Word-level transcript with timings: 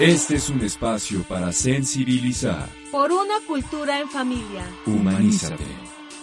Este 0.00 0.36
es 0.36 0.48
un 0.48 0.60
espacio 0.60 1.24
para 1.24 1.50
sensibilizar. 1.50 2.68
Por 2.92 3.10
una 3.10 3.34
cultura 3.48 3.98
en 3.98 4.08
familia. 4.08 4.64
Humanízate. 4.86 5.64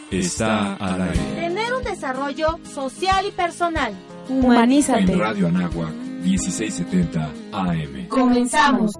Está 0.09 0.75
al 0.75 1.01
aire. 1.01 1.19
Tener 1.35 1.73
un 1.73 1.83
desarrollo 1.83 2.57
social 2.63 3.25
y 3.27 3.31
personal. 3.31 3.93
Humanízate. 4.29 5.11
En 5.11 5.19
Radio 5.19 5.47
Anáhuac, 5.49 5.91
1670 5.91 7.29
AM. 7.51 8.07
Comenzamos. 8.07 8.93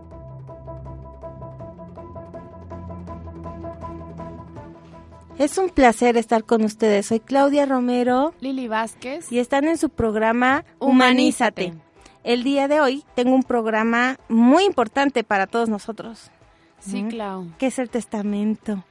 Es 5.40 5.58
un 5.58 5.70
placer 5.70 6.18
estar 6.18 6.44
con 6.44 6.66
ustedes. 6.66 7.06
Soy 7.06 7.22
Claudia 7.22 7.66
Romero. 7.66 8.34
Lili 8.42 8.68
Vázquez. 8.68 9.32
Y 9.32 9.40
están 9.40 9.70
en 9.70 9.78
su 9.78 9.90
programa 9.90 10.66
Humanízate. 10.80 11.85
El 12.26 12.44
día 12.44 12.68
de 12.68 12.82
hoy 12.82 13.04
tengo 13.14 13.36
un 13.36 13.44
programa 13.44 14.18
muy 14.30 14.64
importante 14.64 15.24
para 15.24 15.46
todos 15.46 15.70
nosotros. 15.70 16.32
Sí, 16.80 17.06
Clau. 17.08 17.52
¿Qué 17.60 17.68
es 17.68 17.78
el 17.78 17.92
testamento? 17.92 18.84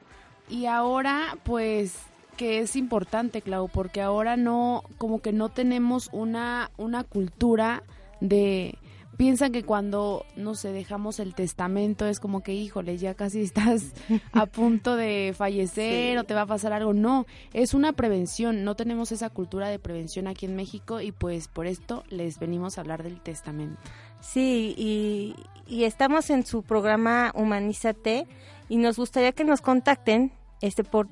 Y 0.49 0.67
ahora, 0.67 1.37
pues, 1.43 1.97
que 2.37 2.59
es 2.59 2.77
importante, 2.77 3.41
Clau, 3.41 3.67
porque 3.67 4.01
ahora 4.01 4.37
no, 4.37 4.85
como 4.97 5.19
que 5.19 5.33
no 5.33 5.49
tenemos 5.49 6.07
una, 6.13 6.71
una 6.77 7.03
cultura 7.03 7.83
de 8.21 8.77
piensan 9.17 9.51
que 9.51 9.63
cuando, 9.63 10.25
no 10.35 10.55
sé, 10.55 10.71
dejamos 10.71 11.19
el 11.19 11.35
testamento 11.35 12.05
es 12.05 12.19
como 12.19 12.41
que, 12.41 12.53
híjole, 12.53 12.97
ya 12.97 13.13
casi 13.13 13.41
estás 13.41 13.93
a 14.31 14.45
punto 14.45 14.95
de 14.95 15.33
fallecer 15.35 16.17
o 16.17 16.23
te 16.23 16.33
va 16.33 16.41
a 16.41 16.45
pasar 16.45 16.73
algo. 16.73 16.93
No, 16.93 17.25
es 17.53 17.73
una 17.73 17.93
prevención. 17.93 18.63
No 18.63 18.75
tenemos 18.75 19.11
esa 19.11 19.29
cultura 19.29 19.69
de 19.69 19.79
prevención 19.79 20.27
aquí 20.27 20.45
en 20.45 20.55
México 20.55 21.01
y 21.01 21.11
pues 21.11 21.47
por 21.47 21.67
esto 21.67 22.03
les 22.09 22.39
venimos 22.39 22.77
a 22.77 22.81
hablar 22.81 23.03
del 23.03 23.21
testamento. 23.21 23.79
Sí, 24.19 24.73
y, 24.77 25.35
y 25.67 25.83
estamos 25.83 26.29
en 26.29 26.45
su 26.45 26.63
programa 26.63 27.31
Humanízate 27.35 28.27
y 28.69 28.77
nos 28.77 28.97
gustaría 28.97 29.31
que 29.31 29.43
nos 29.43 29.61
contacten 29.61 30.31
este 30.61 30.83
por 30.83 31.07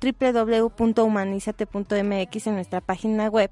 www.humanizate.mx 0.00 2.46
en 2.46 2.54
nuestra 2.54 2.80
página 2.80 3.28
web. 3.28 3.50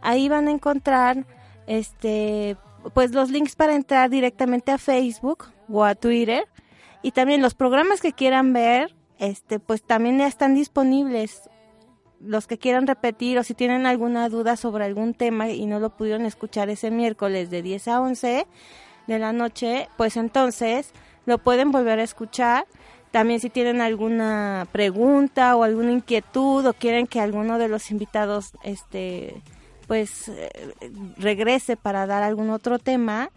Ahí 0.00 0.28
van 0.28 0.48
a 0.48 0.50
encontrar 0.50 1.24
este 1.66 2.56
pues 2.94 3.12
los 3.12 3.30
links 3.30 3.56
para 3.56 3.74
entrar 3.74 4.10
directamente 4.10 4.72
a 4.72 4.78
Facebook 4.78 5.46
o 5.68 5.84
a 5.84 5.94
Twitter 5.94 6.44
y 7.02 7.10
también 7.12 7.42
los 7.42 7.54
programas 7.54 8.00
que 8.00 8.12
quieran 8.12 8.52
ver, 8.52 8.94
este 9.18 9.58
pues 9.58 9.82
también 9.82 10.18
ya 10.18 10.26
están 10.26 10.54
disponibles. 10.54 11.48
Los 12.20 12.46
que 12.46 12.58
quieran 12.58 12.86
repetir 12.86 13.38
o 13.38 13.42
si 13.42 13.54
tienen 13.54 13.84
alguna 13.84 14.28
duda 14.28 14.56
sobre 14.56 14.84
algún 14.84 15.12
tema 15.14 15.48
y 15.50 15.66
no 15.66 15.80
lo 15.80 15.96
pudieron 15.96 16.24
escuchar 16.24 16.70
ese 16.70 16.92
miércoles 16.92 17.50
de 17.50 17.62
10 17.62 17.88
a 17.88 18.00
11 18.00 18.46
de 19.08 19.18
la 19.18 19.32
noche, 19.32 19.88
pues 19.96 20.16
entonces 20.16 20.92
lo 21.26 21.38
pueden 21.38 21.72
volver 21.72 21.98
a 21.98 22.04
escuchar. 22.04 22.66
También 23.10 23.40
si 23.40 23.50
tienen 23.50 23.80
alguna 23.80 24.68
pregunta 24.70 25.56
o 25.56 25.64
alguna 25.64 25.90
inquietud 25.90 26.64
o 26.64 26.72
quieren 26.72 27.08
que 27.08 27.20
alguno 27.20 27.58
de 27.58 27.68
los 27.68 27.90
invitados 27.90 28.52
este 28.62 29.42
pues 29.92 30.28
eh, 30.28 30.50
regrese 31.18 31.76
para 31.76 32.06
dar 32.06 32.22
algún 32.22 32.48
otro 32.48 32.78
tema, 32.78 33.28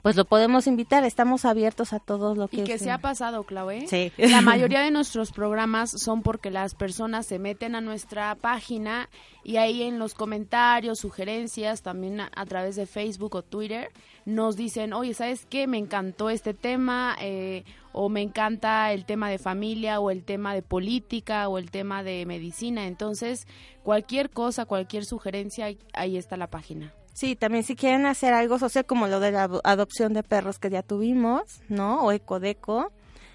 pues 0.00 0.16
lo 0.16 0.24
podemos 0.24 0.66
invitar. 0.66 1.04
Estamos 1.04 1.44
abiertos 1.44 1.92
a 1.92 1.98
todos 1.98 2.38
lo 2.38 2.48
que... 2.48 2.62
Y 2.62 2.64
que 2.64 2.78
se 2.78 2.90
ha 2.90 2.96
pasado, 2.96 3.42
Clau, 3.42 3.70
¿eh? 3.70 3.84
Sí. 3.86 4.10
La 4.16 4.40
mayoría 4.40 4.80
de 4.80 4.90
nuestros 4.90 5.30
programas 5.30 5.90
son 5.90 6.22
porque 6.22 6.50
las 6.50 6.74
personas 6.74 7.26
se 7.26 7.38
meten 7.38 7.74
a 7.74 7.82
nuestra 7.82 8.34
página 8.34 9.10
y 9.44 9.58
ahí 9.58 9.82
en 9.82 9.98
los 9.98 10.14
comentarios, 10.14 11.00
sugerencias, 11.00 11.82
también 11.82 12.22
a, 12.22 12.30
a 12.34 12.46
través 12.46 12.76
de 12.76 12.86
Facebook 12.86 13.34
o 13.34 13.42
Twitter, 13.42 13.90
nos 14.24 14.56
dicen, 14.56 14.92
oye, 14.92 15.14
¿sabes 15.14 15.46
qué? 15.46 15.66
Me 15.66 15.78
encantó 15.78 16.30
este 16.30 16.54
tema, 16.54 17.16
eh, 17.20 17.64
o 17.92 18.08
me 18.08 18.22
encanta 18.22 18.92
el 18.92 19.04
tema 19.04 19.28
de 19.28 19.38
familia, 19.38 20.00
o 20.00 20.10
el 20.10 20.24
tema 20.24 20.54
de 20.54 20.62
política, 20.62 21.48
o 21.48 21.58
el 21.58 21.70
tema 21.70 22.02
de 22.02 22.24
medicina. 22.26 22.86
Entonces, 22.86 23.46
cualquier 23.82 24.30
cosa, 24.30 24.64
cualquier 24.64 25.04
sugerencia, 25.04 25.68
ahí 25.92 26.16
está 26.16 26.36
la 26.36 26.48
página. 26.48 26.92
Sí, 27.12 27.36
también 27.36 27.62
si 27.62 27.76
quieren 27.76 28.06
hacer 28.06 28.32
algo 28.32 28.58
social 28.58 28.86
como 28.86 29.06
lo 29.06 29.20
de 29.20 29.32
la 29.32 29.44
adopción 29.64 30.14
de 30.14 30.22
perros 30.22 30.58
que 30.58 30.70
ya 30.70 30.82
tuvimos, 30.82 31.60
¿no? 31.68 32.02
O 32.02 32.12
Ecodeco, 32.12 32.90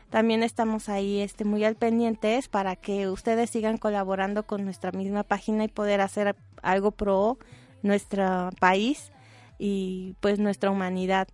también 0.09 0.41
estamos 0.41 0.89
ahí 0.89 1.19
este, 1.19 1.45
muy 1.45 1.63
al 1.63 1.75
pendientes 1.75 2.47
para 2.47 2.75
que 2.75 3.07
ustedes 3.07 3.49
sigan 3.51 3.77
colaborando 3.77 4.43
con 4.47 4.63
nuestra 4.63 4.91
misma 4.91 5.23
página 5.23 5.65
y 5.65 5.67
poder 5.67 6.01
hacer 6.01 6.35
algo 6.63 6.91
pro 6.91 7.37
nuestro 7.83 8.49
país 8.59 9.11
y 9.57 10.15
pues 10.19 10.39
nuestra 10.39 10.71
humanidad. 10.71 11.27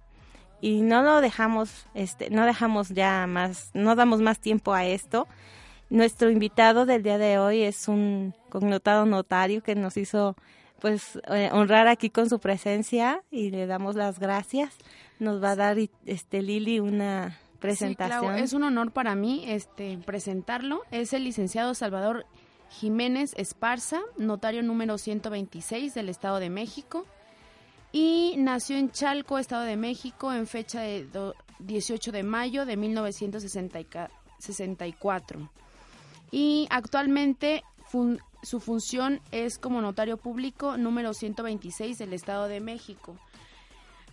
Y 0.62 0.82
no 0.82 1.02
lo 1.02 1.20
dejamos, 1.20 1.88
este, 1.94 2.30
no 2.30 2.46
dejamos 2.46 2.90
ya 2.90 3.28
más, 3.28 3.70
no 3.74 3.96
damos 3.96 4.22
más 4.22 4.40
tiempo 4.40 4.74
a 4.74 4.86
esto. 4.86 5.28
Nuestro 5.90 6.30
invitado 6.30 6.86
del 6.86 7.04
día 7.04 7.18
de 7.18 7.38
hoy 7.38 7.64
es 7.64 7.88
un 7.88 8.34
connotado 8.50 9.06
notario 9.06 9.62
que 9.62 9.76
nos 9.76 9.98
hizo 9.98 10.36
pues 10.80 11.20
eh, 11.30 11.50
honrar 11.54 11.88
aquí 11.88 12.10
con 12.10 12.30
su 12.30 12.40
presencia 12.40 13.24
y 13.32 13.52
le 13.52 13.68
damos 13.68 13.96
las 13.96 14.20
gracias. 14.20 14.76
Nos 15.20 15.42
va 15.42 15.52
a 15.52 15.56
dar 15.56 15.78
este 16.06 16.42
Lili 16.42 16.80
una 16.80 17.38
presentación. 17.60 18.20
Sí, 18.20 18.28
claro, 18.28 18.44
es 18.44 18.54
un 18.54 18.64
honor 18.64 18.92
para 18.92 19.16
mí 19.16 19.46
este 19.48 19.98
presentarlo. 19.98 20.82
Es 20.92 21.14
el 21.14 21.24
licenciado 21.24 21.74
Salvador 21.74 22.26
Jiménez 22.70 23.34
Esparza, 23.38 24.02
notario 24.18 24.64
número 24.64 24.98
126 24.98 25.94
del 25.94 26.10
Estado 26.10 26.40
de 26.40 26.50
México. 26.50 27.06
Y 27.94 28.36
nació 28.38 28.76
en 28.78 28.92
Chalco, 28.92 29.38
Estado 29.38 29.64
de 29.64 29.78
México, 29.78 30.34
en 30.34 30.48
fecha 30.48 30.82
de 30.82 31.08
18 31.60 32.12
de 32.12 32.24
mayo 32.24 32.66
de 32.66 32.76
1964. 32.76 35.50
Y 36.32 36.68
actualmente 36.72 37.64
su 38.42 38.60
función 38.60 39.22
es 39.32 39.60
como 39.60 39.80
notario 39.80 40.18
público 40.18 40.76
número 40.76 41.14
126 41.14 42.00
del 42.00 42.14
Estado 42.14 42.48
de 42.48 42.60
México. 42.60 43.16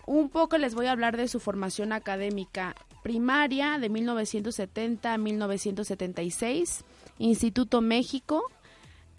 Un 0.06 0.28
poco 0.28 0.58
les 0.58 0.74
voy 0.74 0.84
a 0.86 0.92
hablar 0.92 1.16
de 1.16 1.28
su 1.28 1.40
formación 1.40 1.94
académica 1.94 2.74
primaria 3.02 3.78
de 3.78 3.88
1970 3.88 5.14
a 5.14 5.18
1976, 5.18 6.84
Instituto 7.18 7.80
México, 7.80 8.44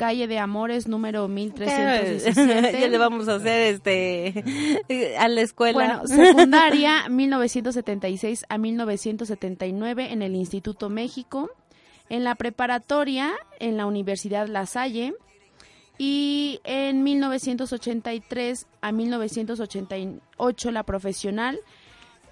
calle 0.01 0.25
de 0.25 0.39
Amores 0.39 0.87
número 0.87 1.27
1317. 1.27 2.79
ya 2.81 2.87
le 2.87 2.97
vamos 2.97 3.27
a 3.27 3.35
hacer 3.35 3.75
este 3.75 5.13
a 5.19 5.27
la 5.27 5.41
escuela. 5.41 6.01
Bueno, 6.01 6.07
secundaria 6.07 7.07
1976 7.09 8.45
a 8.49 8.57
1979 8.57 10.11
en 10.11 10.23
el 10.23 10.35
Instituto 10.35 10.89
México 10.89 11.51
en 12.09 12.23
la 12.23 12.33
preparatoria 12.33 13.31
en 13.59 13.77
la 13.77 13.85
Universidad 13.85 14.47
La 14.47 14.65
Salle 14.65 15.13
y 15.99 16.61
en 16.63 17.03
1983 17.03 18.65
a 18.81 18.91
1988 18.91 20.71
la 20.71 20.81
profesional 20.81 21.59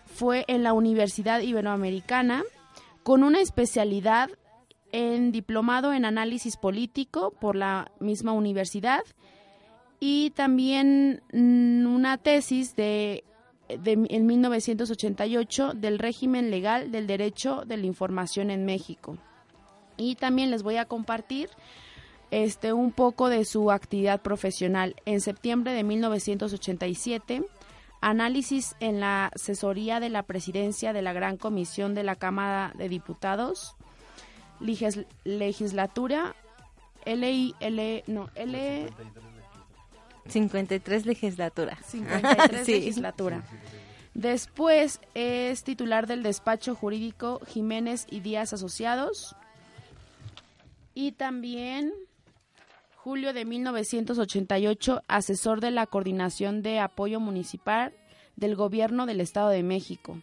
fue 0.08 0.44
en 0.48 0.64
la 0.64 0.74
Universidad 0.74 1.42
Iberoamericana 1.42 2.42
con 3.04 3.24
una 3.24 3.42
especialidad 3.42 4.32
en 4.92 5.32
diplomado 5.32 5.94
en 5.94 6.06
análisis 6.06 6.58
político 6.58 7.32
por 7.40 7.56
la 7.56 7.92
misma 8.00 8.32
universidad 8.34 9.02
y 10.00 10.32
también 10.32 11.22
una 11.34 12.18
tesis 12.18 12.76
de, 12.76 13.24
de 13.68 14.08
en 14.10 14.26
1988 14.26 15.74
del 15.74 16.00
régimen 16.00 16.52
legal 16.52 16.92
del 16.92 17.08
derecho 17.08 17.64
de 17.66 17.78
la 17.78 17.86
información 17.86 18.50
en 18.50 18.66
México 18.66 19.18
y 20.00 20.16
también 20.16 20.50
les 20.50 20.64
voy 20.64 20.78
a 20.78 20.86
compartir 20.86 21.50
este 22.32 22.74
un 22.74 22.92
poco 22.92 23.30
de 23.30 23.46
su 23.46 23.70
actividad 23.72 24.22
profesional. 24.22 24.96
En 25.06 25.22
septiembre 25.22 25.74
de 25.74 25.84
1987, 25.84 27.44
análisis 28.02 28.76
en 28.80 29.00
la 29.00 29.28
asesoría 29.28 30.00
de 30.00 30.10
la 30.10 30.24
presidencia 30.24 30.94
de 30.94 31.02
la 31.02 31.14
Gran 31.14 31.38
Comisión 31.38 31.94
de 31.94 32.04
la 32.04 32.16
Cámara 32.16 32.72
de 32.78 32.88
Diputados, 32.88 33.76
Leges 34.60 35.06
legislatura 35.24 36.36
L 37.06 37.54
L 37.60 38.04
no 38.08 38.30
L 38.36 38.90
53 40.28 41.06
legislatura. 41.06 41.78
53 41.84 42.66
sí. 42.66 42.72
legislatura. 42.74 43.44
Después 44.14 45.00
es 45.14 45.64
titular 45.64 46.08
del 46.08 46.24
despacho 46.24 46.76
jurídico 46.76 47.40
Jiménez 47.48 48.06
y 48.10 48.20
Díaz 48.20 48.54
Asociados. 48.54 49.36
Y 50.94 51.14
también 51.14 51.94
julio 52.96 53.34
de 53.34 53.46
1988, 53.46 55.04
asesor 55.08 55.62
de 55.62 55.72
la 55.72 55.88
Coordinación 55.88 56.62
de 56.62 56.80
Apoyo 56.80 57.20
Municipal 57.20 57.94
del 58.36 58.56
Gobierno 58.56 59.06
del 59.06 59.22
Estado 59.22 59.50
de 59.50 59.64
México. 59.64 60.22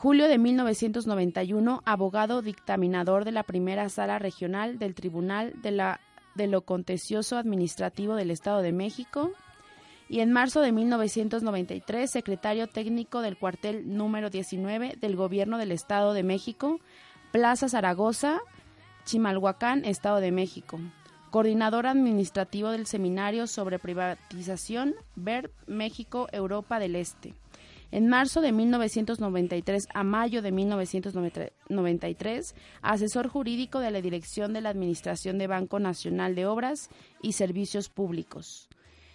Julio 0.00 0.28
de 0.28 0.38
1991, 0.38 1.82
abogado 1.84 2.40
dictaminador 2.40 3.24
de 3.24 3.32
la 3.32 3.42
primera 3.42 3.88
sala 3.88 4.20
regional 4.20 4.78
del 4.78 4.94
Tribunal 4.94 5.54
de, 5.60 6.46
lo 6.46 6.60
Contencioso 6.62 7.36
Administrativo 7.36 8.14
del 8.14 8.30
Estado 8.30 8.62
de 8.62 8.70
México. 8.70 9.32
Y 10.08 10.20
en 10.20 10.30
marzo 10.30 10.60
de 10.60 10.70
1993, 10.70 12.08
secretario 12.08 12.68
técnico 12.68 13.22
del 13.22 13.36
cuartel 13.36 13.96
número 13.96 14.30
19 14.30 14.98
del 15.00 15.16
Gobierno 15.16 15.58
del 15.58 15.72
Estado 15.72 16.14
de 16.14 16.22
México, 16.22 16.78
Plaza 17.32 17.68
Zaragoza, 17.68 18.38
Chimalhuacán, 19.04 19.84
Estado 19.84 20.20
de 20.20 20.30
México. 20.30 20.78
Coordinador 21.32 21.88
administrativo 21.88 22.70
del 22.70 22.86
Seminario 22.86 23.48
sobre 23.48 23.80
Privatización, 23.80 24.94
VER 25.16 25.50
México, 25.66 26.28
Europa 26.30 26.78
del 26.78 26.94
Este. 26.94 27.34
En 27.90 28.08
marzo 28.08 28.42
de 28.42 28.52
1993 28.52 29.88
a 29.94 30.04
mayo 30.04 30.42
de 30.42 30.52
1993, 30.52 32.54
asesor 32.82 33.28
jurídico 33.28 33.80
de 33.80 33.90
la 33.90 34.02
Dirección 34.02 34.52
de 34.52 34.60
la 34.60 34.68
Administración 34.68 35.38
de 35.38 35.46
Banco 35.46 35.78
Nacional 35.78 36.34
de 36.34 36.46
Obras 36.46 36.90
y 37.22 37.32
Servicios 37.32 37.88
Públicos. 37.88 38.68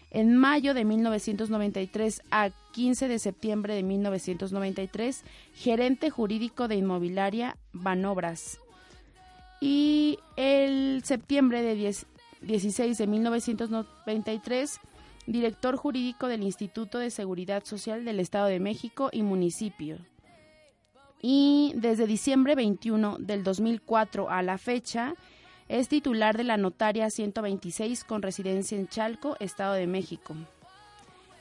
En 0.10 0.38
mayo 0.38 0.74
de 0.74 0.86
1993 0.86 2.24
a 2.32 2.50
15 2.72 3.08
de 3.08 3.20
septiembre 3.20 3.76
de 3.76 3.84
1993, 3.84 5.24
gerente 5.54 6.10
jurídico 6.10 6.68
de 6.68 6.76
Inmobiliaria 6.76 7.58
Banobras. 7.74 8.60
Y 9.60 10.18
el 10.36 11.04
septiembre 11.04 11.62
de 11.62 11.76
16 12.42 12.98
de 12.98 13.08
1993, 13.08 14.80
director 15.28 15.76
jurídico 15.76 16.28
del 16.28 16.44
Instituto 16.44 17.00
de 17.00 17.10
Seguridad 17.10 17.64
Social 17.66 18.06
del 18.06 18.20
Estado 18.20 18.48
de 18.48 18.60
México 18.60 19.10
y 19.12 19.24
municipio. 19.24 19.98
Y 21.22 21.74
desde 21.76 22.08
diciembre 22.08 22.56
21 22.56 23.18
del 23.20 23.44
2004 23.44 24.30
a 24.30 24.42
la 24.42 24.58
fecha, 24.58 25.16
es 25.70 25.88
titular 25.88 26.36
de 26.36 26.44
la 26.44 26.58
notaria 26.58 27.10
126 27.10 28.04
con 28.04 28.22
residencia 28.22 28.78
en 28.78 28.88
Chalco, 28.88 29.38
Estado 29.40 29.74
de 29.74 29.88
México 29.88 30.36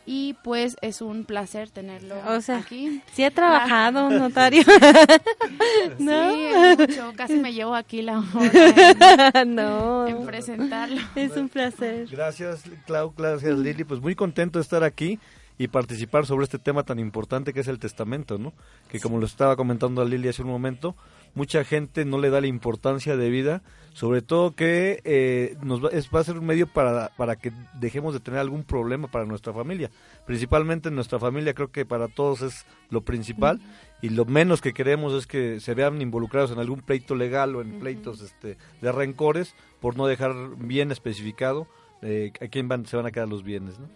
y 0.04 0.34
pues 0.42 0.76
es 0.82 1.00
un 1.00 1.24
placer 1.24 1.70
tenerlo 1.70 2.16
o 2.26 2.40
sea, 2.40 2.58
aquí. 2.58 3.02
Sí 3.12 3.24
ha 3.24 3.30
trabajado 3.30 4.06
un 4.06 4.18
notario. 4.18 4.62
¿No? 5.98 6.32
Sí, 6.32 6.50
mucho. 6.78 7.12
Casi 7.16 7.34
me 7.34 7.52
llevo 7.52 7.74
aquí 7.74 8.02
la 8.02 8.18
hora 8.18 9.30
en, 9.34 9.54
no. 9.54 10.06
en 10.06 10.26
presentarlo. 10.26 11.00
Es 11.14 11.36
un 11.36 11.48
placer. 11.48 12.08
Gracias, 12.10 12.64
Clau, 12.86 13.12
gracias 13.16 13.58
Lili. 13.58 13.84
Pues 13.84 14.00
muy 14.00 14.14
contento 14.14 14.58
de 14.58 14.62
estar 14.62 14.82
aquí 14.82 15.18
y 15.58 15.68
participar 15.68 16.26
sobre 16.26 16.44
este 16.44 16.58
tema 16.58 16.82
tan 16.82 16.98
importante 16.98 17.52
que 17.52 17.60
es 17.60 17.68
el 17.68 17.78
testamento, 17.78 18.38
¿no? 18.38 18.52
Que 18.88 18.98
como 18.98 19.18
lo 19.18 19.26
estaba 19.26 19.54
comentando 19.56 20.02
a 20.02 20.04
Lili 20.04 20.28
hace 20.28 20.42
un 20.42 20.48
momento, 20.48 20.96
mucha 21.34 21.64
gente 21.64 22.04
no 22.04 22.18
le 22.18 22.30
da 22.30 22.40
la 22.40 22.46
importancia 22.46 23.16
de 23.16 23.30
vida, 23.30 23.62
sobre 23.94 24.22
todo 24.22 24.54
que 24.54 25.00
eh, 25.04 25.56
nos 25.62 25.84
va, 25.84 25.88
es, 25.90 26.08
va 26.14 26.20
a 26.20 26.24
ser 26.24 26.38
un 26.38 26.46
medio 26.46 26.66
para, 26.66 27.10
para 27.16 27.36
que 27.36 27.52
dejemos 27.74 28.14
de 28.14 28.20
tener 28.20 28.40
algún 28.40 28.64
problema 28.64 29.08
para 29.08 29.24
nuestra 29.24 29.52
familia. 29.52 29.90
Principalmente 30.26 30.88
en 30.88 30.94
nuestra 30.94 31.18
familia 31.18 31.54
creo 31.54 31.70
que 31.70 31.84
para 31.84 32.08
todos 32.08 32.42
es 32.42 32.64
lo 32.90 33.02
principal 33.02 33.60
y 34.00 34.08
lo 34.10 34.24
menos 34.24 34.60
que 34.60 34.72
queremos 34.72 35.14
es 35.14 35.26
que 35.26 35.60
se 35.60 35.74
vean 35.74 36.00
involucrados 36.00 36.50
en 36.50 36.58
algún 36.58 36.80
pleito 36.80 37.14
legal 37.14 37.54
o 37.54 37.60
en 37.60 37.78
pleitos 37.78 38.20
este, 38.20 38.56
de 38.80 38.92
rencores 38.92 39.54
por 39.80 39.96
no 39.96 40.06
dejar 40.06 40.34
bien 40.56 40.90
especificado 40.90 41.66
eh, 42.02 42.32
a 42.40 42.48
quién 42.48 42.68
van, 42.68 42.86
se 42.86 42.96
van 42.96 43.06
a 43.06 43.10
quedar 43.12 43.28
los 43.28 43.44
bienes, 43.44 43.78
¿no? 43.78 43.86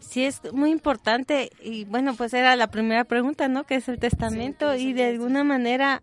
Sí, 0.00 0.24
es 0.24 0.40
muy 0.52 0.70
importante 0.70 1.50
y 1.62 1.84
bueno, 1.86 2.14
pues 2.14 2.34
era 2.34 2.56
la 2.56 2.66
primera 2.66 3.04
pregunta, 3.04 3.48
¿no? 3.48 3.64
Que 3.64 3.76
es 3.76 3.88
el 3.88 3.98
testamento 3.98 4.74
y 4.74 4.92
de 4.92 5.06
alguna 5.06 5.44
manera 5.44 6.02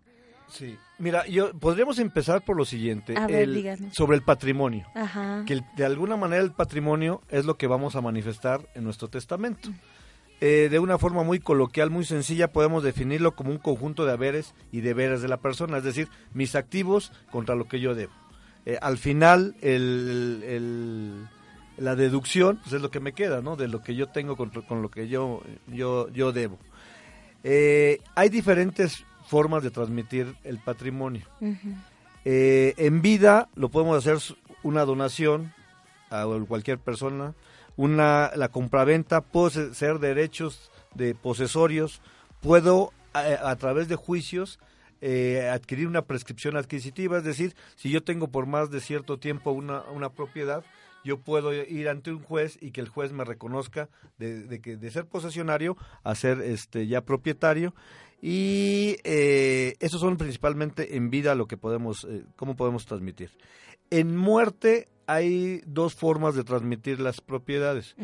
Sí, 0.52 0.76
mira, 0.98 1.26
yo 1.26 1.52
podríamos 1.54 1.98
empezar 1.98 2.44
por 2.44 2.56
lo 2.56 2.64
siguiente, 2.66 3.14
A 3.16 3.26
ver, 3.26 3.44
el- 3.44 3.54
dígame. 3.54 3.90
sobre 3.92 4.16
el 4.16 4.22
patrimonio. 4.22 4.86
Ajá. 4.94 5.44
Que 5.46 5.54
el- 5.54 5.64
de 5.76 5.84
alguna 5.86 6.16
manera 6.16 6.42
el 6.42 6.52
patrimonio 6.52 7.22
es 7.30 7.46
lo 7.46 7.56
que 7.56 7.66
vamos 7.66 7.96
a 7.96 8.00
manifestar 8.02 8.68
en 8.74 8.84
nuestro 8.84 9.08
testamento. 9.08 9.70
Eh, 10.42 10.68
de 10.70 10.78
una 10.78 10.98
forma 10.98 11.22
muy 11.22 11.38
coloquial, 11.38 11.88
muy 11.90 12.04
sencilla, 12.04 12.52
podemos 12.52 12.82
definirlo 12.82 13.34
como 13.36 13.50
un 13.50 13.58
conjunto 13.58 14.04
de 14.04 14.12
haberes 14.12 14.54
y 14.72 14.80
deberes 14.80 15.22
de 15.22 15.28
la 15.28 15.36
persona, 15.38 15.78
es 15.78 15.84
decir, 15.84 16.08
mis 16.34 16.54
activos 16.56 17.12
contra 17.30 17.54
lo 17.54 17.66
que 17.68 17.80
yo 17.80 17.94
debo. 17.94 18.12
Eh, 18.66 18.76
al 18.82 18.98
final, 18.98 19.54
el, 19.62 20.42
el- 20.46 21.28
la 21.78 21.94
deducción 21.96 22.58
pues 22.62 22.74
es 22.74 22.82
lo 22.82 22.90
que 22.90 23.00
me 23.00 23.12
queda, 23.12 23.40
¿no? 23.40 23.56
De 23.56 23.68
lo 23.68 23.82
que 23.82 23.94
yo 23.94 24.08
tengo 24.08 24.36
contra- 24.36 24.62
con, 24.62 24.82
lo 24.82 24.90
que 24.90 25.08
yo, 25.08 25.42
yo, 25.68 26.08
yo 26.10 26.32
debo. 26.32 26.58
Eh, 27.44 28.00
hay 28.14 28.28
diferentes 28.28 29.04
formas 29.32 29.62
de 29.62 29.70
transmitir 29.70 30.26
el 30.44 30.58
patrimonio. 30.58 31.24
Eh, 32.24 32.74
en 32.76 33.00
vida 33.00 33.48
lo 33.54 33.70
podemos 33.70 33.96
hacer 33.96 34.18
una 34.62 34.84
donación 34.84 35.52
a 36.10 36.26
cualquier 36.46 36.78
persona, 36.78 37.34
una 37.76 38.30
la 38.36 38.48
compraventa, 38.48 39.22
puedo 39.22 39.48
se- 39.48 39.74
ser 39.74 39.98
derechos 40.00 40.70
de 40.94 41.14
posesorios, 41.14 42.02
puedo 42.42 42.92
a, 43.14 43.50
a 43.50 43.56
través 43.56 43.88
de 43.88 43.96
juicios 43.96 44.58
eh, 45.00 45.48
adquirir 45.50 45.86
una 45.88 46.02
prescripción 46.02 46.56
adquisitiva, 46.58 47.16
es 47.18 47.24
decir, 47.24 47.54
si 47.76 47.88
yo 47.90 48.02
tengo 48.02 48.28
por 48.28 48.44
más 48.46 48.70
de 48.70 48.80
cierto 48.80 49.16
tiempo 49.18 49.50
una, 49.52 49.80
una 49.90 50.10
propiedad, 50.10 50.62
yo 51.04 51.16
puedo 51.18 51.52
ir 51.54 51.88
ante 51.88 52.12
un 52.12 52.22
juez 52.22 52.58
y 52.60 52.70
que 52.70 52.80
el 52.82 52.88
juez 52.88 53.10
me 53.12 53.24
reconozca 53.24 53.88
de, 54.18 54.44
de 54.44 54.60
que 54.60 54.76
de 54.76 54.90
ser 54.90 55.06
posesionario 55.06 55.76
a 56.04 56.14
ser 56.14 56.40
este 56.42 56.86
ya 56.86 57.00
propietario 57.00 57.74
y 58.22 58.96
eh, 59.04 59.74
esos 59.80 60.00
son 60.00 60.16
principalmente 60.16 60.96
en 60.96 61.10
vida 61.10 61.34
lo 61.34 61.46
que 61.46 61.56
podemos 61.58 62.04
eh, 62.08 62.22
cómo 62.36 62.54
podemos 62.56 62.86
transmitir. 62.86 63.30
En 63.90 64.16
muerte 64.16 64.88
hay 65.06 65.60
dos 65.66 65.94
formas 65.94 66.34
de 66.36 66.44
transmitir 66.44 67.00
las 67.00 67.20
propiedades. 67.20 67.96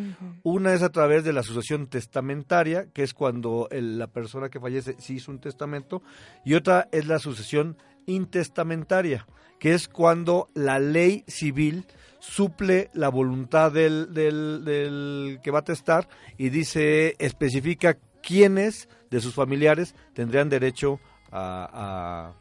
Una 0.43 0.75
es 0.75 0.83
a 0.83 0.91
través 0.91 1.23
de 1.25 1.33
la 1.33 1.45
sucesión 1.45 1.87
testamentaria, 1.87 2.89
que 2.93 3.05
es 3.05 3.15
cuando 3.15 3.69
el- 3.71 3.97
la 3.99 4.09
persona 4.09 4.49
que 4.51 4.59
fallece 4.61 4.97
sí 4.99 5.15
hizo 5.15 5.31
un 5.31 5.39
testamento, 5.39 6.03
y 6.45 6.55
otra 6.55 6.89
es 6.93 7.07
la 7.07 7.21
sucesión 7.21 7.77
intestamentaria, 8.07 9.27
que 9.59 9.75
es 9.75 9.89
cuando 9.89 10.49
la 10.55 10.79
ley 10.81 11.25
civil 11.29 11.85
suple 12.21 12.91
la 12.95 13.09
voluntad 13.09 13.71
del, 13.73 14.13
del, 14.13 14.65
del 14.65 15.39
que 15.43 15.51
va 15.53 15.61
a 15.61 15.65
testar 15.65 16.09
y 16.37 16.49
dice, 16.51 17.15
especifica 17.19 17.97
quiénes 18.23 18.89
de 19.11 19.21
sus 19.21 19.35
familiares 19.35 19.95
tendrían 20.15 20.49
derecho 20.49 21.01
a, 21.31 22.33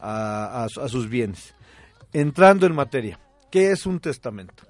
a- 0.00 0.04
a- 0.06 0.62
a- 0.64 0.84
a 0.84 0.88
sus 0.88 1.08
bienes. 1.08 1.54
Entrando 2.12 2.66
en 2.66 2.74
materia, 2.74 3.18
¿qué 3.50 3.70
es 3.72 3.86
un 3.86 4.00
testamento? 4.00 4.64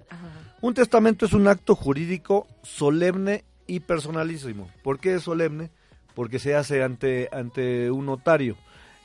Un 0.60 0.74
testamento 0.74 1.24
es 1.26 1.32
un 1.34 1.46
acto 1.46 1.74
jurídico 1.76 2.48
solemne 2.62 3.44
y 3.66 3.80
personalísimo. 3.80 4.68
¿Por 4.82 4.98
qué 4.98 5.14
es 5.14 5.22
solemne? 5.22 5.70
Porque 6.14 6.40
se 6.40 6.56
hace 6.56 6.82
ante, 6.82 7.28
ante 7.30 7.90
un 7.92 8.06
notario. 8.06 8.56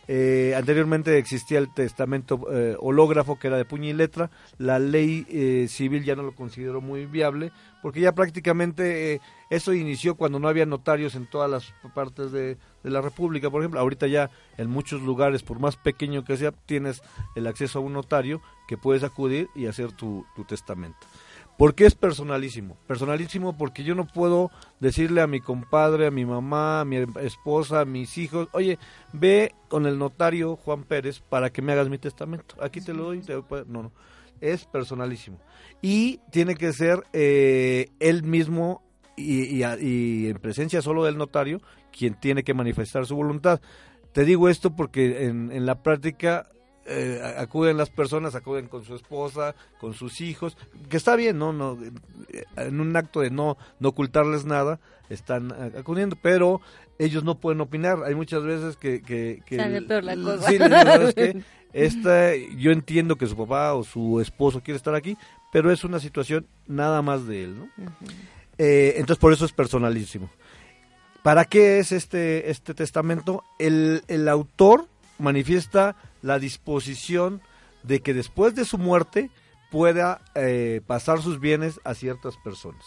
Eh, 0.07 0.53
anteriormente 0.55 1.17
existía 1.17 1.60
el 1.60 1.74
testamento 1.74 2.48
eh, 2.51 2.75
hológrafo 2.79 3.39
que 3.39 3.48
era 3.48 3.57
de 3.57 3.65
puño 3.65 3.89
y 3.89 3.93
letra. 3.93 4.29
La 4.57 4.79
ley 4.79 5.25
eh, 5.29 5.67
civil 5.69 6.03
ya 6.03 6.15
no 6.15 6.24
lo 6.24 6.36
consideró 6.36 6.81
muy 6.81 7.05
viable 7.05 7.51
porque 7.81 8.01
ya 8.01 8.13
prácticamente 8.13 9.13
eh, 9.13 9.22
eso 9.50 9.74
inició 9.74 10.15
cuando 10.15 10.39
no 10.39 10.48
había 10.48 10.65
notarios 10.65 11.15
en 11.15 11.25
todas 11.25 11.50
las 11.50 11.74
partes 11.93 12.31
de, 12.31 12.57
la 12.83 13.01
República. 13.01 13.50
Por 13.50 13.62
ejemplo, 13.62 13.79
ahorita 13.79 14.07
ya 14.07 14.29
en 14.57 14.69
muchos 14.69 15.01
lugares, 15.01 15.41
por 15.43 15.60
más 15.60 15.77
pequeño 15.77 16.25
que 16.25 16.36
sea, 16.36 16.51
tienes 16.51 17.01
el 17.36 17.48
acceso 17.48 17.79
a 17.79 17.81
un 17.81 17.93
notario 17.93 18.41
que 18.67 18.77
puedes 18.77 19.03
acudir 19.03 19.50
y 19.55 19.67
hacer 19.67 19.93
tu 19.93 20.25
testamento. 20.48 21.07
¿Por 21.57 21.75
qué 21.75 21.86
es 21.86 21.95
personalísimo? 21.95 22.77
Personalísimo 22.88 23.57
porque 23.57 23.83
yo 23.83 23.93
no 23.95 24.07
puedo 24.07 24.50
decirle 24.79 25.22
a 25.22 25.27
mi 25.27 25.39
compadre, 25.39 26.07
a 26.07 26.12
mi 26.12 26.25
mamá, 26.25 26.81
a 26.81 26.86
mi 26.86 26.98
esposa, 27.22 27.81
a 27.81 27.86
mis 27.86 28.17
hijos, 28.17 28.48
oye, 28.53 28.79
ve 29.13 29.53
con 29.69 29.86
el 29.86 29.98
notario 30.00 30.55
Juan 30.55 30.83
Pérez 30.83 31.22
para 31.22 31.51
que 31.51 31.62
me 31.62 31.72
hagas 31.74 31.89
mi 31.89 31.98
testamento. 32.00 32.55
Aquí 32.62 32.81
te 32.81 32.93
lo 32.93 33.03
doy. 33.05 33.22
te- 33.22 33.33
no, 33.67 33.83
no. 33.83 33.91
Es 34.41 34.65
personalísimo. 34.65 35.39
Y 35.81 36.19
tiene 36.31 36.55
que 36.55 36.74
ser 36.74 37.03
eh, 37.13 37.89
él 38.00 38.24
mismo 38.24 38.81
y, 39.15 39.43
y 39.43 39.63
y 39.79 40.27
en 40.27 40.38
presencia 40.38 40.81
solo 40.81 41.03
del 41.05 41.17
notario 41.17 41.62
quien 41.95 42.19
tiene 42.19 42.43
que 42.43 42.53
manifestar 42.55 43.05
su 43.05 43.15
voluntad. 43.15 43.62
Te 44.12 44.25
digo 44.25 44.50
esto 44.50 44.75
porque 44.75 45.25
en, 45.25 45.51
en 45.51 45.65
la 45.65 45.81
práctica 45.83 46.50
eh, 46.86 47.22
acuden 47.38 47.78
las 47.78 47.90
personas, 47.90 48.36
acuden 48.36 48.68
con 48.68 48.84
su 48.84 48.96
esposa, 48.96 49.56
con 49.80 49.94
sus 49.94 50.22
hijos, 50.22 50.58
que 50.90 50.98
está 50.98 51.16
bien, 51.16 51.38
¿no? 51.38 51.54
no 51.54 51.78
eh, 52.30 52.44
en 52.58 52.80
un 52.80 52.96
acto 52.96 53.22
de 53.22 53.30
no, 53.30 53.58
no 53.80 53.90
ocultarles 53.90 54.46
nada, 54.46 54.80
están 55.10 55.52
acudiendo, 55.78 56.18
pero 56.22 56.62
ellos 57.00 57.24
no 57.24 57.40
pueden 57.40 57.62
opinar. 57.62 58.04
Hay 58.04 58.16
muchas 58.16 58.44
veces 58.44 58.78
que... 58.78 59.02
que, 59.02 59.42
que 59.46 59.58
Sale 59.58 59.82
peor 59.82 60.04
la 60.04 60.16
cosa. 60.16 60.48
Sí, 60.48 60.58
digo, 60.58 60.70
¿sabes 60.70 61.16
qué? 61.16 61.44
Esta, 61.74 62.36
yo 62.36 62.72
entiendo 62.72 63.16
que 63.16 63.28
su 63.28 63.36
papá 63.36 63.74
o 63.74 63.84
su 63.84 64.20
esposo 64.22 64.62
quiere 64.62 64.78
estar 64.78 64.94
aquí, 64.94 65.18
pero 65.52 65.72
es 65.72 65.84
una 65.84 66.00
situación 66.00 66.48
nada 66.68 67.02
más 67.02 67.25
de 67.25 67.46
él, 67.46 67.58
¿no? 67.58 67.70
Eh, 68.58 68.94
entonces 68.98 69.18
por 69.18 69.34
eso 69.34 69.46
es 69.46 69.52
personalísimo. 69.52 70.30
¿Para 71.24 71.46
qué 71.46 71.80
es 71.80 71.92
este, 71.92 72.52
este 72.52 72.74
testamento? 72.74 73.44
El, 73.58 74.04
el 74.08 74.28
autor 74.28 74.88
manifiesta 75.18 75.96
la 76.24 76.39
disposición 76.39 77.42
de 77.84 78.01
que 78.01 78.15
después 78.15 78.56
de 78.56 78.65
su 78.65 78.80
muerte 78.80 79.30
pueda 79.70 80.22
eh, 80.34 80.82
pasar 80.88 81.22
sus 81.22 81.39
bienes 81.39 81.80
a 81.84 81.94
ciertas 81.94 82.38
personas. 82.38 82.86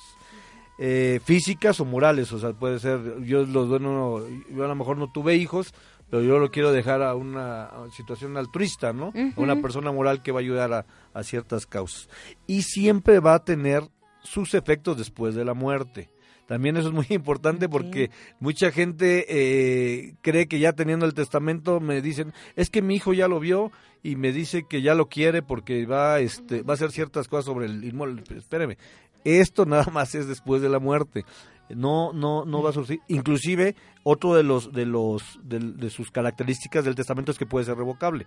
Eh, 0.78 1.20
físicas 1.24 1.78
o 1.80 1.84
morales, 1.84 2.32
o 2.32 2.38
sea, 2.38 2.52
puede 2.52 2.80
ser, 2.80 3.22
yo 3.22 3.44
los 3.46 3.68
bueno, 3.68 4.20
yo 4.50 4.64
a 4.64 4.68
lo 4.68 4.74
mejor 4.74 4.98
no 4.98 5.10
tuve 5.10 5.36
hijos, 5.36 5.72
pero 6.10 6.22
yo 6.22 6.38
lo 6.38 6.50
quiero 6.50 6.72
dejar 6.72 7.02
a 7.02 7.14
una 7.14 7.70
situación 7.94 8.36
altruista, 8.36 8.92
¿no? 8.92 9.12
A 9.36 9.40
una 9.40 9.56
persona 9.56 9.90
moral 9.90 10.22
que 10.22 10.32
va 10.32 10.40
a 10.40 10.42
ayudar 10.42 10.72
a, 10.72 10.86
a 11.12 11.22
ciertas 11.22 11.66
causas. 11.66 12.08
Y 12.46 12.62
siempre 12.62 13.20
va 13.20 13.34
a 13.34 13.44
tener 13.44 13.82
sus 14.22 14.54
efectos 14.54 14.96
después 14.96 15.34
de 15.34 15.44
la 15.44 15.54
muerte. 15.54 16.10
También 16.46 16.76
eso 16.76 16.88
es 16.88 16.94
muy 16.94 17.06
importante 17.10 17.68
porque 17.68 18.10
mucha 18.40 18.70
gente 18.70 19.26
eh, 19.28 20.14
cree 20.22 20.46
que 20.46 20.58
ya 20.58 20.72
teniendo 20.72 21.06
el 21.06 21.14
testamento 21.14 21.80
me 21.80 22.00
dicen, 22.00 22.32
es 22.54 22.70
que 22.70 22.82
mi 22.82 22.96
hijo 22.96 23.12
ya 23.12 23.28
lo 23.28 23.40
vio 23.40 23.72
y 24.02 24.16
me 24.16 24.32
dice 24.32 24.64
que 24.68 24.82
ya 24.82 24.94
lo 24.94 25.06
quiere 25.08 25.42
porque 25.42 25.86
va, 25.86 26.20
este, 26.20 26.62
va 26.62 26.72
a 26.72 26.74
hacer 26.74 26.92
ciertas 26.92 27.28
cosas 27.28 27.46
sobre 27.46 27.66
el 27.66 27.84
inmueble. 27.84 28.22
Espéreme, 28.36 28.78
esto 29.24 29.66
nada 29.66 29.90
más 29.92 30.14
es 30.14 30.28
después 30.28 30.62
de 30.62 30.68
la 30.68 30.78
muerte. 30.78 31.24
No, 31.68 32.12
no, 32.12 32.44
no 32.44 32.62
va 32.62 32.70
a 32.70 32.72
suceder. 32.72 33.00
Inclusive 33.08 33.74
otro 34.04 34.34
de 34.34 34.44
los, 34.44 34.72
de 34.72 34.86
los, 34.86 35.40
de, 35.42 35.58
de 35.58 35.90
sus 35.90 36.12
características 36.12 36.84
del 36.84 36.94
testamento 36.94 37.32
es 37.32 37.38
que 37.38 37.46
puede 37.46 37.64
ser 37.64 37.76
revocable. 37.76 38.26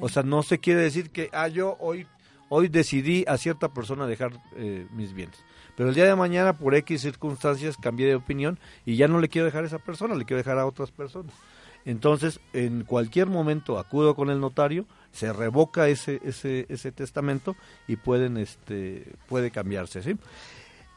O 0.00 0.08
sea, 0.08 0.22
no 0.22 0.42
se 0.42 0.58
quiere 0.58 0.80
decir 0.80 1.10
que, 1.10 1.28
ah, 1.32 1.48
yo 1.48 1.76
hoy, 1.78 2.06
hoy 2.48 2.68
decidí 2.68 3.24
a 3.28 3.36
cierta 3.36 3.68
persona 3.68 4.06
dejar 4.06 4.32
eh, 4.56 4.86
mis 4.92 5.12
bienes. 5.12 5.44
Pero 5.80 5.88
el 5.88 5.94
día 5.94 6.04
de 6.04 6.14
mañana, 6.14 6.58
por 6.58 6.74
X 6.74 7.00
circunstancias, 7.00 7.78
cambié 7.80 8.06
de 8.06 8.14
opinión 8.14 8.58
y 8.84 8.96
ya 8.96 9.08
no 9.08 9.18
le 9.18 9.30
quiero 9.30 9.46
dejar 9.46 9.64
a 9.64 9.66
esa 9.66 9.78
persona, 9.78 10.14
le 10.14 10.26
quiero 10.26 10.36
dejar 10.36 10.58
a 10.58 10.66
otras 10.66 10.90
personas. 10.90 11.32
Entonces, 11.86 12.38
en 12.52 12.84
cualquier 12.84 13.28
momento 13.28 13.78
acudo 13.78 14.14
con 14.14 14.28
el 14.28 14.40
notario, 14.40 14.84
se 15.10 15.32
revoca 15.32 15.88
ese, 15.88 16.20
ese, 16.22 16.66
ese 16.68 16.92
testamento 16.92 17.56
y 17.88 17.96
pueden, 17.96 18.36
este, 18.36 19.06
puede 19.26 19.50
cambiarse, 19.50 20.02
¿sí? 20.02 20.16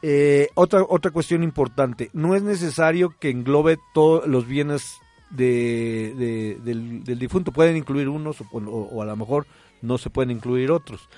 Eh, 0.02 0.48
otra, 0.52 0.82
otra 0.86 1.10
cuestión 1.12 1.42
importante, 1.42 2.10
no 2.12 2.34
es 2.34 2.42
necesario 2.42 3.14
que 3.18 3.30
englobe 3.30 3.78
todos 3.94 4.26
los 4.26 4.46
bienes 4.46 4.96
de, 5.30 6.12
de- 6.18 6.58
del, 6.62 7.04
del 7.04 7.18
difunto, 7.18 7.52
pueden 7.52 7.78
incluir 7.78 8.10
unos 8.10 8.38
o, 8.42 8.46
o- 8.52 9.00
a 9.00 9.06
lo 9.06 9.16
mejor 9.16 9.46
no 9.80 9.96
se 9.96 10.10
pueden 10.10 10.30
incluir 10.30 10.70
otros. 10.70 11.08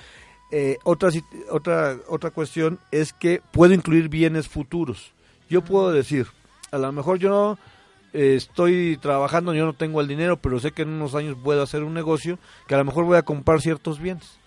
Eh, 0.50 0.78
otra, 0.84 1.10
otra, 1.50 1.96
otra 2.08 2.30
cuestión 2.30 2.78
es 2.90 3.12
que 3.12 3.42
puedo 3.52 3.74
incluir 3.74 4.08
bienes 4.08 4.48
futuros. 4.48 5.12
Yo 5.48 5.62
puedo 5.62 5.92
decir, 5.92 6.26
a 6.70 6.78
lo 6.78 6.92
mejor 6.92 7.18
yo 7.18 7.30
no 7.30 7.58
eh, 8.12 8.34
estoy 8.36 8.96
trabajando, 8.96 9.54
yo 9.54 9.66
no 9.66 9.72
tengo 9.72 10.00
el 10.00 10.08
dinero, 10.08 10.36
pero 10.36 10.58
sé 10.58 10.72
que 10.72 10.82
en 10.82 10.90
unos 10.90 11.14
años 11.14 11.36
puedo 11.42 11.62
hacer 11.62 11.82
un 11.82 11.94
negocio 11.94 12.38
que 12.66 12.74
a 12.74 12.78
lo 12.78 12.84
mejor 12.84 13.04
voy 13.04 13.16
a 13.16 13.22
comprar 13.22 13.60
ciertos 13.60 14.00
bienes. 14.00 14.38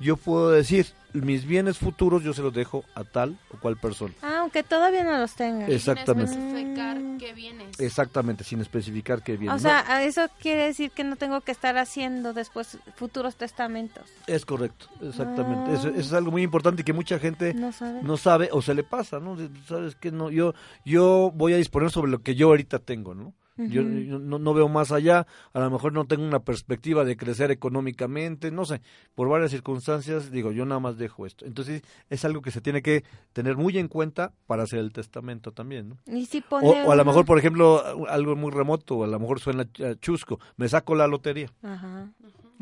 Yo 0.00 0.16
puedo 0.16 0.50
decir, 0.50 0.86
mis 1.12 1.46
bienes 1.46 1.78
futuros 1.78 2.22
yo 2.22 2.32
se 2.34 2.42
los 2.42 2.52
dejo 2.52 2.84
a 2.94 3.04
tal 3.04 3.38
o 3.52 3.58
cual 3.58 3.76
persona. 3.78 4.12
Ah, 4.22 4.38
aunque 4.40 4.62
todavía 4.62 5.02
no 5.04 5.16
los 5.18 5.34
tenga. 5.34 5.66
Exactamente. 5.66 6.32
Sin 6.32 6.42
especificar 6.46 6.98
qué 7.18 7.32
vienes. 7.32 7.80
Exactamente, 7.80 8.44
sin 8.44 8.60
especificar 8.60 9.22
qué 9.22 9.36
bien. 9.36 9.52
O 9.52 9.58
sea, 9.58 9.84
a 9.90 10.02
eso 10.02 10.26
quiere 10.40 10.66
decir 10.66 10.90
que 10.90 11.04
no 11.04 11.16
tengo 11.16 11.40
que 11.40 11.52
estar 11.52 11.76
haciendo 11.78 12.32
después 12.34 12.78
futuros 12.96 13.36
testamentos. 13.36 14.04
es 14.26 14.44
correcto, 14.44 14.86
exactamente. 15.00 15.70
Ah. 15.70 15.74
Eso, 15.74 15.88
eso 15.88 15.98
es 16.00 16.12
algo 16.12 16.30
muy 16.30 16.42
importante 16.42 16.84
que 16.84 16.92
mucha 16.92 17.18
gente 17.18 17.54
No 17.54 17.72
sabe. 17.72 18.02
no 18.02 18.16
sabe 18.16 18.48
o 18.52 18.60
se 18.62 18.74
le 18.74 18.82
pasa, 18.84 19.20
¿no? 19.20 19.36
Sabes 19.66 19.94
que 19.96 20.10
no, 20.12 20.30
yo 20.30 20.54
yo 20.84 21.32
voy 21.34 21.54
a 21.54 21.56
disponer 21.56 21.90
sobre 21.90 22.10
lo 22.10 22.22
que 22.22 22.34
yo 22.34 22.48
ahorita 22.48 22.78
tengo, 22.78 23.14
¿no? 23.14 23.32
Yo, 23.58 23.82
yo 23.82 24.18
no, 24.18 24.38
no 24.38 24.52
veo 24.54 24.68
más 24.68 24.92
allá, 24.92 25.26
a 25.54 25.60
lo 25.60 25.70
mejor 25.70 25.92
no 25.94 26.04
tengo 26.04 26.24
una 26.24 26.40
perspectiva 26.40 27.04
de 27.04 27.16
crecer 27.16 27.50
económicamente, 27.50 28.50
no 28.50 28.64
sé, 28.66 28.82
por 29.14 29.28
varias 29.30 29.50
circunstancias 29.50 30.30
digo, 30.30 30.52
yo 30.52 30.66
nada 30.66 30.78
más 30.80 30.98
dejo 30.98 31.24
esto. 31.24 31.46
Entonces 31.46 31.82
es 32.10 32.24
algo 32.26 32.42
que 32.42 32.50
se 32.50 32.60
tiene 32.60 32.82
que 32.82 33.02
tener 33.32 33.56
muy 33.56 33.78
en 33.78 33.88
cuenta 33.88 34.32
para 34.46 34.64
hacer 34.64 34.80
el 34.80 34.92
testamento 34.92 35.52
también, 35.52 35.88
¿no? 35.88 35.96
Y 36.06 36.26
si 36.26 36.38
O, 36.38 36.42
pone 36.48 36.84
o 36.84 36.92
a 36.92 36.96
lo 36.96 37.04
mejor, 37.04 37.24
por 37.24 37.38
ejemplo, 37.38 37.82
algo 38.08 38.36
muy 38.36 38.50
remoto, 38.50 39.02
a 39.04 39.06
lo 39.06 39.18
mejor 39.18 39.40
suena 39.40 39.64
ch- 39.64 39.98
chusco, 40.00 40.38
me 40.56 40.68
saco 40.68 40.94
la 40.94 41.06
lotería 41.06 41.50
Ajá. 41.62 42.10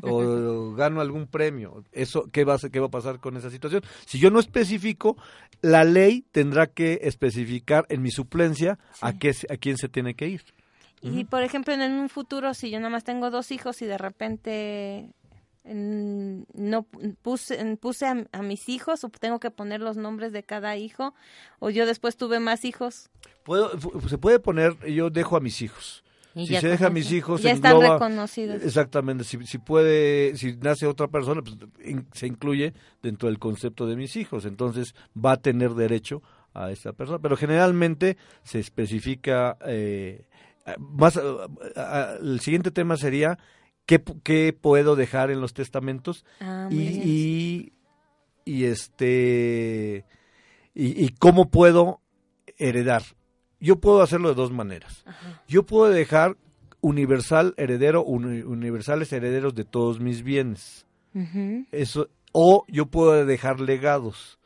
o 0.02 0.74
gano 0.74 1.00
algún 1.00 1.26
premio. 1.26 1.84
Eso 1.92 2.28
¿qué 2.32 2.44
va 2.44 2.54
a 2.54 2.58
qué 2.70 2.80
va 2.80 2.86
a 2.86 2.90
pasar 2.90 3.20
con 3.20 3.36
esa 3.36 3.50
situación? 3.50 3.82
Si 4.06 4.18
yo 4.18 4.30
no 4.30 4.38
especifico, 4.40 5.16
la 5.62 5.84
ley 5.84 6.24
tendrá 6.32 6.66
que 6.66 7.00
especificar 7.02 7.86
en 7.88 8.02
mi 8.02 8.10
suplencia 8.10 8.78
a 9.00 9.12
qué 9.18 9.34
a 9.50 9.56
quién 9.56 9.76
se 9.76 9.88
tiene 9.88 10.14
que 10.14 10.28
ir. 10.28 10.42
Y 11.12 11.24
por 11.24 11.42
ejemplo, 11.42 11.74
en 11.74 11.92
un 11.92 12.08
futuro, 12.08 12.54
si 12.54 12.70
yo 12.70 12.78
nada 12.78 12.90
más 12.90 13.04
tengo 13.04 13.30
dos 13.30 13.50
hijos 13.50 13.82
y 13.82 13.86
de 13.86 13.98
repente 13.98 15.10
en- 15.64 16.46
no 16.54 16.82
puse, 17.22 17.76
puse 17.76 18.06
a, 18.06 18.26
a 18.32 18.42
mis 18.42 18.68
hijos 18.68 19.02
o 19.04 19.08
tengo 19.08 19.40
que 19.40 19.50
poner 19.50 19.80
los 19.80 19.96
nombres 19.96 20.32
de 20.32 20.42
cada 20.42 20.76
hijo 20.76 21.14
o 21.58 21.70
yo 21.70 21.86
después 21.86 22.16
tuve 22.16 22.38
más 22.40 22.64
hijos. 22.64 23.10
Puedo, 23.44 23.70
se 24.08 24.18
puede 24.18 24.38
poner, 24.40 24.76
yo 24.90 25.10
dejo 25.10 25.36
a 25.36 25.40
mis 25.40 25.62
hijos. 25.62 26.04
y 26.34 26.46
Si 26.46 26.56
se 26.56 26.68
deja 26.68 26.88
a 26.88 26.90
mis 26.90 27.10
hijos, 27.12 27.42
ya 27.42 27.52
están 27.52 27.76
engloba- 27.76 27.94
reconocidos. 27.94 28.62
Exactamente, 28.62 29.24
si, 29.24 29.46
si 29.46 29.58
puede, 29.58 30.36
si 30.36 30.56
nace 30.56 30.86
otra 30.86 31.08
persona, 31.08 31.40
pues 31.42 31.56
in- 31.84 32.06
se 32.12 32.26
incluye 32.26 32.74
dentro 33.02 33.28
del 33.28 33.38
concepto 33.38 33.86
de 33.86 33.96
mis 33.96 34.16
hijos, 34.16 34.44
entonces 34.44 34.94
va 35.16 35.32
a 35.32 35.36
tener 35.38 35.74
derecho 35.74 36.22
a 36.52 36.70
esa 36.70 36.92
persona, 36.92 37.18
pero 37.20 37.36
generalmente 37.36 38.16
se 38.42 38.60
especifica, 38.60 39.56
eh, 39.66 40.24
más, 40.78 41.18
el 42.20 42.40
siguiente 42.40 42.70
tema 42.70 42.96
sería 42.96 43.38
qué, 43.86 44.02
qué 44.22 44.56
puedo 44.58 44.96
dejar 44.96 45.30
en 45.30 45.40
los 45.40 45.52
testamentos 45.54 46.24
Ah, 46.40 46.68
y, 46.70 46.76
y, 46.76 47.72
y 48.44 48.64
este 48.64 50.04
y, 50.74 51.04
y 51.04 51.08
cómo 51.18 51.50
puedo 51.50 52.00
heredar. 52.58 53.02
Yo 53.60 53.76
puedo 53.76 54.02
hacerlo 54.02 54.28
de 54.28 54.34
dos 54.34 54.52
maneras. 54.52 55.04
Yo 55.48 55.64
puedo 55.64 55.90
dejar 55.90 56.36
universal 56.80 57.54
heredero, 57.56 58.04
uni- 58.04 58.42
universales 58.42 59.12
herederos 59.12 59.54
de 59.54 59.64
todos 59.64 60.00
mis 60.00 60.22
bienes. 60.22 60.86
Eso, 61.72 62.08
o 62.32 62.64
yo 62.68 62.86
puedo 62.86 63.24
dejar 63.24 63.60
legados. 63.60 64.38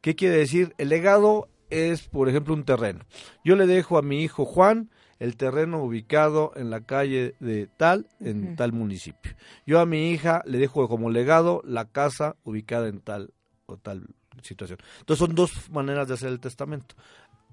¿Qué 0.00 0.14
quiere 0.14 0.36
decir? 0.36 0.74
El 0.78 0.88
legado 0.90 1.48
es, 1.70 2.08
por 2.08 2.28
ejemplo, 2.28 2.52
un 2.54 2.64
terreno. 2.64 3.04
Yo 3.44 3.56
le 3.56 3.66
dejo 3.66 3.96
a 3.98 4.02
mi 4.02 4.22
hijo 4.22 4.44
Juan 4.44 4.90
el 5.18 5.36
terreno 5.36 5.82
ubicado 5.82 6.52
en 6.56 6.70
la 6.70 6.80
calle 6.82 7.34
de 7.40 7.66
tal, 7.76 8.06
en 8.20 8.56
tal 8.56 8.72
municipio. 8.72 9.32
Yo 9.66 9.80
a 9.80 9.86
mi 9.86 10.10
hija 10.10 10.42
le 10.46 10.58
dejo 10.58 10.88
como 10.88 11.10
legado 11.10 11.62
la 11.64 11.86
casa 11.86 12.36
ubicada 12.44 12.88
en 12.88 13.00
tal 13.00 13.32
o 13.66 13.76
tal 13.76 14.06
situación. 14.42 14.78
Entonces 15.00 15.26
son 15.26 15.34
dos 15.34 15.70
maneras 15.70 16.08
de 16.08 16.14
hacer 16.14 16.28
el 16.28 16.40
testamento. 16.40 16.94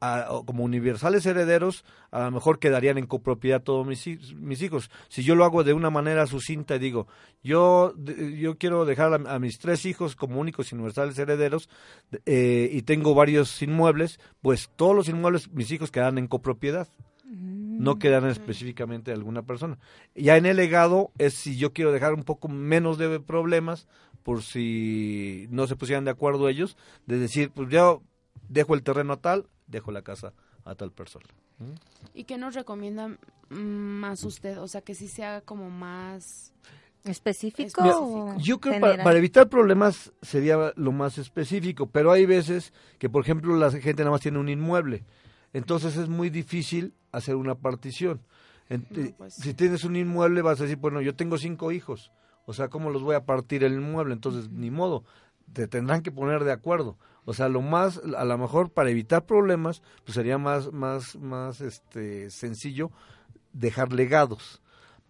A- 0.06 0.28
como 0.46 0.66
universales 0.66 1.26
herederos, 1.26 1.86
a 2.12 2.26
lo 2.26 2.32
mejor 2.32 2.60
quedarían 2.60 2.98
en 2.98 3.06
copropiedad 3.08 3.62
todos 3.64 3.88
mis, 3.88 4.06
mis 4.36 4.62
hijos. 4.62 4.92
Si 5.08 5.24
yo 5.24 5.34
lo 5.34 5.46
hago 5.46 5.64
de 5.64 5.72
una 5.72 5.90
manera 5.90 6.28
sucinta 6.28 6.76
y 6.76 6.80
digo, 6.80 7.08
yo, 7.42 7.94
yo 7.98 8.58
quiero 8.58 8.84
dejar 8.84 9.14
a, 9.14 9.36
a 9.36 9.40
mis 9.40 9.60
tres 9.60 9.86
hijos 9.86 10.18
como 10.18 10.42
únicos 10.42 10.74
universales 10.74 11.18
herederos 11.18 11.70
de- 12.12 12.22
eh, 12.26 12.70
y 12.74 12.82
tengo 12.82 13.16
varios 13.16 13.62
inmuebles, 13.62 14.20
pues 14.42 14.70
todos 14.76 14.94
los 14.94 15.08
inmuebles, 15.08 15.50
mis 15.54 15.72
hijos 15.72 15.90
quedan 15.90 16.18
en 16.18 16.28
copropiedad. 16.28 16.90
No 17.26 18.00
quedan 18.00 18.26
específicamente 18.28 19.12
de 19.12 19.18
alguna 19.18 19.44
persona. 19.44 19.78
Ya 20.14 20.38
en 20.38 20.46
el 20.46 20.58
legado 20.58 21.12
es 21.18 21.34
si 21.34 21.58
yo 21.58 21.74
quiero 21.74 21.92
dejar 21.92 22.14
un 22.14 22.24
poco 22.24 22.48
menos 22.48 22.98
de 22.98 23.20
problemas 23.20 23.88
por 24.24 24.42
si 24.42 25.48
no 25.50 25.68
se 25.68 25.76
pusieran 25.76 26.06
de 26.06 26.12
acuerdo 26.12 26.50
ellos, 26.50 26.78
de 27.06 27.20
decir, 27.20 27.52
pues 27.52 27.70
yo 27.70 28.02
dejo 28.50 28.74
el 28.74 28.84
terreno 28.84 29.14
a 29.14 29.18
tal, 29.18 29.48
dejo 29.68 29.92
la 29.92 30.02
casa 30.02 30.34
a 30.66 30.76
tal 30.76 30.92
persona. 30.92 31.26
¿Y 32.14 32.24
qué 32.24 32.38
nos 32.38 32.56
recomienda 32.56 33.10
mm, 33.50 33.56
más 33.56 34.24
usted? 34.24 34.60
O 34.60 34.68
sea, 34.68 34.82
que 34.82 34.96
sí 34.96 35.08
sea 35.08 35.42
como 35.42 35.70
más... 35.70 36.52
¿Específico 37.04 37.84
Yo 38.38 38.62
creo 38.62 38.76
que 38.76 38.80
para, 38.80 39.04
para 39.04 39.18
evitar 39.18 39.50
problemas 39.50 40.14
sería 40.22 40.72
lo 40.78 40.94
más 40.94 41.18
específico, 41.18 41.88
pero 41.88 42.14
hay 42.14 42.26
veces 42.26 42.72
que, 42.98 43.10
por 43.10 43.24
ejemplo, 43.24 43.58
la 43.58 43.72
gente 43.72 44.04
nada 44.04 44.12
más 44.12 44.22
tiene 44.22 44.40
un 44.40 44.48
inmueble, 44.48 45.04
entonces 45.54 45.96
es 45.98 46.10
muy 46.10 46.30
difícil 46.30 46.94
hacer 47.12 47.36
una 47.36 47.56
partición. 47.56 48.22
No, 48.70 48.80
pues. 49.18 49.36
Si 49.36 49.54
tienes 49.54 49.84
un 49.84 49.96
inmueble 49.96 50.42
vas 50.42 50.60
a 50.60 50.64
decir, 50.64 50.78
bueno, 50.78 51.02
yo 51.02 51.16
tengo 51.16 51.38
cinco 51.38 51.72
hijos, 51.72 52.12
O 52.46 52.54
sea, 52.54 52.70
¿cómo 52.70 52.90
los 52.90 53.04
voy 53.04 53.16
a 53.16 53.26
partir 53.26 53.64
el 53.64 53.74
inmueble? 53.74 54.14
Entonces, 54.14 54.50
ni 54.50 54.72
modo, 54.72 55.04
te 55.54 55.68
tendrán 55.68 56.02
que 56.02 56.12
poner 56.12 56.44
de 56.44 56.52
acuerdo. 56.52 56.98
O 57.26 57.34
sea, 57.34 57.48
lo 57.48 57.62
más, 57.62 58.02
a 58.18 58.26
lo 58.26 58.38
mejor 58.38 58.72
para 58.72 58.90
evitar 58.90 59.26
problemas, 59.26 59.82
pues 60.04 60.16
sería 60.16 60.38
más, 60.38 60.74
más, 60.74 61.16
más 61.16 61.62
este, 61.62 62.30
sencillo 62.32 62.92
dejar 63.54 63.94
legados. 63.94 64.62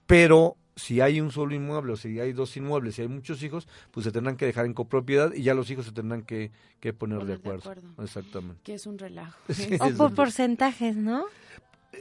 Pero 0.05 0.57
si 0.75 1.01
hay 1.01 1.22
un 1.22 1.32
solo 1.32 1.53
inmueble 1.53 1.94
o 1.94 1.96
si 1.96 2.20
hay 2.20 2.34
dos 2.34 2.56
inmuebles, 2.58 2.96
si 2.96 3.01
hay 3.03 3.08
muchos 3.08 3.42
hijos, 3.44 3.68
pues 3.92 4.03
se 4.06 4.12
tendrán 4.12 4.36
que 4.38 4.46
dejar 4.46 4.65
en 4.65 4.74
copropiedad 4.74 5.32
y 5.34 5.44
ya 5.44 5.53
los 5.53 5.70
hijos 5.70 5.86
se 5.86 5.92
tendrán 5.92 6.24
que, 6.24 6.51
que 6.80 6.94
poner, 6.94 7.20
Poner 7.20 7.38
de, 7.38 7.44
de 7.44 7.50
acuerdo. 7.58 7.84
Exactamente. 8.03 8.62
Que 8.63 8.74
es 8.75 8.86
un 8.88 8.98
relajo. 8.98 9.38
Sí, 9.53 9.75
O 9.80 9.89
por 9.98 10.10
un- 10.10 10.15
porcentajes, 10.15 10.96
¿no? 10.96 11.25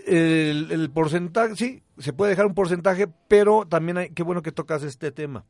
el, 0.07 0.69
el 0.71 0.91
porcentaje, 0.91 1.55
sí, 1.57 1.83
se 1.99 2.13
puede 2.13 2.31
dejar 2.31 2.47
un 2.47 2.55
porcentaje, 2.55 3.09
pero 3.29 3.67
también 3.69 3.99
hay, 3.99 4.11
qué 4.11 4.23
bueno 4.23 4.43
que 4.43 4.53
tocas 4.53 4.83
este 4.83 5.13
tema. 5.13 5.45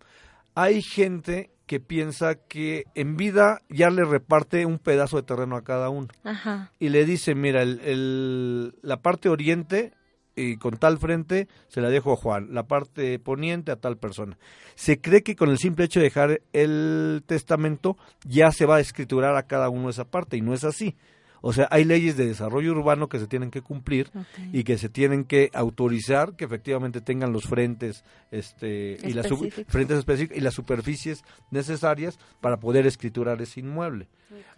Hay 0.55 0.83
gente 0.83 1.50
que 1.67 1.81
piensa 1.81 2.35
que 2.35 2.85
en 2.95 3.17
vida 3.17 3.62
ya 3.71 3.88
le 3.88 4.05
reparte 4.05 4.67
un 4.67 4.79
pedazo 4.79 5.17
de 5.17 5.23
terreno 5.23 5.57
a 5.57 5.62
cada 5.64 5.88
uno 5.88 6.09
Ajá. 6.25 6.71
y 6.79 6.91
le 6.91 7.07
dice, 7.07 7.35
mira, 7.35 7.62
el, 7.62 7.81
el- 7.81 8.75
la 8.83 9.00
parte 9.00 9.29
oriente 9.29 9.93
y 10.37 10.57
con 10.57 10.77
tal 10.77 10.99
frente 10.99 11.49
se 11.69 11.81
la 11.81 11.91
dejo 11.91 12.12
a 12.12 12.17
Juan, 12.17 12.55
la 12.55 12.65
parte 12.65 13.19
poniente 13.19 13.73
a 13.73 13.77
tal 13.77 13.99
persona. 13.99 14.39
Se 14.75 15.01
cree 15.01 15.23
que 15.23 15.37
con 15.37 15.51
el 15.51 15.59
simple 15.59 15.85
hecho 15.85 16.01
de 16.01 16.05
dejar 16.05 16.41
el 16.53 17.23
testamento 17.27 17.97
ya 18.25 18.51
se 18.51 18.67
va 18.67 18.77
a 18.77 18.81
escriturar 18.81 19.37
a 19.37 19.47
cada 19.47 19.69
uno 19.69 19.91
esa 19.91 20.05
parte 20.05 20.37
y 20.37 20.41
no 20.41 20.55
es 20.55 20.65
así. 20.65 20.97
O 21.45 21.53
sea, 21.53 21.67
hay 21.73 21.85
leyes 21.85 22.17
de 22.17 22.27
desarrollo 22.27 22.71
urbano 22.71 23.09
que 23.09 23.19
se 23.19 23.27
tienen 23.27 23.51
que 23.51 23.62
cumplir 23.62 24.11
y 24.53 24.62
que 24.62 24.79
se 24.79 24.89
tienen 24.89 25.25
que 25.25 25.51
autorizar 25.53 26.37
que 26.37 26.45
efectivamente 26.45 27.01
tengan 27.01 27.33
los 27.33 27.45
frentes 27.45 28.05
este 28.31 28.97
y 29.03 29.12
las 29.12 29.27
frentes 29.67 29.99
específicos 29.99 30.39
y 30.39 30.41
las 30.41 30.55
superficies 30.55 31.25
necesarias 31.51 32.17
para 32.41 32.59
poder 32.59 32.87
escriturar 32.87 33.43
ese 33.43 33.59
inmueble. 33.59 34.07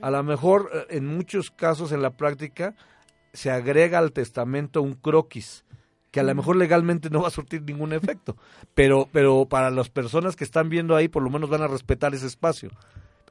A 0.01 0.11
lo 0.11 0.23
mejor 0.23 0.71
eh, 0.73 0.97
en 0.97 1.07
muchos 1.07 1.51
casos 1.51 1.91
en 1.91 2.03
la 2.03 2.11
práctica 2.11 2.75
se 3.33 3.51
agrega 3.51 3.99
al 3.99 4.13
testamento 4.13 4.83
un 4.83 4.95
croquis 4.95 5.64
que 6.15 6.21
a 6.21 6.23
lo 6.23 6.33
mejor 6.33 6.55
legalmente 6.55 7.11
no 7.11 7.23
va 7.23 7.27
a 7.27 7.33
surtir 7.33 7.63
ningún 7.63 7.93
efecto, 7.93 8.37
pero 8.73 9.09
pero 9.11 9.47
para 9.47 9.69
las 9.73 9.89
personas 9.89 10.37
que 10.37 10.45
están 10.45 10.69
viendo 10.69 10.95
ahí 10.95 11.09
por 11.09 11.25
lo 11.25 11.29
menos 11.29 11.51
van 11.51 11.63
a 11.63 11.67
respetar 11.67 12.15
ese 12.15 12.29
espacio, 12.29 12.71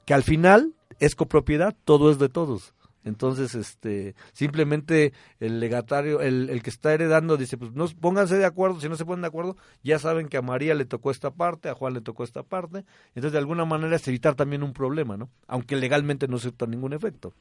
que 0.06 0.14
al 0.14 0.22
final 0.22 0.74
es 1.00 1.16
copropiedad, 1.16 1.74
todo 1.86 2.12
es 2.12 2.20
de 2.20 2.28
todos. 2.28 2.74
Entonces, 3.06 3.56
este, 3.56 4.16
simplemente 4.34 5.14
el 5.40 5.62
legatario, 5.62 6.20
el, 6.20 6.50
el 6.50 6.62
que 6.62 6.70
está 6.70 6.94
heredando 6.94 7.38
dice, 7.38 7.58
pues 7.58 7.72
no, 7.72 7.88
pónganse 7.88 8.38
de 8.38 8.46
acuerdo, 8.46 8.82
si 8.82 8.90
no 8.90 8.98
se 8.98 9.06
ponen 9.06 9.22
de 9.22 9.28
acuerdo, 9.30 9.56
ya 9.82 9.98
saben 9.98 10.28
que 10.28 10.36
a 10.36 10.42
María 10.42 10.76
le 10.76 10.84
tocó 10.84 11.10
esta 11.10 11.32
parte, 11.32 11.70
a 11.70 11.76
Juan 11.76 11.94
le 11.94 12.02
tocó 12.02 12.26
esta 12.26 12.44
parte, 12.44 12.84
entonces 13.16 13.32
de 13.32 13.38
alguna 13.38 13.64
manera 13.64 13.96
es 13.96 14.06
evitar 14.10 14.36
también 14.36 14.62
un 14.62 14.74
problema, 14.74 15.16
¿no? 15.16 15.30
Aunque 15.48 15.78
legalmente 15.78 16.28
no 16.28 16.38
surta 16.38 16.66
ningún 16.66 16.92
efecto, 16.92 17.34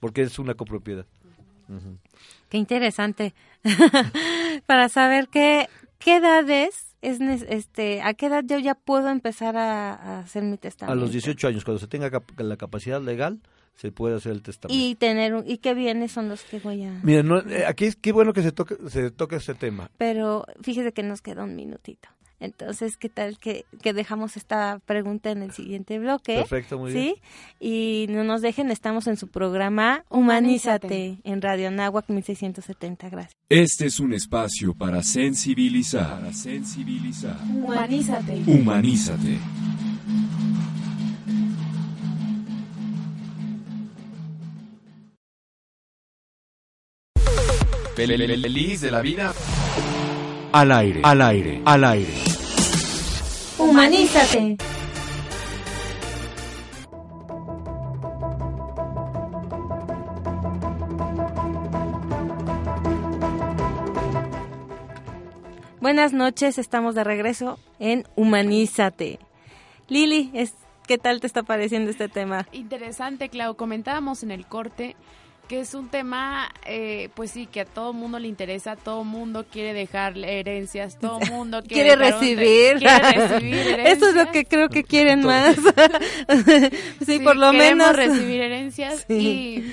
porque 0.00 0.20
es 0.20 0.38
una 0.38 0.52
copropiedad. 0.52 1.06
Qué 2.48 2.58
interesante. 2.58 3.34
Para 4.66 4.88
saber 4.88 5.28
qué, 5.28 5.68
qué 5.98 6.16
edades 6.16 6.94
es 7.02 7.20
este 7.48 8.02
a 8.02 8.14
qué 8.14 8.26
edad 8.26 8.42
yo 8.46 8.58
ya 8.58 8.74
puedo 8.74 9.08
empezar 9.10 9.56
a, 9.56 9.94
a 9.94 10.18
hacer 10.20 10.42
mi 10.42 10.54
A 10.54 10.58
testamento. 10.58 11.00
los 11.00 11.12
18 11.12 11.48
años, 11.48 11.64
cuando 11.64 11.78
se 11.78 11.86
tenga 11.86 12.10
cap- 12.10 12.38
la 12.38 12.56
capacidad 12.56 13.00
legal, 13.00 13.40
se 13.76 13.92
puede 13.92 14.16
hacer 14.16 14.32
el 14.32 14.42
testamento. 14.42 14.82
y 14.82 14.94
tener 14.94 15.34
un- 15.34 15.44
y 15.48 15.58
qué 15.58 15.74
bienes 15.74 16.10
son 16.12 16.28
los 16.28 16.42
que 16.42 16.58
voy 16.58 16.82
a 16.84 16.92
no, 17.22 17.38
eh, 17.40 17.64
aquí 17.66 17.84
es 17.84 17.96
qué 17.96 18.12
bueno 18.12 18.32
que 18.32 18.42
se 18.42 18.50
toque, 18.52 18.76
se 18.88 19.10
toque 19.10 19.36
este 19.36 19.54
tema. 19.54 19.90
pero 19.98 20.44
fíjese 20.62 20.92
que 20.92 21.02
nos 21.02 21.20
queda 21.22 21.44
un 21.44 21.54
minutito. 21.54 22.08
Entonces, 22.40 22.96
¿qué 22.96 23.08
tal 23.08 23.38
que, 23.38 23.64
que 23.82 23.92
dejamos 23.92 24.36
esta 24.36 24.80
pregunta 24.84 25.30
en 25.30 25.42
el 25.42 25.52
siguiente 25.52 25.98
bloque? 25.98 26.36
Perfecto, 26.36 26.78
muy 26.78 26.92
bien. 26.92 27.14
¿Sí? 27.14 27.22
Y 27.60 28.06
no 28.10 28.24
nos 28.24 28.42
dejen, 28.42 28.70
estamos 28.70 29.06
en 29.06 29.16
su 29.16 29.28
programa 29.28 30.04
Humanízate, 30.08 31.18
en 31.24 31.42
Radio 31.42 31.70
Nahuac 31.70 32.08
1670. 32.08 33.08
Gracias. 33.08 33.36
Este 33.48 33.86
es 33.86 34.00
un 34.00 34.12
espacio 34.12 34.74
para 34.74 35.02
sensibilizar. 35.02 36.20
Para 36.20 36.32
sensibilizar. 36.32 37.36
Humanízate. 37.42 38.42
Humanízate. 38.46 39.38
Feliz 47.96 48.80
de 48.82 48.90
la 48.90 49.00
vida. 49.00 49.32
Al 50.56 50.72
aire, 50.72 51.02
al 51.04 51.20
aire, 51.20 51.60
al 51.66 51.84
aire. 51.84 52.14
Humanízate. 53.58 54.56
Buenas 65.82 66.14
noches, 66.14 66.56
estamos 66.56 66.94
de 66.94 67.04
regreso 67.04 67.58
en 67.78 68.04
Humanízate. 68.16 69.18
Lili, 69.88 70.30
es, 70.32 70.54
¿qué 70.86 70.96
tal 70.96 71.20
te 71.20 71.26
está 71.26 71.42
pareciendo 71.42 71.90
este 71.90 72.08
tema? 72.08 72.46
Interesante, 72.52 73.28
Clau. 73.28 73.56
Comentábamos 73.56 74.22
en 74.22 74.30
el 74.30 74.46
corte 74.46 74.96
que 75.48 75.60
es 75.60 75.74
un 75.74 75.88
tema, 75.88 76.48
eh, 76.64 77.08
pues 77.14 77.30
sí, 77.30 77.46
que 77.46 77.60
a 77.60 77.64
todo 77.64 77.92
mundo 77.92 78.18
le 78.18 78.28
interesa, 78.28 78.74
todo 78.76 79.04
mundo 79.04 79.44
quiere 79.50 79.72
dejar 79.72 80.16
herencias, 80.18 80.98
todo 80.98 81.20
mundo 81.20 81.62
quiere, 81.66 81.96
Quiere 81.96 82.10
recibir. 82.10 82.78
quiere 82.78 83.28
recibir 83.28 83.80
Eso 83.86 84.08
es 84.08 84.14
lo 84.14 84.30
que 84.32 84.44
creo 84.44 84.68
que 84.68 84.82
quieren 84.84 85.22
más. 85.24 85.56
sí, 87.00 87.04
Sí, 87.06 87.18
por 87.20 87.36
lo 87.36 87.50
queremos 87.52 87.92
menos. 87.92 87.96
recibir 87.96 88.40
herencias 88.40 89.04
Sí. 89.08 89.64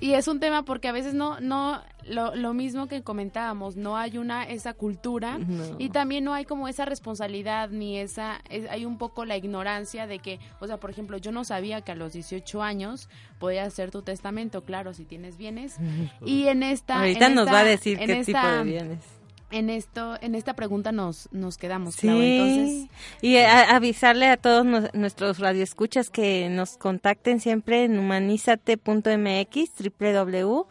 y, 0.00 0.06
y 0.08 0.14
es 0.14 0.28
un 0.28 0.40
tema 0.40 0.64
porque 0.64 0.88
a 0.88 0.92
veces 0.92 1.14
no 1.14 1.38
no 1.40 1.80
lo, 2.06 2.34
lo 2.34 2.52
mismo 2.54 2.88
que 2.88 3.02
comentábamos 3.02 3.76
no 3.76 3.96
hay 3.96 4.18
una 4.18 4.44
esa 4.44 4.74
cultura 4.74 5.38
No. 5.38 5.76
y 5.78 5.90
también 5.90 6.24
no 6.24 6.34
hay 6.34 6.44
como 6.44 6.68
esa 6.68 6.84
responsabilidad 6.84 7.70
ni 7.70 7.98
esa 7.98 8.40
es- 8.50 8.68
hay 8.70 8.84
un 8.84 8.98
poco 8.98 9.24
la 9.24 9.36
ignorancia 9.36 10.06
de 10.06 10.18
que 10.18 10.38
o 10.60 10.66
sea 10.66 10.78
por 10.78 10.90
ejemplo 10.90 11.16
yo 11.18 11.32
no 11.32 11.44
sabía 11.44 11.80
que 11.82 11.92
a 11.92 11.94
los 11.96 12.12
18 12.12 12.62
años 12.62 13.08
podías 13.38 13.68
hacer 13.68 13.90
tu 13.90 14.02
testamento 14.02 14.62
claro 14.64 14.94
si 14.94 15.04
tienes 15.04 15.36
bienes 15.36 15.76
y 16.24 16.48
en 16.48 16.62
esta 16.62 17.00
Ahorita 17.00 17.26
en 17.26 17.34
nos 17.34 17.44
esta- 17.46 17.52
va 17.52 17.60
a 17.60 17.64
decir 17.64 17.98
qué 17.98 18.04
esta- 18.20 18.24
tipo 18.24 18.46
de 18.56 18.62
bienes. 18.64 18.98
en 19.50 19.68
esto 19.70 20.16
en 20.22 20.34
esta 20.34 20.54
pregunta 20.54 20.92
nos 20.92 21.28
nos 21.30 21.58
quedamos 21.58 21.94
Sí, 21.96 22.06
Clau. 22.08 22.20
entonces 22.20 22.88
y 23.20 23.36
a- 23.36 23.76
avisarle 23.76 24.26
a 24.26 24.36
todos 24.38 24.64
nos- 24.64 24.92
nuestros 24.94 25.38
radioescuchas 25.38 26.08
que 26.10 26.48
nos 26.48 26.78
contacten 26.78 27.38
siempre 27.38 27.84
en 27.84 27.98
humanizate.mx, 27.98 29.70
www, 30.00 30.66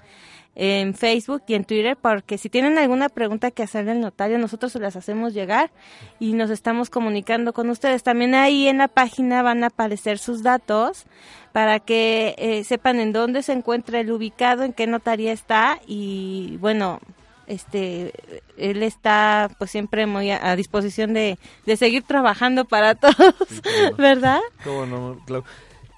en 0.56 0.94
Facebook 0.94 1.44
y 1.48 1.54
en 1.54 1.64
Twitter, 1.64 1.98
porque 2.00 2.38
si 2.38 2.50
tienen 2.50 2.78
alguna 2.78 3.10
pregunta 3.10 3.52
que 3.52 3.64
hacerle 3.64 3.92
al 3.92 4.02
notario, 4.02 4.38
nosotros 4.38 4.72
se 4.72 4.80
las 4.80 4.96
hacemos 4.96 5.34
llegar 5.34 5.72
y 6.20 6.34
nos 6.34 6.50
estamos 6.50 6.90
comunicando 6.90 7.54
con 7.54 7.70
ustedes. 7.70 8.04
También 8.04 8.36
ahí 8.36 8.68
en 8.68 8.80
la 8.80 8.88
página 8.88 9.42
van 9.42 9.64
a 9.64 9.68
aparecer 9.68 10.18
sus 10.18 10.44
datos 10.44 11.06
para 11.54 11.80
que 11.80 12.36
eh, 12.38 12.64
sepan 12.64 13.00
en 13.00 13.14
dónde 13.14 13.44
se 13.44 13.54
encuentra 13.54 14.00
el 14.00 14.12
ubicado, 14.12 14.64
en 14.64 14.74
qué 14.74 14.88
notaría 14.88 15.32
está 15.32 15.80
y 15.88 16.58
bueno, 16.60 17.00
este 17.48 18.14
él 18.58 18.84
está 18.84 19.50
pues 19.58 19.72
siempre 19.72 20.06
muy 20.06 20.32
a, 20.32 20.52
a 20.52 20.56
disposición 20.56 21.14
de, 21.14 21.38
de 21.66 21.78
seguir 21.78 22.04
trabajando 22.04 22.66
para 22.66 22.96
todos. 22.96 23.36
¿verdad? 23.98 24.40
¿Cómo 24.64 24.86
no, 24.86 25.20
Clau? 25.26 25.44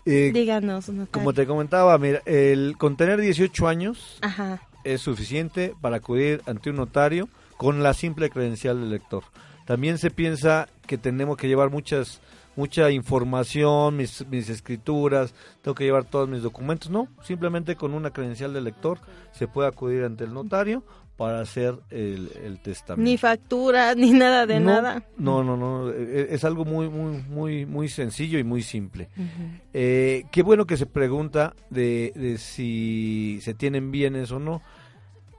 Eh, 0.05 0.31
Díganos, 0.33 0.89
notario. 0.89 1.11
como 1.11 1.33
te 1.33 1.45
comentaba, 1.47 1.97
mira, 1.97 2.21
el 2.25 2.75
con 2.77 2.97
tener 2.97 3.21
18 3.21 3.67
años 3.67 4.17
Ajá. 4.21 4.61
es 4.83 5.01
suficiente 5.01 5.73
para 5.81 5.97
acudir 5.97 6.41
ante 6.45 6.69
un 6.69 6.75
notario 6.77 7.29
con 7.57 7.83
la 7.83 7.93
simple 7.93 8.29
credencial 8.29 8.79
del 8.81 8.89
lector. 8.89 9.23
También 9.65 9.97
se 9.97 10.11
piensa 10.11 10.67
que 10.87 10.97
tenemos 10.97 11.37
que 11.37 11.47
llevar 11.47 11.69
muchas 11.69 12.19
mucha 12.55 12.91
información, 12.91 13.97
mis, 13.97 14.25
mis 14.27 14.49
escrituras, 14.49 15.33
tengo 15.61 15.75
que 15.75 15.83
llevar 15.85 16.05
todos 16.05 16.29
mis 16.29 16.43
documentos. 16.43 16.89
No, 16.89 17.07
simplemente 17.23 17.75
con 17.75 17.93
una 17.93 18.11
credencial 18.11 18.53
del 18.53 18.65
lector 18.65 18.99
se 19.31 19.47
puede 19.47 19.67
acudir 19.67 20.03
ante 20.03 20.23
el 20.23 20.33
notario 20.33 20.83
para 21.17 21.41
hacer 21.41 21.79
el, 21.89 22.31
el 22.43 22.59
testamento. 22.59 23.09
Ni 23.09 23.17
factura, 23.17 23.93
ni 23.95 24.11
nada 24.11 24.45
de 24.45 24.59
no, 24.59 24.71
nada. 24.71 25.03
No, 25.17 25.43
no, 25.43 25.55
no, 25.57 25.91
eh, 25.91 26.27
es 26.31 26.43
algo 26.43 26.65
muy, 26.65 26.89
muy, 26.89 27.23
muy, 27.29 27.65
muy 27.65 27.89
sencillo 27.89 28.39
y 28.39 28.43
muy 28.43 28.63
simple. 28.63 29.09
Eh, 29.73 30.25
qué 30.31 30.43
bueno 30.43 30.65
que 30.65 30.77
se 30.77 30.85
pregunta 30.85 31.55
de, 31.69 32.13
de 32.15 32.37
si 32.37 33.39
se 33.41 33.53
tienen 33.53 33.91
bienes 33.91 34.31
o 34.31 34.39
no. 34.39 34.61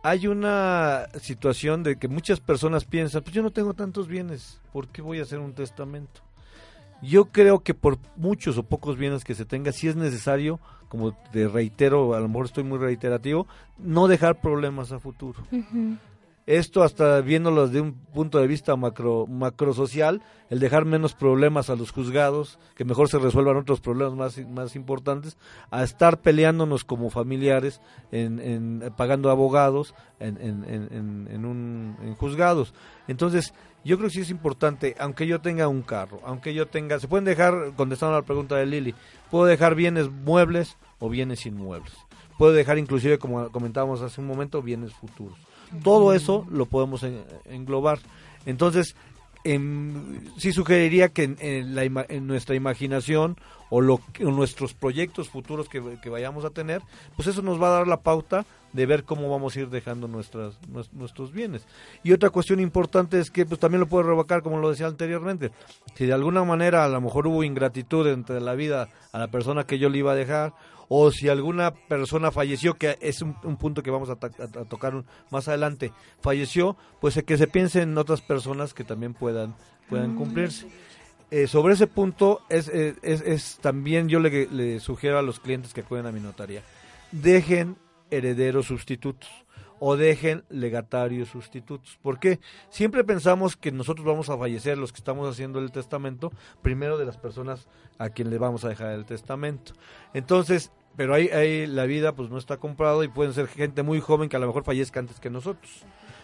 Hay 0.03 0.27
una 0.27 1.09
situación 1.19 1.83
de 1.83 1.97
que 1.97 2.09
muchas 2.09 2.39
personas 2.39 2.85
piensan, 2.85 3.23
pues 3.23 3.35
yo 3.35 3.43
no 3.43 3.51
tengo 3.51 3.73
tantos 3.73 4.07
bienes, 4.07 4.61
¿por 4.71 4.89
qué 4.89 5.01
voy 5.01 5.19
a 5.19 5.23
hacer 5.23 5.39
un 5.39 5.55
testamento? 5.55 6.21
Yo 7.03 7.27
creo 7.27 7.61
que 7.61 7.75
por 7.75 7.99
muchos 8.17 8.57
o 8.59 8.63
pocos 8.63 8.97
bienes 8.97 9.25
que 9.25 9.35
se 9.35 9.45
tenga, 9.45 9.73
si 9.73 9.89
es 9.89 9.97
necesario, 9.97 10.61
como 10.89 11.13
te 11.13 11.49
reitero, 11.49 12.15
a 12.15 12.21
lo 12.21 12.29
mejor 12.29 12.47
estoy 12.47 12.65
muy 12.65 12.79
reiterativo, 12.79 13.47
no 13.79 14.09
dejar 14.09 14.41
problemas 14.41 14.93
a 14.93 14.99
futuro. 14.99 15.43
Esto 16.47 16.83
hasta 16.83 17.21
viéndolo 17.23 17.67
desde 17.67 17.81
un 17.81 17.95
punto 17.95 18.39
de 18.39 18.47
vista 18.47 18.77
macro, 18.77 19.27
macrosocial, 19.27 20.21
el 20.51 20.61
dejar 20.61 20.85
menos 20.85 21.15
problemas 21.15 21.71
a 21.71 21.75
los 21.77 21.91
juzgados, 21.91 22.59
que 22.75 22.85
mejor 22.85 23.09
se 23.09 23.19
resuelvan 23.19 23.57
otros 23.57 23.81
problemas 23.81 24.15
más, 24.15 24.49
más 24.49 24.77
importantes, 24.77 25.39
a 25.71 25.83
estar 25.83 26.21
peleándonos 26.21 26.85
como 26.85 27.09
familiares, 27.09 27.81
en, 28.13 28.41
en- 28.41 28.93
pagando 28.95 29.31
abogados 29.31 29.95
en, 30.21 30.37
en, 30.39 30.65
en, 30.69 31.29
en 31.31 31.45
un, 31.47 31.97
en 32.03 32.15
juzgados. 32.15 32.75
Entonces, 33.09 33.55
yo 33.83 33.97
creo 33.97 34.09
que 34.11 34.15
sí 34.17 34.21
es 34.21 34.31
importante, 34.31 34.95
aunque 34.99 35.27
yo 35.27 35.41
tenga 35.41 35.67
un 35.69 35.81
carro, 35.81 36.21
aunque 36.27 36.53
yo 36.53 36.67
tenga, 36.69 37.01
se 37.01 37.09
pueden 37.09 37.25
dejar, 37.25 37.73
contestando 37.75 38.17
a 38.17 38.21
la 38.21 38.27
pregunta 38.27 38.57
de 38.57 38.67
Lili, 38.67 38.95
puedo 39.31 39.47
dejar 39.47 39.75
bienes 39.75 40.11
muebles 40.11 40.77
o 40.99 41.09
bienes 41.09 41.47
inmuebles. 41.47 41.95
Puedo 42.39 42.53
dejar 42.53 42.77
inclusive, 42.79 43.19
como 43.19 43.51
comentábamos 43.51 44.03
hace 44.03 44.21
un 44.21 44.27
momento, 44.27 44.61
bienes 44.61 44.93
futuros. 44.93 45.39
Todo 45.83 46.13
eso 46.15 46.47
lo 46.51 46.67
podemos 46.67 47.03
en- 47.03 47.25
englobar. 47.47 47.99
Entonces, 48.47 48.95
em, 49.45 50.21
sí 50.39 50.53
sugeriría 50.53 51.09
que 51.11 51.25
en, 51.25 51.37
en 51.41 51.77
en 52.09 52.27
nuestra 52.27 52.55
imaginación 52.55 53.37
o, 53.71 53.81
lo, 53.81 54.01
nuestros 54.21 54.73
proyectos 54.75 55.29
futuros 55.29 55.69
que, 55.69 55.83
que 56.03 56.09
vayamos 56.11 56.45
a 56.45 56.51
tener, 56.51 56.81
pues 57.17 57.29
eso 57.29 57.43
nos 57.43 57.61
va 57.61 57.69
a 57.69 57.79
dar 57.79 57.89
la 57.89 58.01
pauta 58.01 58.45
de 58.73 58.87
ver 58.87 59.05
cómo 59.05 59.29
vamos 59.31 59.55
a 59.57 59.61
ir 59.61 59.69
dejando 59.69 60.09
nuestras, 60.09 60.61
nues- 60.69 60.91
nuestros 60.93 61.33
bienes. 61.33 61.67
Y 62.03 62.13
otra 62.13 62.31
cuestión 62.31 62.59
importante 62.61 63.19
es 63.21 63.31
que 63.31 63.47
pues 63.47 63.61
también 63.61 63.81
lo 63.81 63.87
puedo 63.87 64.03
revocar, 64.05 64.43
como 64.43 64.59
lo 64.59 64.71
decía 64.71 64.87
anteriormente. 64.87 65.51
Si 65.95 66.07
de 66.07 66.13
alguna 66.13 66.45
manera 66.45 66.85
a 66.85 66.89
lo 66.89 67.01
mejor 67.01 67.27
hubo 67.27 67.43
ingratitud 67.45 68.07
entre 68.09 68.41
la 68.41 68.55
vida 68.55 68.89
a 69.13 69.19
la 69.19 69.29
persona 69.29 69.65
que 69.65 69.79
yo 69.79 69.89
le 69.89 69.99
iba 69.99 70.13
a 70.13 70.17
dejar, 70.17 70.53
o 70.97 71.11
si 71.11 71.29
alguna 71.29 71.75
persona 71.75 72.31
falleció, 72.31 72.75
que 72.75 72.97
es 73.01 73.21
un, 73.21 73.35
un 73.43 73.57
punto 73.57 73.83
que 73.83 73.91
vamos 73.91 74.11
a, 74.11 74.15
tocar 74.17 75.05
más 75.29 75.49
adelante, 75.49 75.93
falleció, 76.21 76.77
pues 77.01 77.17
eh, 77.17 77.25
que 77.25 77.37
se 77.37 77.49
piense 77.49 77.83
en 77.83 77.99
otras 77.99 78.21
personas 78.21 78.75
que 78.75 78.85
también 78.85 79.13
puedan, 79.13 79.57
puedan 79.89 80.15
cumplirse. 80.15 80.69
Eh, 81.33 81.49
sobre 81.49 81.75
ese 81.75 81.89
punto 81.89 82.43
es, 82.49 82.69
eh, 82.69 82.95
es, 83.03 83.23
es 83.23 83.59
también 83.61 84.09
yo 84.09 84.21
le, 84.21 84.47
le 84.47 84.79
sugiero 84.79 85.19
a 85.19 85.23
los 85.23 85.41
clientes 85.41 85.75
que 85.75 85.81
acuden 85.81 86.07
a 86.07 86.13
mi 86.13 86.21
notaría, 86.21 86.63
dejen 87.11 87.77
herederos 88.13 88.67
sustitutos 88.67 89.29
o 89.81 89.97
dejen 89.97 90.45
legatarios 90.49 91.29
sustitutos. 91.29 91.99
¿Por 92.03 92.21
qué? 92.21 92.39
Siempre 92.71 93.03
pensamos 93.03 93.57
que 93.57 93.73
nosotros 93.73 94.07
vamos 94.07 94.31
a 94.31 94.39
fallecer, 94.39 94.79
los 94.79 94.93
que 94.93 94.99
estamos 94.99 95.29
haciendo 95.29 95.59
el 95.59 95.73
testamento, 95.73 96.31
primero 96.63 96.99
de 96.99 97.05
las 97.05 97.19
personas 97.19 97.67
a 97.99 98.11
quien 98.11 98.31
le 98.31 98.39
vamos 98.39 98.65
a 98.65 98.69
dejar 98.69 98.93
el 98.93 99.05
testamento. 99.05 99.73
Entonces, 100.13 100.71
pero 100.97 101.15
ahí, 101.15 101.29
ahí 101.29 101.67
la 101.67 101.85
vida 101.85 102.13
pues 102.13 102.31
no 102.31 102.39
está 102.39 102.57
comprado 102.57 103.03
y 103.05 103.09
pueden 103.09 103.33
ser 103.35 103.47
gente 103.49 103.83
muy 103.83 104.01
joven 104.01 104.29
que 104.29 104.37
a 104.37 104.41
lo 104.41 104.47
mejor 104.47 104.65
fallezca 104.65 105.01
antes 105.01 105.21
que 105.21 105.31
nosotros. 105.31 105.71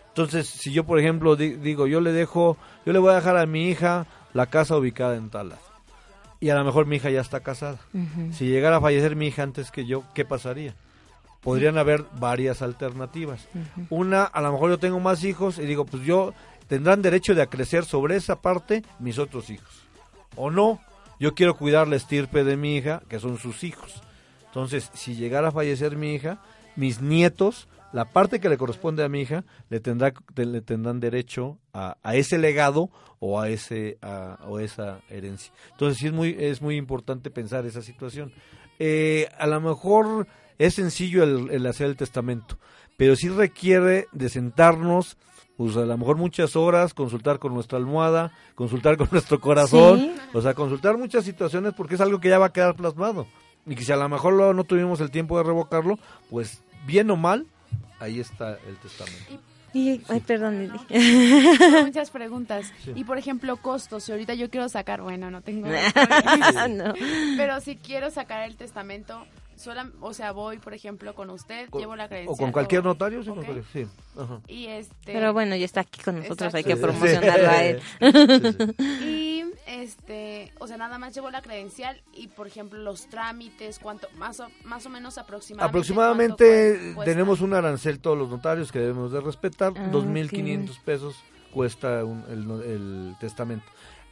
Entonces, 0.08 0.48
si 0.48 0.72
yo, 0.72 0.84
por 0.84 0.98
ejemplo, 0.98 1.36
di- 1.36 1.54
digo, 1.56 1.86
yo 1.86 2.00
le 2.00 2.12
dejo, 2.12 2.56
yo 2.84 2.92
le 2.92 2.98
voy 2.98 3.12
a 3.12 3.16
dejar 3.16 3.36
a 3.36 3.46
mi 3.46 3.68
hija 3.68 4.06
la 4.32 4.46
casa 4.46 4.76
ubicada 4.76 5.16
en 5.16 5.30
tal 5.30 5.50
lado. 5.50 5.62
Y 6.40 6.48
a 6.50 6.54
lo 6.54 6.64
mejor 6.64 6.86
mi 6.86 6.96
hija 6.96 7.10
ya 7.10 7.20
está 7.20 7.40
casada. 7.40 7.78
Si 8.32 8.46
llegara 8.46 8.76
a 8.78 8.80
fallecer 8.80 9.14
mi 9.14 9.26
hija 9.28 9.42
antes 9.42 9.70
que 9.70 9.84
yo, 9.86 10.04
¿qué 10.14 10.24
pasaría? 10.24 10.74
Podrían 11.42 11.78
haber 11.78 12.04
varias 12.18 12.60
alternativas. 12.62 13.46
Una, 13.88 14.24
a 14.24 14.40
lo 14.42 14.52
mejor 14.52 14.70
yo 14.70 14.78
tengo 14.78 15.00
más 15.00 15.22
hijos 15.24 15.58
y 15.58 15.62
digo, 15.66 15.84
pues 15.84 16.02
yo 16.02 16.34
tendrán 16.66 17.02
derecho 17.02 17.34
de 17.34 17.42
acrecer 17.42 17.84
sobre 17.84 18.16
esa 18.16 18.40
parte 18.40 18.82
mis 18.98 19.18
otros 19.18 19.48
hijos. 19.50 19.82
O 20.36 20.50
no, 20.50 20.80
yo 21.18 21.34
quiero 21.34 21.56
cuidar 21.56 21.88
la 21.88 21.96
estirpe 21.96 22.42
de 22.44 22.56
mi 22.56 22.76
hija, 22.76 23.02
que 23.08 23.20
son 23.20 23.38
sus 23.38 23.62
hijos. 23.64 24.02
Entonces, 24.50 24.90
si 24.94 25.14
llegara 25.14 25.48
a 25.48 25.52
fallecer 25.52 25.96
mi 25.96 26.14
hija, 26.14 26.40
mis 26.76 27.00
nietos, 27.00 27.68
la 27.92 28.04
parte 28.12 28.38
que 28.40 28.48
le 28.48 28.56
corresponde 28.58 29.02
a 29.04 29.08
mi 29.08 29.22
hija, 29.22 29.44
le, 29.68 29.80
tendrá, 29.80 30.12
te- 30.34 30.46
le 30.46 30.60
tendrán 30.60 31.00
derecho 31.00 31.58
a, 31.72 31.96
a 32.02 32.14
ese 32.16 32.38
legado 32.38 32.90
o 33.18 33.40
a 33.40 33.48
ese 33.48 33.98
a, 34.02 34.38
o 34.46 34.58
esa 34.60 35.00
herencia. 35.08 35.52
Entonces, 35.72 35.98
sí 35.98 36.06
es 36.06 36.12
muy, 36.12 36.36
es 36.38 36.62
muy 36.62 36.76
importante 36.76 37.30
pensar 37.30 37.66
esa 37.66 37.82
situación. 37.82 38.32
Eh, 38.78 39.28
a 39.38 39.46
lo 39.46 39.60
mejor 39.60 40.26
es 40.58 40.74
sencillo 40.74 41.22
el, 41.24 41.50
el 41.50 41.66
hacer 41.66 41.86
el 41.88 41.96
testamento, 41.96 42.58
pero 42.96 43.14
sí 43.16 43.28
requiere 43.28 44.06
de 44.12 44.28
sentarnos, 44.28 45.16
pues 45.56 45.76
a 45.76 45.80
lo 45.84 45.98
mejor 45.98 46.16
muchas 46.16 46.56
horas, 46.56 46.94
consultar 46.94 47.38
con 47.38 47.52
nuestra 47.54 47.76
almohada, 47.78 48.32
consultar 48.54 48.96
con 48.96 49.08
nuestro 49.10 49.40
corazón, 49.40 49.98
Sí. 49.98 50.16
o 50.32 50.40
sea, 50.40 50.54
consultar 50.54 50.96
muchas 50.96 51.24
situaciones 51.24 51.74
porque 51.74 51.96
es 51.96 52.00
algo 52.00 52.20
que 52.20 52.28
ya 52.30 52.38
va 52.38 52.46
a 52.46 52.52
quedar 52.52 52.74
plasmado. 52.76 53.26
Y 53.66 53.74
que 53.74 53.84
si 53.84 53.92
a 53.92 53.96
lo 53.96 54.08
mejor 54.08 54.32
lo- 54.34 54.54
no 54.54 54.64
tuvimos 54.64 55.00
el 55.00 55.10
tiempo 55.10 55.36
de 55.38 55.44
revocarlo, 55.44 55.98
pues 56.30 56.62
bien 56.86 57.10
o 57.10 57.16
mal, 57.16 57.46
ahí 58.00 58.18
está 58.20 58.58
el 58.66 58.76
testamento. 58.78 59.40
Y, 59.72 60.00
ay, 60.08 60.18
perdón, 60.20 60.58
Lili. 60.58 60.80
Muchas 61.84 62.10
preguntas. 62.10 62.72
Y 62.96 63.04
por 63.04 63.18
ejemplo, 63.18 63.56
costos. 63.58 64.02
Si 64.02 64.10
ahorita 64.10 64.34
yo 64.34 64.50
quiero 64.50 64.68
sacar, 64.68 65.00
bueno, 65.02 65.30
no 65.30 65.42
tengo. 65.42 65.68
No. 66.70 66.92
Pero 67.36 67.60
si 67.60 67.76
quiero 67.76 68.10
sacar 68.10 68.42
el 68.48 68.56
testamento, 68.56 69.24
sola, 69.56 69.88
o 70.00 70.12
sea, 70.12 70.32
voy, 70.32 70.58
por 70.58 70.74
ejemplo, 70.74 71.14
con 71.14 71.30
usted, 71.30 71.68
Con- 71.70 71.80
llevo 71.82 71.94
la 71.94 72.08
credencial. 72.08 72.34
O 72.34 72.36
con 72.36 72.50
cualquier 72.50 72.82
notario, 72.82 73.22
sí, 73.22 73.30
cualquier- 73.30 73.64
sí. 73.72 73.86
Ajá. 74.18 74.40
Y 74.48 74.66
este. 74.66 75.12
Pero 75.12 75.32
bueno, 75.32 75.54
ya 75.54 75.64
está 75.66 75.82
aquí 75.82 76.00
con 76.02 76.18
nosotros, 76.18 76.52
hay 76.54 76.64
que 76.64 76.74
Sí, 76.74 76.82
promocionarlo 76.82 77.48
a 77.50 77.62
él. 77.64 77.80
sí, 78.98 79.29
este, 79.66 80.52
o 80.58 80.66
sea, 80.66 80.76
nada 80.76 80.98
más 80.98 81.14
llevo 81.14 81.30
la 81.30 81.42
credencial 81.42 82.02
y 82.12 82.28
por 82.28 82.46
ejemplo 82.46 82.78
los 82.78 83.08
trámites, 83.08 83.78
cuánto 83.78 84.08
más 84.16 84.40
o, 84.40 84.48
más 84.64 84.84
o 84.86 84.90
menos 84.90 85.18
aproximadamente. 85.18 85.68
Aproximadamente 85.68 86.94
tenemos 87.04 87.40
un 87.40 87.54
arancel 87.54 88.00
todos 88.00 88.18
los 88.18 88.28
notarios 88.30 88.72
que 88.72 88.78
debemos 88.78 89.12
de 89.12 89.20
respetar, 89.20 89.72
Ah, 89.76 89.88
2.500 89.90 90.78
pesos 90.84 91.16
cuesta 91.52 92.04
un- 92.04 92.24
el, 92.28 93.14
testamento. 93.20 93.64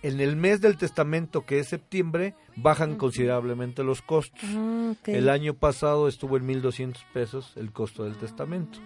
En 0.03 0.20
el 0.20 0.37
mes 0.37 0.61
del 0.61 0.77
testamento, 0.77 1.44
que 1.44 1.59
es 1.59 1.68
septiembre, 1.68 2.35
bajan 2.57 2.96
considerablemente 2.96 3.83
los 3.83 4.01
costos. 4.03 4.38
Ah. 4.44 4.92
El 5.07 5.29
año 5.29 5.55
pasado 5.55 6.07
estuvo 6.09 6.37
en 6.37 6.46
1.200 6.46 7.05
pesos 7.12 7.53
el 7.57 7.72
costo 7.72 8.05
del 8.05 8.16
testamento. 8.16 8.79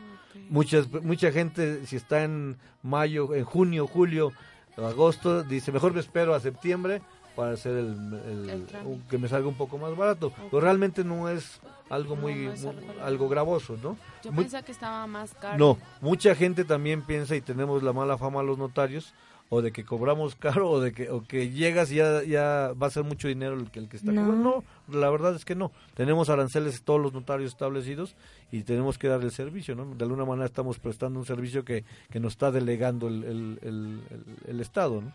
Muchas, 0.48 0.90
mucha 0.90 1.30
gente, 1.30 1.86
si 1.86 1.96
está 1.96 2.24
en 2.24 2.56
mayo, 2.82 3.34
en 3.34 3.44
junio, 3.44 3.86
julio, 3.86 4.32
agosto, 4.76 5.42
dice, 5.42 5.72
mejor 5.72 5.92
me 5.92 6.00
espero 6.00 6.35
a 6.35 6.40
septiembre 6.40 7.02
para 7.37 7.52
hacer 7.52 7.72
el, 7.76 7.87
el- 8.26 8.50
El 8.50 8.66
trámite. 8.66 9.00
que 9.08 9.18
me 9.18 9.28
salga 9.28 9.48
un 9.48 9.54
poco 9.54 9.78
más 9.78 9.96
barato. 9.96 10.32
Pero 10.50 10.61
realmente 10.61 11.02
no 11.04 11.28
es 11.28 11.61
algo 11.88 12.16
muy, 12.16 12.35
no 12.46 12.52
es 12.52 12.66
algo 13.02 13.28
gravoso, 13.28 13.76
¿no? 13.82 13.96
Yo 14.22 14.32
Muy- 14.32 14.44
pensaba 14.44 14.62
que 14.64 14.72
estaba 14.72 15.06
más 15.06 15.32
caro. 15.35 15.58
no, 15.58 15.78
mucha 16.00 16.35
gente 16.35 16.64
también 16.64 17.02
piensa 17.02 17.35
y 17.37 17.40
tenemos 17.40 17.82
la 17.82 17.92
mala 17.92 18.16
fama 18.18 18.40
a 18.40 18.42
los 18.42 18.58
notarios 18.58 19.14
o 19.48 19.61
de 19.61 19.72
que 19.72 19.85
cobramos 19.85 20.35
caro 20.37 20.70
o 20.70 20.80
de 20.80 20.92
que 20.92 21.11
o 21.11 21.22
que 21.26 21.50
llegas 21.50 21.90
y 21.92 21.96
ya 21.96 22.22
ya 22.22 22.72
va 22.80 22.87
a 22.87 22.90
ser 22.90 23.04
mucho 23.04 23.28
dinero 23.28 23.54
el 23.54 23.70
que 23.70 23.78
el 23.80 23.88
que 23.88 23.96
está 23.98 24.11
No. 24.12 24.22
cobrando. 24.24 24.50
No, 24.50 24.64
la 24.94 25.11
verdad 25.11 25.35
es 25.35 25.44
que 25.44 25.55
no. 25.55 25.72
Tenemos 25.94 26.28
aranceles 26.31 26.83
todos 26.83 27.00
los 27.00 27.12
notarios 27.12 27.52
establecidos 27.52 28.14
y 28.50 28.62
tenemos 28.62 28.98
que 28.98 29.09
dar 29.09 29.20
el 29.22 29.31
servicio, 29.31 29.74
¿no? 29.74 29.85
De 29.94 30.05
alguna 30.05 30.24
manera 30.24 30.46
estamos 30.46 30.78
prestando 30.78 31.18
un 31.18 31.26
servicio 31.26 31.64
que, 31.64 31.85
que 32.11 32.20
nos 32.20 32.33
está 32.35 32.50
delegando 32.50 33.09
el, 33.09 33.24
el, 33.24 33.59
el, 33.62 34.00
el- 34.48 34.61
Estado, 34.61 35.02
¿no? 35.02 35.12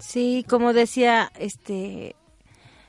Sí, 0.00 0.44
como 0.48 0.72
decía 0.72 1.30
este 1.38 2.16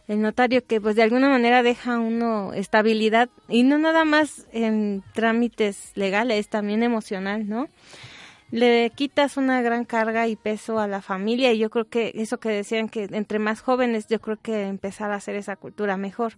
el 0.07 0.21
notario 0.21 0.65
que 0.65 0.79
pues 0.79 0.95
de 0.95 1.03
alguna 1.03 1.27
manera 1.29 1.63
deja 1.63 1.99
uno 1.99 2.53
estabilidad 2.53 3.29
y 3.49 3.63
no 3.63 3.77
nada 3.77 4.05
más 4.05 4.47
en 4.53 5.03
trámites 5.13 5.91
legales, 5.95 6.47
también 6.47 6.81
emocional, 6.81 7.47
¿no? 7.49 7.67
Le 8.49 8.89
quitas 8.95 9.35
una 9.35 9.61
gran 9.61 9.83
carga 9.83 10.27
y 10.27 10.35
peso 10.35 10.79
a 10.79 10.87
la 10.87 11.01
familia 11.01 11.51
y 11.51 11.57
yo 11.57 11.69
creo 11.69 11.89
que 11.89 12.13
eso 12.15 12.39
que 12.39 12.49
decían 12.49 12.87
que 12.87 13.09
entre 13.11 13.39
más 13.39 13.61
jóvenes 13.61 14.07
yo 14.07 14.21
creo 14.21 14.37
que 14.41 14.63
empezar 14.63 15.11
a 15.11 15.15
hacer 15.15 15.35
esa 15.35 15.57
cultura 15.57 15.97
mejor. 15.97 16.33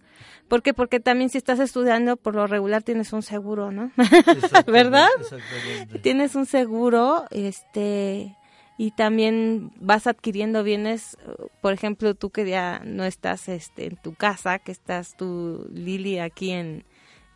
¿Por 0.48 0.62
qué? 0.62 0.74
Porque 0.74 0.98
también 0.98 1.30
si 1.30 1.38
estás 1.38 1.60
estudiando 1.60 2.16
por 2.16 2.34
lo 2.34 2.46
regular 2.48 2.82
tienes 2.82 3.12
un 3.12 3.22
seguro, 3.22 3.70
¿no? 3.70 3.92
¿Verdad? 4.66 5.08
Exactamente. 5.20 5.98
tienes 6.00 6.34
un 6.34 6.46
seguro, 6.46 7.26
este, 7.30 8.36
y 8.80 8.92
también 8.92 9.72
vas 9.78 10.06
adquiriendo 10.06 10.64
bienes, 10.64 11.18
por 11.60 11.74
ejemplo, 11.74 12.14
tú 12.14 12.30
que 12.30 12.48
ya 12.48 12.80
no 12.82 13.04
estás, 13.04 13.48
este, 13.50 13.84
en 13.84 13.96
tu 13.96 14.14
casa, 14.14 14.58
que 14.58 14.72
estás 14.72 15.18
tú, 15.18 15.68
Lili, 15.70 16.18
aquí 16.18 16.50
en, 16.50 16.86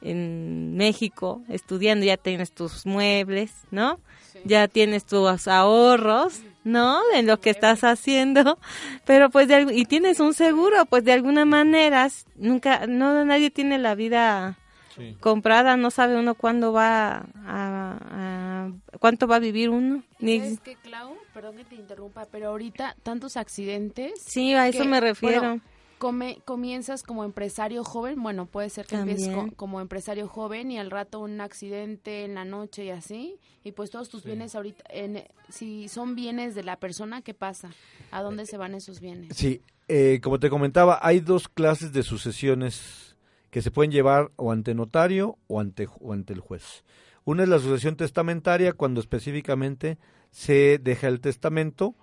en 0.05 0.77
México, 0.77 1.43
estudiando, 1.49 2.05
ya 2.07 2.17
tienes 2.17 2.53
tus 2.53 2.87
muebles, 2.87 3.53
¿no? 3.71 3.99
Ya 4.45 4.69
tienes 4.69 5.05
tus 5.07 5.49
ahorros, 5.49 6.43
¿no? 6.65 7.01
En 7.15 7.27
lo 7.27 7.41
que 7.41 7.51
estás 7.51 7.83
haciendo, 7.85 8.59
pero 9.07 9.31
pues, 9.31 9.49
de, 9.49 9.55
al- 9.55 9.73
y 9.77 9.85
tienes 9.87 10.21
un 10.21 10.35
seguro, 10.35 10.85
pues 10.87 11.05
de 11.05 11.13
alguna 11.13 11.45
manera, 11.45 12.09
nunca, 12.37 12.87
no, 12.87 13.25
nadie 13.25 13.51
tiene 13.51 13.79
la 13.79 13.95
vida 13.95 14.57
Sí. 14.97 15.17
comprada, 15.19 15.77
no 15.77 15.91
sabe 15.91 16.17
uno 16.17 16.37
cuándo 16.37 16.73
va 16.73 17.27
a, 17.45 17.99
a- 18.11 18.71
cuánto 19.01 19.27
va 19.27 19.37
a 19.37 19.41
vivir 19.41 19.69
uno. 19.71 20.05
Ni- 20.21 20.39
¿Sabes 20.39 20.61
qué, 20.61 20.77
Clau? 20.77 21.17
Perdón 21.33 21.57
que 21.57 21.65
te 21.65 21.75
interrumpa, 21.75 22.27
pero 22.31 22.51
ahorita 22.51 22.95
tantos 23.03 23.37
accidentes. 23.37 24.13
sí, 24.25 24.55
a 24.55 24.69
eso 24.69 24.85
que, 24.85 24.89
me 24.89 25.01
refiero. 25.01 25.41
bueno, 25.41 25.61
come, 26.05 26.39
comienzas 26.45 27.03
como 27.03 27.25
empresario 27.25 27.83
joven, 27.83 28.23
bueno, 28.23 28.45
puede 28.45 28.69
ser 28.69 28.85
que 28.85 28.95
empieces 28.97 29.29
También. 29.29 29.49
co- 29.51 29.57
como 29.57 29.81
empresario 29.81 30.29
joven 30.29 30.71
y 30.71 30.79
al 30.79 30.91
rato 30.91 31.19
un 31.21 31.41
accidente 31.41 32.25
en 32.27 32.35
la 32.35 32.45
noche 32.45 32.85
y 32.85 32.91
así, 32.91 33.39
y 33.65 33.73
pues 33.73 33.89
todos 33.89 34.11
tus 34.11 34.23
bienes 34.23 34.55
ahorita, 34.55 34.85
en, 34.91 35.25
si 35.49 35.89
son 35.89 36.15
bienes 36.15 36.55
de 36.55 36.63
la 36.63 36.77
persona, 36.77 37.23
¿qué 37.23 37.33
pasa? 37.33 37.71
¿A 38.11 38.21
dónde 38.21 38.45
se 38.45 38.59
van 38.59 38.75
esos 38.75 39.01
bienes? 39.01 39.35
Sí, 39.35 39.63
eh, 39.89 40.21
como 40.23 40.39
te 40.39 40.51
comentaba, 40.51 40.99
hay 41.01 41.21
dos 41.21 41.49
clases 41.49 41.95
de 41.95 42.03
sucesiones 42.03 43.17
que 43.49 43.63
se 43.63 43.71
pueden 43.71 43.91
llevar 43.91 44.31
o 44.37 44.53
ante 44.53 44.75
notario 44.75 45.39
o 45.47 45.59
ante, 45.59 45.89
o 46.01 46.13
ante 46.13 46.35
el 46.35 46.41
juez. 46.41 46.85
Una 47.25 47.45
es 47.45 47.49
la 47.49 47.59
sucesión 47.59 47.97
testamentaria 47.97 48.75
cuando 48.75 49.01
específicamente 49.01 49.97
se 50.31 50.79
deja 50.79 51.09
el 51.09 51.21
testamento 51.23 51.95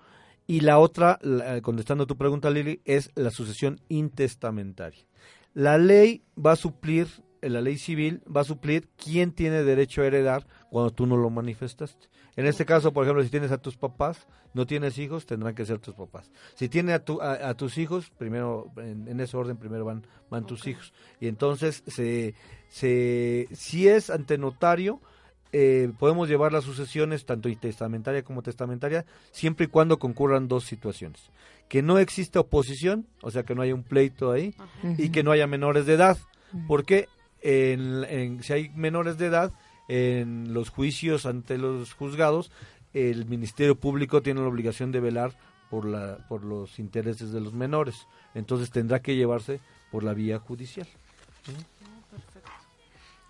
y 0.51 0.59
la 0.59 0.79
otra, 0.79 1.17
la- 1.21 1.61
contestando 1.61 2.05
tu 2.05 2.17
pregunta 2.17 2.49
Lili, 2.49 2.81
es 2.83 3.09
la 3.15 3.31
sucesión 3.31 3.79
intestamentaria. 3.87 5.05
La 5.53 5.77
ley 5.77 6.23
va 6.37 6.51
a 6.53 6.55
suplir, 6.57 7.07
eh, 7.41 7.49
la 7.49 7.61
ley 7.61 7.77
civil 7.77 8.21
va 8.27 8.41
a 8.41 8.43
suplir 8.43 8.89
quién 8.97 9.31
tiene 9.31 9.63
derecho 9.63 10.01
a 10.01 10.07
heredar 10.07 10.45
cuando 10.69 10.91
tú 10.91 11.05
no 11.05 11.15
lo 11.15 11.29
manifestaste. 11.29 12.09
En 12.35 12.45
este 12.45 12.65
caso, 12.65 12.91
por 12.91 13.05
ejemplo, 13.05 13.23
si 13.23 13.29
tienes 13.29 13.51
a 13.53 13.59
tus 13.59 13.77
papás, 13.77 14.27
no 14.53 14.65
tienes 14.65 14.97
hijos, 14.97 15.25
tendrán 15.25 15.55
que 15.55 15.65
ser 15.65 15.79
tus 15.79 15.95
papás. 15.95 16.29
Si 16.55 16.67
tienes 16.67 16.95
a, 16.95 16.99
tu- 17.05 17.21
a, 17.21 17.47
a 17.49 17.53
tus 17.55 17.77
hijos, 17.77 18.09
primero, 18.17 18.71
en, 18.75 19.07
en 19.07 19.21
ese 19.21 19.37
orden, 19.37 19.55
primero 19.55 19.85
van, 19.85 20.05
van 20.29 20.45
tus 20.45 20.67
hijos. 20.67 20.93
Y 21.21 21.27
entonces, 21.27 21.81
se, 21.87 22.33
se, 22.67 23.47
si 23.53 23.87
es 23.87 24.09
ante 24.09 24.37
notario, 24.37 24.99
eh, 25.53 25.91
podemos 25.99 26.29
llevar 26.29 26.53
las 26.53 26.63
sucesiones, 26.63 27.25
tanto 27.25 27.49
testamentaria 27.59 28.23
como 28.23 28.41
testamentaria, 28.41 29.05
siempre 29.31 29.65
y 29.65 29.69
cuando 29.69 29.99
concurran 29.99 30.47
dos 30.47 30.63
situaciones. 30.65 31.21
Que 31.67 31.81
no 31.81 31.99
exista 31.99 32.39
oposición, 32.39 33.05
o 33.21 33.31
sea, 33.31 33.43
que 33.43 33.55
no 33.55 33.61
haya 33.61 33.73
un 33.75 33.83
pleito 33.83 34.31
ahí, 34.31 34.53
y 34.97 35.09
que 35.09 35.23
no 35.23 35.31
haya 35.31 35.47
menores 35.47 35.85
de 35.85 35.93
edad. 35.93 36.17
Porque 36.67 37.07
en, 37.41 38.03
en- 38.05 38.43
si 38.43 38.53
hay 38.53 38.69
menores 38.75 39.17
de 39.17 39.27
edad, 39.27 39.51
en 39.87 40.53
los 40.53 40.69
juicios 40.69 41.25
ante 41.25 41.57
los 41.57 41.93
juzgados, 41.93 42.51
el 42.93 43.25
Ministerio 43.25 43.75
Público 43.75 44.21
tiene 44.21 44.41
la 44.41 44.47
obligación 44.47 44.91
de 44.91 44.99
velar 44.99 45.33
por, 45.69 45.85
la, 45.85 46.17
por 46.27 46.43
los 46.43 46.77
intereses 46.79 47.31
de 47.31 47.39
los 47.41 47.53
menores. 47.53 48.05
Entonces 48.35 48.69
tendrá 48.71 49.01
que 49.01 49.15
llevarse 49.15 49.59
por 49.91 50.03
la 50.03 50.13
vía 50.13 50.39
judicial. 50.39 50.87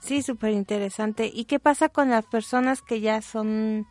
Sí, 0.01 0.21
súper 0.21 0.51
interesante. 0.51 1.31
¿Y 1.33 1.45
qué 1.45 1.59
pasa 1.59 1.87
con 1.89 2.09
las 2.09 2.25
personas 2.25 2.81
que 2.81 2.99
ya 3.01 3.21
son 3.21 3.87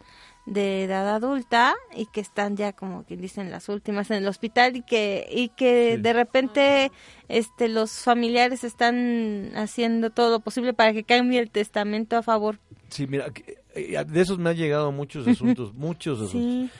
de 0.47 0.85
edad 0.85 1.09
adulta 1.15 1.75
y 1.95 2.07
que 2.07 2.21
están 2.21 2.57
ya 2.57 2.73
como 2.73 3.05
que 3.07 3.17
dicen 3.17 3.51
las 3.51 3.69
últimas 3.69 4.11
en 4.11 4.17
el 4.19 4.27
hospital 4.29 4.75
y 4.75 4.83
que 4.83 5.29
y 5.31 5.51
que 5.51 5.93
Sí. 5.97 6.03
de 6.03 6.13
repente 6.13 6.91
este 7.29 7.69
los 7.69 7.93
familiares 8.03 8.65
están 8.65 9.53
haciendo 9.55 10.11
todo 10.11 10.31
lo 10.31 10.41
posible 10.41 10.75
para 10.75 10.93
que 10.93 11.05
cambie 11.05 11.39
el 11.39 11.51
testamento 11.51 12.17
a 12.17 12.23
favor? 12.23 12.59
Sí, 12.89 13.07
mira, 13.07 13.27
eh, 13.77 14.05
de 14.05 14.21
esos 14.21 14.39
me 14.39 14.51
han 14.51 14.57
llegado 14.57 14.91
muchos 14.91 15.29
asuntos, 15.29 15.73
muchos 15.75 16.19
asuntos. 16.21 16.41
Sí. 16.43 16.71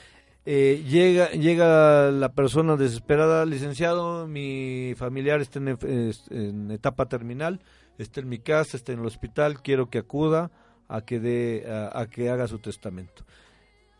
Eh, 0.45 0.83
llega 0.89 1.29
llega 1.31 2.09
la 2.11 2.33
persona 2.33 2.75
desesperada, 2.75 3.45
licenciado, 3.45 4.27
mi 4.27 4.95
familiar 4.97 5.39
está 5.39 5.59
en, 5.59 5.67
es- 5.69 6.25
en 6.31 6.71
etapa 6.71 7.05
terminal, 7.07 7.61
está 8.01 8.19
en 8.21 8.29
mi 8.29 8.39
casa, 8.39 8.77
está 8.77 8.91
en 8.93 8.99
el 8.99 9.05
hospital, 9.05 9.61
quiero 9.61 9.89
que 9.89 9.99
acuda 9.99 10.51
a 10.87 11.01
que 11.01 11.19
dé 11.19 11.65
a, 11.93 12.05
que 12.07 12.29
haga 12.29 12.47
su 12.47 12.59
testamento. 12.59 13.23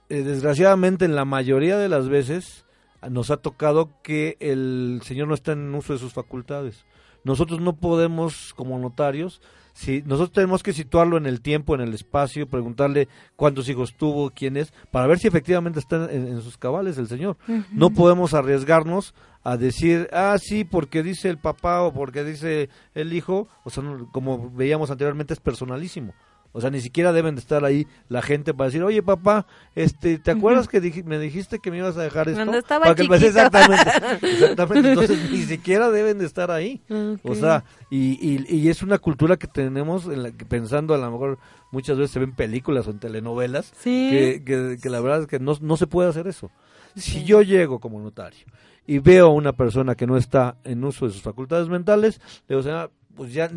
Eh, 0.10 0.24
desgraciadamente, 0.24 1.06
en 1.06 1.16
la 1.16 1.26
mayoría 1.26 1.78
de 1.78 1.88
las 1.90 2.10
veces 2.10 2.66
a- 3.02 3.10
nos 3.10 3.32
ha 3.32 3.38
tocado 3.38 3.90
que 4.04 4.36
el 4.40 5.02
señor 5.06 5.28
no 5.30 5.34
está 5.34 5.54
en 5.54 5.74
uso 5.74 5.94
de 5.94 6.00
sus 6.00 6.14
facultades. 6.14 6.86
Nosotros 7.24 7.62
no 7.62 7.78
podemos, 7.78 8.54
como 8.56 8.78
notarios, 8.80 9.42
si 9.74 10.02
nosotros 10.04 10.32
tenemos 10.32 10.64
que 10.64 10.74
situarlo 10.74 11.18
en 11.18 11.26
el 11.26 11.42
tiempo, 11.42 11.74
en 11.76 11.82
el 11.82 11.94
espacio, 11.94 12.48
preguntarle 12.48 13.08
cuántos 13.36 13.68
hijos 13.70 13.94
tuvo, 13.96 14.30
quién 14.32 14.58
es, 14.58 14.74
para 14.92 15.08
ver 15.08 15.20
si 15.20 15.28
efectivamente 15.28 15.80
está 15.80 16.12
en, 16.12 16.28
en 16.28 16.42
sus 16.42 16.58
cabales 16.58 16.98
el 16.98 17.08
señor. 17.08 17.38
No 17.72 17.90
podemos 17.90 18.34
arriesgarnos 18.34 19.14
a 19.44 19.58
decir, 19.58 20.08
ah, 20.14 20.38
sí, 20.40 20.64
porque 20.66 21.02
dice 21.04 21.30
el 21.30 21.38
papá 21.40 21.82
o 21.82 21.94
porque 21.94 22.24
dice 22.24 22.70
el 22.94 23.14
hijo, 23.14 23.48
o 23.64 23.70
sea, 23.70 23.82
no- 23.84 24.12
como 24.12 24.52
veíamos 24.52 24.92
anteriormente, 24.92 25.34
es 25.34 25.40
personalísimo. 25.40 26.14
O 26.54 26.60
sea, 26.62 26.70
ni 26.70 26.82
siquiera 26.82 27.14
deben 27.14 27.36
de 27.36 27.42
estar 27.42 27.64
ahí 27.64 27.88
la 28.10 28.22
gente 28.22 28.54
para 28.54 28.68
decir, 28.70 28.84
oye 28.84 29.02
papá, 29.02 29.48
este, 29.76 30.18
¿te 30.20 30.32
acuerdas 30.32 30.68
que 30.68 30.82
dij- 30.82 31.04
me 31.06 31.18
dijiste 31.18 31.60
que 31.60 31.72
me 31.72 31.78
ibas 31.78 31.96
a 31.98 32.04
dejar 32.04 32.28
esto? 32.28 32.40
Cuando 32.40 32.58
estaba 32.58 32.84
Para 32.84 32.96
que- 32.96 33.04
chiquito. 33.04 33.26
exactamente, 33.28 33.92
exactamente, 34.28 34.90
entonces 34.90 35.32
ni 35.32 35.44
siquiera 35.44 35.90
deben 35.92 36.18
de 36.18 36.26
estar 36.26 36.52
ahí. 36.52 36.82
O 37.24 37.36
sea, 37.36 37.64
y, 37.90 38.18
y, 38.22 38.46
y 38.54 38.70
es 38.70 38.82
una 38.84 38.98
cultura 38.98 39.38
que 39.38 39.48
tenemos, 39.48 40.06
en 40.08 40.24
la 40.24 40.32
que 40.32 40.46
pensando 40.46 40.94
a 40.94 40.98
lo 40.98 41.10
mejor 41.10 41.40
muchas 41.72 41.98
veces 41.98 42.12
se 42.12 42.20
ven 42.20 42.34
películas 42.36 42.86
o 42.88 42.92
en 42.92 43.00
telenovelas, 43.00 43.72
Sí. 43.80 44.10
que, 44.12 44.44
que, 44.46 44.78
que 44.82 44.90
la 44.90 45.00
verdad 45.00 45.22
es 45.22 45.28
que 45.28 45.40
no, 45.40 45.56
no 45.62 45.78
se 45.78 45.88
puede 45.88 46.10
hacer 46.10 46.28
eso. 46.28 46.52
Si 46.96 47.24
yo 47.24 47.42
llego 47.42 47.80
como 47.80 48.02
notario 48.02 48.46
y 48.86 49.00
veo 49.00 49.28
a 49.28 49.34
una 49.34 49.54
persona 49.54 49.96
que 49.96 50.06
no 50.06 50.18
está 50.18 50.58
en 50.66 50.84
uso 50.84 51.06
de 51.08 51.14
sus 51.14 51.22
facultades 51.22 51.70
mentales, 51.70 52.20
le 52.50 52.56
digo, 52.56 52.60
o 52.60 52.64
sea, 52.64 52.90
pues 53.16 53.32
ya 53.34 53.50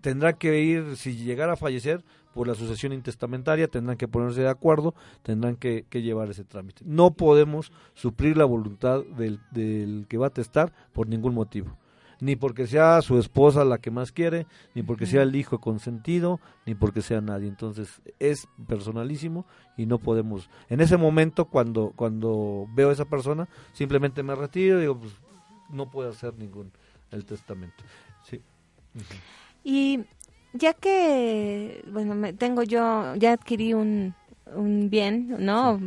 tendrá 0.00 0.32
que 0.34 0.60
ir, 0.60 0.96
si 0.96 1.16
llegara 1.16 1.52
a 1.52 1.56
fallecer, 1.56 2.02
por 2.34 2.48
la 2.48 2.54
sucesión 2.54 2.92
intestamentaria, 2.92 3.68
tendrán 3.68 3.96
que 3.96 4.08
ponerse 4.08 4.40
de 4.42 4.48
acuerdo, 4.48 4.94
tendrán 5.22 5.56
que, 5.56 5.86
que 5.88 6.02
llevar 6.02 6.28
ese 6.28 6.44
trámite. 6.44 6.82
No 6.84 7.12
podemos 7.12 7.72
suplir 7.94 8.36
la 8.36 8.44
voluntad 8.44 9.02
del, 9.16 9.40
del 9.52 10.06
que 10.08 10.18
va 10.18 10.26
a 10.26 10.30
testar 10.30 10.72
por 10.92 11.08
ningún 11.08 11.34
motivo. 11.34 11.76
Ni 12.20 12.36
porque 12.36 12.66
sea 12.66 13.02
su 13.02 13.18
esposa 13.18 13.64
la 13.64 13.78
que 13.78 13.90
más 13.90 14.12
quiere, 14.12 14.46
ni 14.74 14.82
porque 14.82 15.04
sea 15.04 15.22
el 15.22 15.34
hijo 15.36 15.60
consentido, 15.60 16.40
ni 16.64 16.74
porque 16.74 17.02
sea 17.02 17.20
nadie. 17.20 17.48
Entonces 17.48 18.00
es 18.18 18.48
personalísimo 18.66 19.46
y 19.76 19.86
no 19.86 19.98
podemos. 19.98 20.48
En 20.68 20.80
ese 20.80 20.96
momento, 20.96 21.46
cuando, 21.46 21.92
cuando 21.94 22.66
veo 22.72 22.90
a 22.90 22.92
esa 22.92 23.04
persona, 23.04 23.48
simplemente 23.72 24.22
me 24.22 24.34
retiro 24.34 24.78
y 24.78 24.82
digo, 24.82 24.98
pues 24.98 25.12
no 25.70 25.90
puedo 25.90 26.10
hacer 26.10 26.34
ningún 26.38 26.72
el 27.10 27.24
testamento. 27.24 27.84
Sí. 28.22 28.40
Y 29.64 30.04
ya 30.54 30.72
que, 30.72 31.84
bueno, 31.92 32.14
me, 32.14 32.32
tengo 32.32 32.62
yo, 32.62 33.14
ya 33.16 33.32
adquirí 33.32 33.74
un, 33.74 34.14
un 34.54 34.88
bien, 34.88 35.36
¿no? 35.38 35.78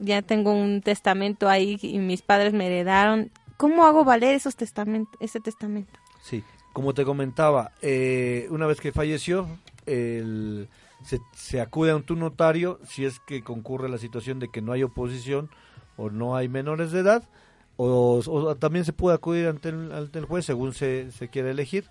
Ya 0.00 0.22
tengo 0.22 0.52
un 0.52 0.80
testamento 0.82 1.48
ahí 1.48 1.78
y 1.82 1.98
mis 1.98 2.22
padres 2.22 2.52
me 2.52 2.66
heredaron. 2.66 3.30
¿Cómo 3.56 3.84
hago 3.84 4.04
valer 4.04 4.34
esos 4.34 4.56
testamentos, 4.56 5.14
ese 5.20 5.40
testamento? 5.40 5.92
Sí, 6.22 6.42
como 6.72 6.94
te 6.94 7.04
comentaba, 7.04 7.72
eh, 7.82 8.46
una 8.50 8.66
vez 8.66 8.80
que 8.80 8.92
falleció, 8.92 9.46
el- 9.86 10.68
se, 11.04 11.20
se 11.34 11.60
acude 11.60 11.92
a 11.92 12.00
tu 12.00 12.16
notario 12.16 12.80
si 12.84 13.04
es 13.04 13.20
que 13.20 13.42
concurre 13.44 13.88
la 13.88 13.98
situación 13.98 14.38
de 14.40 14.48
que 14.48 14.60
no 14.62 14.72
hay 14.72 14.82
oposición 14.82 15.48
o 15.96 16.10
no 16.10 16.36
hay 16.36 16.48
menores 16.48 16.90
de 16.92 17.00
edad, 17.00 17.28
o, 17.76 18.20
o 18.26 18.54
también 18.56 18.84
se 18.84 18.92
puede 18.92 19.14
acudir 19.16 19.46
ante 19.46 19.68
el, 19.68 19.92
ante 19.92 20.18
el 20.18 20.24
juez 20.24 20.44
según 20.44 20.72
se, 20.72 21.10
se 21.12 21.28
quiera 21.28 21.50
elegir. 21.50 21.84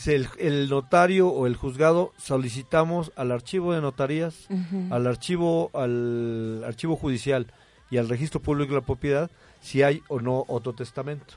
Si 0.00 0.12
el, 0.12 0.28
el 0.38 0.70
notario 0.70 1.28
o 1.28 1.46
el 1.46 1.56
juzgado 1.56 2.12
solicitamos 2.16 3.12
al 3.16 3.32
archivo 3.32 3.74
de 3.74 3.82
notarías, 3.82 4.48
al 4.90 5.06
archivo 5.06 5.70
al 5.74 6.62
archivo 6.64 6.96
judicial 6.96 7.46
y 7.90 7.98
al 7.98 8.08
registro 8.08 8.40
público 8.40 8.72
de 8.74 8.80
la 8.80 8.86
propiedad 8.86 9.30
si 9.60 9.82
hay 9.82 10.00
o 10.08 10.20
no 10.20 10.44
otro 10.48 10.72
testamento 10.72 11.34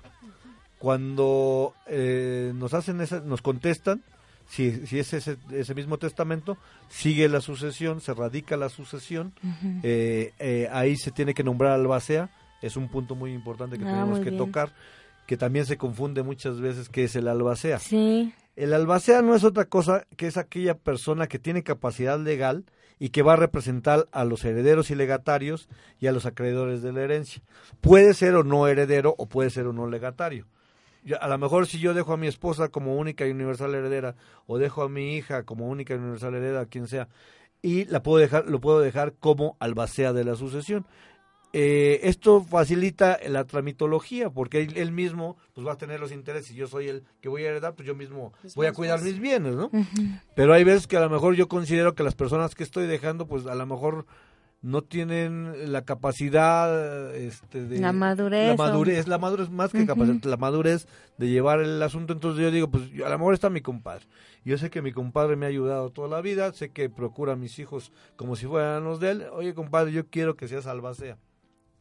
cuando 0.79 1.73
eh, 1.87 2.51
nos 2.55 2.73
hacen 2.73 2.99
esa, 3.01 3.19
nos 3.21 3.41
contestan 3.41 4.01
si, 4.49 4.85
si 4.87 4.99
es 4.99 5.13
ese, 5.13 5.37
ese 5.51 5.73
mismo 5.73 5.97
testamento 5.97 6.57
sigue 6.89 7.29
la 7.29 7.41
sucesión 7.41 8.01
se 8.01 8.13
radica 8.13 8.57
la 8.57 8.69
sucesión 8.69 9.33
eh, 9.83 10.33
eh, 10.39 10.67
ahí 10.71 10.97
se 10.97 11.11
tiene 11.11 11.33
que 11.33 11.43
nombrar 11.43 11.71
albacea 11.73 12.29
es 12.61 12.75
un 12.75 12.87
punto 12.89 13.15
muy 13.15 13.33
importante 13.33 13.77
que 13.77 13.85
Ah, 13.85 13.91
tenemos 13.91 14.19
que 14.19 14.29
bien. 14.31 14.37
tocar 14.37 14.71
que 15.27 15.37
también 15.37 15.65
se 15.65 15.77
confunde 15.77 16.21
muchas 16.23 16.59
veces 16.59 16.89
que 16.89 17.05
es 17.05 17.15
el 17.15 17.27
albacea 17.27 17.79
Sí. 17.79 18.33
El 18.55 18.73
albacea 18.73 19.21
no 19.21 19.35
es 19.35 19.43
otra 19.43 19.65
cosa 19.65 20.05
que 20.15 20.27
es 20.27 20.37
aquella 20.37 20.75
persona 20.77 21.27
que 21.27 21.39
tiene 21.39 21.63
capacidad 21.63 22.19
legal 22.19 22.65
y 22.99 23.09
que 23.09 23.23
va 23.23 23.33
a 23.33 23.37
representar 23.37 24.07
a 24.11 24.23
los 24.25 24.45
herederos 24.45 24.91
y 24.91 24.95
legatarios 24.95 25.67
y 25.99 26.07
a 26.07 26.11
los 26.11 26.25
acreedores 26.25 26.81
de 26.81 26.93
la 26.93 27.01
herencia. 27.01 27.41
Puede 27.81 28.13
ser 28.13 28.35
o 28.35 28.43
no 28.43 28.67
heredero 28.67 29.15
o 29.17 29.27
puede 29.27 29.49
ser 29.49 29.67
o 29.67 29.73
no 29.73 29.87
legatario. 29.87 30.47
A 31.19 31.27
lo 31.27 31.37
mejor 31.37 31.67
si 31.67 31.79
yo 31.79 31.93
dejo 31.93 32.13
a 32.13 32.17
mi 32.17 32.27
esposa 32.27 32.69
como 32.69 32.95
única 32.95 33.27
y 33.27 33.31
universal 33.31 33.75
heredera 33.75 34.15
o 34.45 34.57
dejo 34.57 34.83
a 34.83 34.89
mi 34.89 35.17
hija 35.17 35.43
como 35.43 35.67
única 35.67 35.93
y 35.93 35.97
universal 35.97 36.35
heredera, 36.35 36.65
quien 36.65 36.87
sea, 36.87 37.09
y 37.61 37.85
la 37.85 38.03
puedo 38.03 38.19
dejar, 38.19 38.45
lo 38.47 38.61
puedo 38.61 38.79
dejar 38.79 39.13
como 39.13 39.57
albacea 39.59 40.13
de 40.13 40.23
la 40.23 40.35
sucesión. 40.35 40.85
Eh, 41.55 41.99
esto 42.09 42.41
facilita 42.43 43.19
la 43.29 43.43
tramitología 43.45 44.31
porque 44.31 44.61
él, 44.61 44.75
él 44.75 44.91
mismo 44.91 45.37
pues 45.53 45.65
va 45.67 45.73
a 45.73 45.77
tener 45.77 45.99
los 45.99 46.11
intereses. 46.11 46.47
Si 46.47 46.55
yo 46.55 46.65
soy 46.67 46.87
el 46.89 47.03
que 47.21 47.29
voy 47.29 47.43
a 47.45 47.49
heredar, 47.49 47.75
pues 47.75 47.87
yo 47.87 47.93
mismo 47.95 48.33
Es 48.43 48.55
voy 48.55 48.65
a 48.65 48.73
cuidar 48.73 48.97
fácil. 48.97 49.13
mis 49.13 49.21
bienes, 49.21 49.55
¿no? 49.55 49.69
Pero 50.35 50.53
hay 50.53 50.63
veces 50.63 50.87
que 50.87 50.97
a 50.97 51.01
lo 51.01 51.09
mejor 51.11 51.35
yo 51.35 51.47
considero 51.47 51.93
que 51.93 52.01
las 52.03 52.15
personas 52.15 52.55
que 52.55 52.63
estoy 52.63 52.87
dejando, 52.87 53.27
pues 53.27 53.45
a 53.45 53.53
lo 53.53 53.65
mejor 53.67 54.07
no 54.63 54.81
tienen 54.81 55.71
la 55.73 55.83
capacidad 55.83 57.13
este, 57.15 57.65
de 57.65 57.79
La 57.79 57.91
madurez, 57.91 58.47
la 58.47 58.53
o- 58.53 58.57
madurez 58.57 59.07
la 59.09 59.17
madurez 59.17 59.49
más 59.49 59.71
que 59.73 59.85
capacidad 59.85 60.23
la 60.23 60.37
madurez 60.37 60.87
de 61.17 61.27
llevar 61.27 61.59
el 61.59 61.83
asunto 61.83 62.13
entonces 62.13 62.41
yo 62.41 62.49
digo 62.49 62.71
pues 62.71 62.89
yo- 62.91 63.05
a 63.05 63.09
lo 63.09 63.17
mejor 63.19 63.33
está 63.33 63.49
mi 63.49 63.59
compadre 63.59 64.05
yo 64.45 64.57
sé 64.57 64.69
que 64.69 64.81
mi 64.81 64.93
compadre 64.93 65.35
me 65.35 65.45
ha 65.45 65.49
ayudado 65.49 65.89
toda 65.91 66.07
la 66.07 66.21
vida 66.21 66.53
sé 66.53 66.69
que 66.71 66.89
procura 66.89 67.33
a 67.33 67.35
mis 67.35 67.59
hijos 67.59 67.91
como 68.15 68.37
si 68.37 68.45
fueran 68.45 68.85
los 68.85 69.01
de 69.01 69.11
él 69.11 69.23
oye 69.33 69.53
compadre 69.53 69.91
yo 69.91 70.07
quiero 70.07 70.37
que 70.37 70.47
seas 70.47 70.65
albacea 70.65 71.17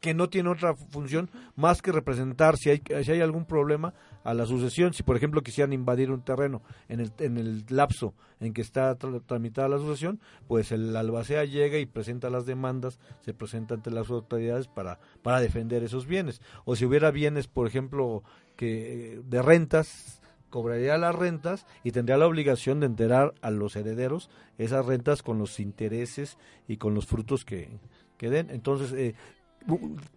que 0.02 0.14
no 0.14 0.28
tiene 0.28 0.50
otra 0.50 0.74
función 0.74 1.30
más 1.54 1.80
que 1.80 1.92
representar 1.92 2.56
si 2.56 2.70
hay, 2.70 2.82
si 3.04 3.12
hay 3.12 3.20
algún 3.20 3.46
problema 3.46 3.94
a 4.24 4.34
la 4.34 4.46
sucesión. 4.46 4.92
Si, 4.92 5.04
por 5.04 5.16
ejemplo, 5.16 5.42
quisieran 5.42 5.72
invadir 5.72 6.10
un 6.10 6.22
terreno 6.22 6.60
en 6.88 6.98
el, 7.00 7.12
en 7.20 7.38
el 7.38 7.64
lapso 7.68 8.12
en 8.40 8.52
que 8.52 8.62
está 8.62 8.98
tra- 8.98 9.22
tramitada 9.24 9.68
la 9.68 9.78
sucesión, 9.78 10.20
pues 10.48 10.72
el 10.72 10.94
albacea 10.96 11.44
llega 11.44 11.78
y 11.78 11.86
presenta 11.86 12.30
las 12.30 12.46
demandas, 12.46 12.98
se 13.20 13.32
presenta 13.32 13.74
ante 13.74 13.92
las 13.92 14.10
autoridades 14.10 14.66
para, 14.66 14.98
para 15.22 15.40
defender 15.40 15.84
esos 15.84 16.06
bienes. 16.06 16.42
O 16.64 16.74
si 16.74 16.84
hubiera 16.84 17.12
bienes, 17.12 17.46
por 17.46 17.68
ejemplo, 17.68 18.24
que 18.56 19.20
de 19.24 19.40
rentas, 19.40 20.20
cobraría 20.50 20.98
las 20.98 21.14
rentas 21.14 21.64
y 21.84 21.92
tendría 21.92 22.16
la 22.18 22.26
obligación 22.26 22.80
de 22.80 22.86
enterar 22.86 23.34
a 23.40 23.50
los 23.52 23.76
herederos 23.76 24.30
esas 24.58 24.84
rentas 24.84 25.22
con 25.22 25.38
los 25.38 25.60
intereses 25.60 26.36
y 26.66 26.76
con 26.76 26.92
los 26.92 27.06
frutos 27.06 27.44
que, 27.44 27.78
que 28.18 28.28
den. 28.28 28.50
Entonces, 28.50 28.92
eh, 28.92 29.14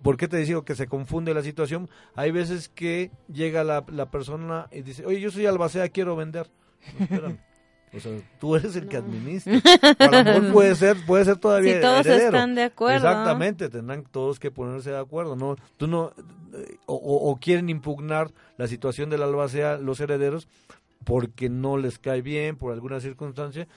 ¿por 0.02 0.18
qué 0.18 0.28
te 0.28 0.38
digo 0.38 0.64
que 0.66 0.76
se 0.76 0.88
confunde 0.88 1.34
la 1.34 1.42
situación? 1.44 1.90
Hay 2.16 2.32
veces 2.32 2.70
que 2.70 3.12
llega 3.32 3.64
la, 3.64 3.86
la 3.90 4.10
persona 4.12 4.68
y 4.72 4.82
dice, 4.82 5.06
oye, 5.06 5.20
yo 5.22 5.32
soy 5.32 5.46
albacea, 5.46 5.90
quiero 5.90 6.16
vender. 6.16 6.50
No, 6.98 7.04
espérame. 7.06 7.38
O 7.96 8.00
sea, 8.02 8.12
tú 8.42 8.56
eres 8.58 8.76
el 8.76 8.90
que 8.90 8.98
administra. 8.98 9.54
A 10.00 10.06
lo 10.08 10.24
mejor 10.24 10.52
puede 10.52 10.76
ser, 10.76 10.98
puede 11.06 11.24
ser 11.24 11.38
todavía 11.38 11.76
Si 11.76 11.82
todos 11.82 12.06
heredero. 12.06 12.26
están 12.26 12.56
de 12.56 12.64
acuerdo. 12.64 12.98
Exactamente, 13.08 13.70
tendrán 13.70 14.04
todos 14.04 14.38
que 14.40 14.52
ponerse 14.52 14.92
de 14.92 14.98
acuerdo, 15.00 15.38
¿no? 15.38 15.56
Tú 15.78 15.88
no, 15.88 16.12
eh, 16.54 16.78
o, 16.88 16.96
o- 16.96 17.32
o 17.32 17.38
quieren 17.38 17.70
impugnar 17.70 18.32
la 18.58 18.68
situación 18.68 19.10
del 19.10 19.24
albacea 19.24 19.78
los 19.78 20.02
herederos 20.02 20.48
porque 21.06 21.50
no 21.50 21.78
les 21.78 21.98
cae 22.00 22.22
bien 22.22 22.58
por 22.58 22.74
alguna 22.74 23.00
circunstancia 23.00 23.68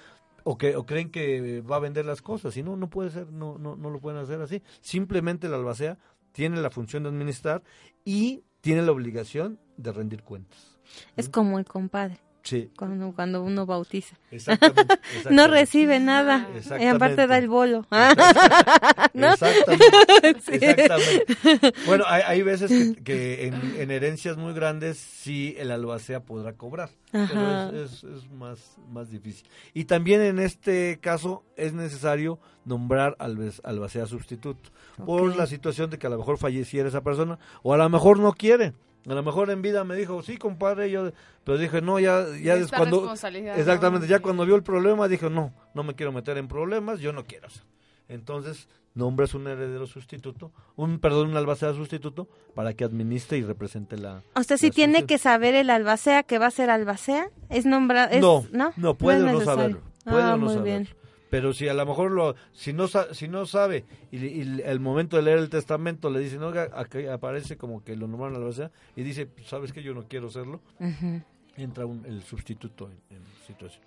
o 0.50 0.56
que 0.56 0.76
o 0.76 0.86
creen 0.86 1.10
que 1.10 1.60
va 1.60 1.76
a 1.76 1.78
vender 1.78 2.06
las 2.06 2.22
cosas. 2.22 2.56
Y 2.56 2.62
no 2.62 2.74
no 2.74 2.88
puede 2.88 3.10
ser 3.10 3.30
no 3.30 3.58
no 3.58 3.76
no 3.76 3.90
lo 3.90 4.00
pueden 4.00 4.18
hacer 4.18 4.40
así. 4.40 4.62
Simplemente 4.80 5.46
el 5.46 5.52
albacea 5.52 5.98
tiene 6.32 6.56
la 6.62 6.70
función 6.70 7.02
de 7.02 7.10
administrar 7.10 7.62
y 8.02 8.44
tiene 8.62 8.80
la 8.80 8.92
obligación 8.92 9.58
de 9.76 9.92
rendir 9.92 10.22
cuentas. 10.22 10.78
Es 11.16 11.28
como 11.28 11.58
el 11.58 11.66
compadre, 11.66 12.18
sí 12.42 12.70
cuando, 12.76 13.12
cuando 13.12 13.42
uno 13.42 13.66
bautiza. 13.66 14.16
exactamente, 14.30 14.98
No 15.30 15.46
recibe 15.48 16.00
nada. 16.00 16.48
Y 16.54 16.58
Exactamente. 16.58 16.88
aparte 16.96 17.26
da 17.26 17.38
el 17.38 17.48
bolo. 17.48 17.86
¿No? 19.14 19.32
Exactamente. 19.32 20.40
Sí. 20.40 20.52
exactamente. 20.64 21.74
Bueno, 21.86 22.04
hay, 22.06 22.22
hay 22.26 22.42
veces 22.42 22.70
que, 22.70 23.02
que 23.02 23.46
en, 23.48 23.54
en 23.78 23.90
herencias 23.90 24.36
muy 24.36 24.52
grandes 24.54 24.98
sí 24.98 25.54
el 25.58 25.70
albacea 25.70 26.20
podrá 26.20 26.52
cobrar, 26.54 26.90
Ajá. 27.12 27.68
pero 27.70 27.84
es, 27.84 27.92
es- 27.92 28.04
es 28.04 28.30
más, 28.32 28.76
más 28.90 29.10
difícil. 29.10 29.46
Y 29.74 29.84
también 29.84 30.20
en 30.22 30.38
este 30.38 30.98
caso 31.00 31.44
es 31.56 31.72
necesario 31.72 32.38
nombrar 32.64 33.16
al 33.18 33.52
albacea 33.64 34.06
sustituto 34.06 34.70
por 35.06 35.36
la 35.36 35.46
situación 35.46 35.90
de 35.90 35.98
que 35.98 36.06
a 36.06 36.10
lo 36.10 36.18
mejor 36.18 36.38
falleciera 36.38 36.88
esa 36.88 37.02
persona 37.02 37.38
o 37.62 37.72
a 37.72 37.76
lo 37.76 37.88
mejor 37.88 38.18
no 38.18 38.32
quiere. 38.32 38.72
A 39.08 39.14
lo 39.14 39.22
mejor 39.22 39.50
en 39.50 39.62
vida 39.62 39.84
me 39.84 39.96
dijo, 39.96 40.22
sí, 40.22 40.36
compadre, 40.36 40.90
yo, 40.90 41.12
pero 41.44 41.56
dije, 41.56 41.80
no, 41.80 41.98
ya, 41.98 42.26
ya 42.42 42.54
es 42.54 42.70
cuando, 42.70 42.98
responsabilidad, 42.98 43.58
exactamente, 43.58 44.06
¿no? 44.06 44.10
ya 44.10 44.20
cuando 44.20 44.44
vio 44.44 44.54
el 44.54 44.62
problema, 44.62 45.08
dijo, 45.08 45.30
no, 45.30 45.54
no 45.74 45.82
me 45.82 45.94
quiero 45.94 46.12
meter 46.12 46.36
en 46.36 46.46
problemas, 46.46 47.00
yo 47.00 47.12
no 47.12 47.24
quiero 47.24 47.46
hacer. 47.46 47.62
Entonces, 48.08 48.68
nombres 48.94 49.34
un 49.34 49.46
heredero 49.46 49.86
sustituto, 49.86 50.52
un, 50.76 50.98
perdón, 50.98 51.30
un 51.30 51.36
albacea 51.36 51.72
sustituto, 51.72 52.28
para 52.54 52.74
que 52.74 52.84
administre 52.84 53.38
y 53.38 53.42
represente 53.42 53.96
la... 53.96 54.22
O 54.34 54.42
sea, 54.42 54.58
si 54.58 54.68
la 54.68 54.74
tiene 54.74 55.06
que 55.06 55.16
saber 55.16 55.54
el 55.54 55.70
albacea 55.70 56.22
que 56.22 56.38
va 56.38 56.46
a 56.46 56.50
ser 56.50 56.68
albacea, 56.68 57.30
es 57.48 57.64
nombrado, 57.64 58.18
no, 58.20 58.44
¿no? 58.52 58.72
no, 58.76 58.94
puede 58.94 59.22
o 59.22 59.26
no 59.26 59.32
necesario. 59.32 59.56
saberlo, 59.56 59.80
puede 60.04 60.22
ah, 60.22 60.34
o 60.34 60.36
no 60.36 60.38
muy 60.38 60.54
saberlo. 60.54 60.64
bien. 60.64 60.97
Pero 61.30 61.52
si 61.52 61.68
a 61.68 61.74
lo 61.74 61.84
mejor 61.84 62.10
lo, 62.10 62.34
si 62.52 62.72
no, 62.72 62.88
sa- 62.88 63.12
si 63.14 63.28
no 63.28 63.44
sabe 63.46 63.84
y, 64.10 64.24
y 64.24 64.60
el 64.64 64.80
momento 64.80 65.16
de 65.16 65.22
leer 65.22 65.38
el 65.38 65.50
testamento 65.50 66.08
le 66.10 66.20
dicen, 66.20 66.42
oiga, 66.42 66.68
aquí 66.74 67.06
aparece 67.06 67.56
como 67.56 67.84
que 67.84 67.96
lo 67.96 68.06
nombraron 68.08 68.36
albacea 68.36 68.70
y 68.96 69.02
dice, 69.02 69.28
sabes 69.44 69.72
que 69.72 69.82
yo 69.82 69.92
no 69.94 70.04
quiero 70.08 70.30
serlo, 70.30 70.60
Ujú. 70.80 71.20
entra 71.56 71.84
un- 71.86 72.04
el 72.06 72.22
sustituto 72.22 72.90
en, 72.90 73.16
en 73.16 73.22
situación. 73.46 73.82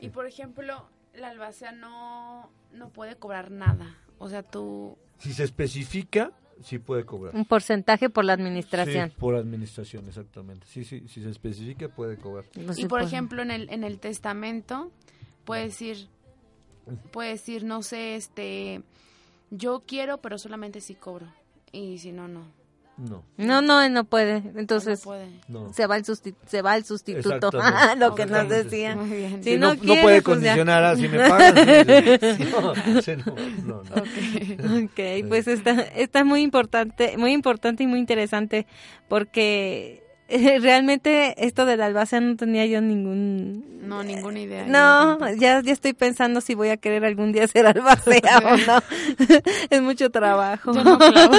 Y 0.00 0.08
por 0.08 0.26
ejemplo, 0.26 0.88
la 1.14 1.28
albacea 1.28 1.70
no, 1.72 2.50
no 2.72 2.88
puede 2.90 3.14
cobrar 3.16 3.50
nada. 3.52 3.96
O 4.18 4.28
sea, 4.28 4.42
tú... 4.42 4.96
Si 5.18 5.32
se 5.32 5.44
especifica, 5.44 6.32
sí 6.62 6.78
puede 6.80 7.04
cobrar. 7.04 7.34
Un 7.36 7.44
porcentaje 7.44 8.10
por 8.10 8.24
la 8.24 8.32
administración. 8.32 9.10
Sí, 9.10 9.16
por 9.20 9.36
administración, 9.36 10.06
exactamente. 10.08 10.66
Sí, 10.68 10.84
sí, 10.84 11.04
si 11.08 11.22
se 11.22 11.30
especifica, 11.30 11.88
puede 11.88 12.16
cobrar. 12.16 12.44
No 12.56 12.72
y 12.76 12.86
por- 12.86 13.02
ejemplo, 13.02 13.42
en 13.42 13.50
el, 13.52 13.70
en 13.70 13.84
el 13.84 14.00
testamento, 14.00 14.90
puede 15.44 15.64
decir, 15.64 16.08
puede 17.12 17.30
decir, 17.30 17.64
no 17.64 17.82
sé, 17.82 18.16
este, 18.16 18.82
yo 19.50 19.82
quiero, 19.86 20.18
pero 20.18 20.38
solamente 20.38 20.80
si 20.80 20.94
cobro. 20.94 21.26
Y 21.72 21.98
si 21.98 22.12
no, 22.12 22.28
no. 22.28 22.44
No, 22.98 23.24
No, 23.38 23.62
no, 23.62 23.88
no 23.88 24.04
puede. 24.04 24.42
no 24.42 24.60
Entonces, 24.60 25.00
puede. 25.00 25.26
no. 25.48 25.72
se 25.72 25.86
va 25.86 25.96
el 25.96 26.04
susti- 26.04 26.34
se 26.46 26.60
va 26.60 26.76
el 26.76 26.84
sustituto. 26.84 27.34
Exactamente. 27.48 27.96
lo 28.04 28.14
que 28.14 28.26
nos 28.26 28.48
decía. 28.50 28.94
Muy 28.94 29.08
bien. 29.16 29.40
No 29.58 29.68
no, 29.68 29.74
no 29.74 29.80
quiere, 29.80 30.02
puede 30.02 30.22
pues 30.22 30.36
condicionar 30.36 30.84
a 30.84 30.94
si 30.94 31.08
me 31.08 31.18
pagan. 31.28 31.56
sí, 31.56 32.36
sí, 32.36 32.50
no, 32.52 32.74
sí, 33.02 33.12
no, 33.16 33.34
no, 33.64 33.82
no. 33.82 34.84
Ok, 34.84 35.26
pues 35.28 35.48
está, 35.48 35.80
está 35.80 36.22
muy 36.22 36.42
importante, 36.42 37.16
muy 37.16 37.32
importante 37.32 37.82
y 37.82 37.86
muy 37.86 37.98
interesante 37.98 38.66
porque 39.08 40.01
realmente 40.60 41.46
esto 41.46 41.66
del 41.66 41.82
albacea 41.82 42.20
no 42.20 42.36
tenía 42.36 42.66
yo 42.66 42.80
ningún... 42.80 43.80
No, 43.82 44.02
ninguna 44.02 44.40
idea. 44.40 44.64
No, 44.66 45.18
ya, 45.34 45.60
ya 45.60 45.72
estoy 45.72 45.92
pensando 45.92 46.40
si 46.40 46.54
voy 46.54 46.68
a 46.70 46.76
querer 46.76 47.04
algún 47.04 47.32
día 47.32 47.46
ser 47.48 47.66
albacea 47.66 48.38
o 48.38 48.56
no. 48.56 48.82
es 49.70 49.82
mucho 49.82 50.10
trabajo. 50.10 50.72
Yo 50.72 50.84
no 50.84 50.98
clavo. 50.98 51.34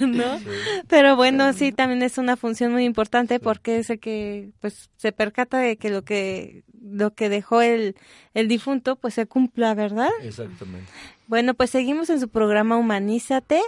¿no? 0.00 0.40
Pero 0.88 1.16
bueno, 1.16 1.52
sí, 1.52 1.72
también 1.72 2.02
es 2.02 2.16
una 2.16 2.36
función 2.36 2.72
muy 2.72 2.84
importante 2.84 3.40
porque 3.40 3.78
es 3.78 3.90
el 3.90 3.98
que 3.98 4.50
pues 4.60 4.90
se 4.96 5.12
percata 5.12 5.58
de 5.58 5.76
que 5.76 5.90
lo 5.90 6.02
que 6.02 6.64
lo 6.80 7.14
que 7.14 7.28
dejó 7.28 7.60
el, 7.60 7.96
el 8.34 8.48
difunto 8.48 8.96
pues 8.96 9.14
se 9.14 9.26
cumpla, 9.26 9.74
¿verdad? 9.74 10.10
Exactamente. 10.22 10.90
Bueno, 11.26 11.54
pues 11.54 11.70
seguimos 11.70 12.10
en 12.10 12.20
su 12.20 12.28
programa 12.28 12.76
Humanízate 12.76 13.60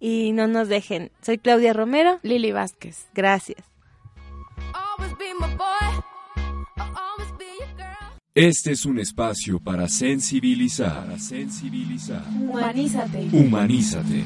y 0.00 0.32
no 0.32 0.46
nos 0.46 0.68
dejen. 0.68 1.10
Soy 1.22 1.38
Claudia 1.38 1.72
Romero. 1.72 2.18
Lili 2.22 2.52
Vázquez. 2.52 3.08
Gracias. 3.14 3.64
Este 8.34 8.72
es 8.72 8.84
un 8.84 8.98
espacio 8.98 9.58
para 9.58 9.88
sensibilizar, 9.88 11.06
para 11.06 11.18
sensibilizar. 11.18 12.22
Humanízate. 12.38 13.28
Humanízate. 13.32 14.24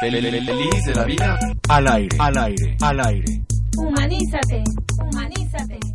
Feliz 0.00 0.84
de 0.86 0.94
la 0.94 1.04
vida. 1.04 1.38
Al 1.68 1.86
aire, 1.88 2.16
al 2.18 2.36
aire, 2.36 2.76
al 2.80 3.00
aire. 3.00 3.42
Humanízate. 3.76 4.64
Humanízate. 4.98 5.89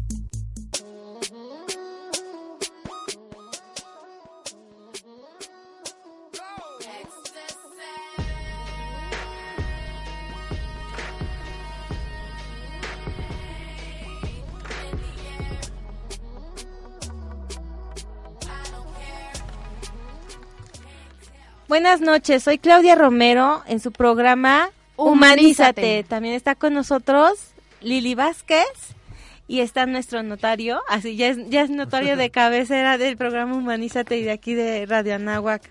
Buenas 21.75 21.99
noches, 21.99 22.41
soy 22.41 22.57
Claudia 22.57 22.95
Romero 22.95 23.61
en 23.67 23.81
su 23.81 23.91
programa 23.91 24.69
Humanízate. 24.95 25.81
Humanízate. 25.81 26.03
También 26.07 26.33
está 26.33 26.55
con 26.55 26.73
nosotros 26.73 27.33
Lili 27.81 28.15
Vázquez 28.15 28.63
y 29.49 29.59
está 29.59 29.85
nuestro 29.85 30.23
notario, 30.23 30.79
así 30.87 31.17
ya 31.17 31.27
es, 31.27 31.49
ya 31.49 31.63
es 31.63 31.69
notario 31.69 32.15
de 32.15 32.29
cabecera 32.31 32.97
del 32.97 33.17
programa 33.17 33.55
Humanízate 33.57 34.17
y 34.17 34.23
de 34.23 34.31
aquí 34.31 34.53
de 34.53 34.85
Radio 34.85 35.15
Anáhuac, 35.15 35.69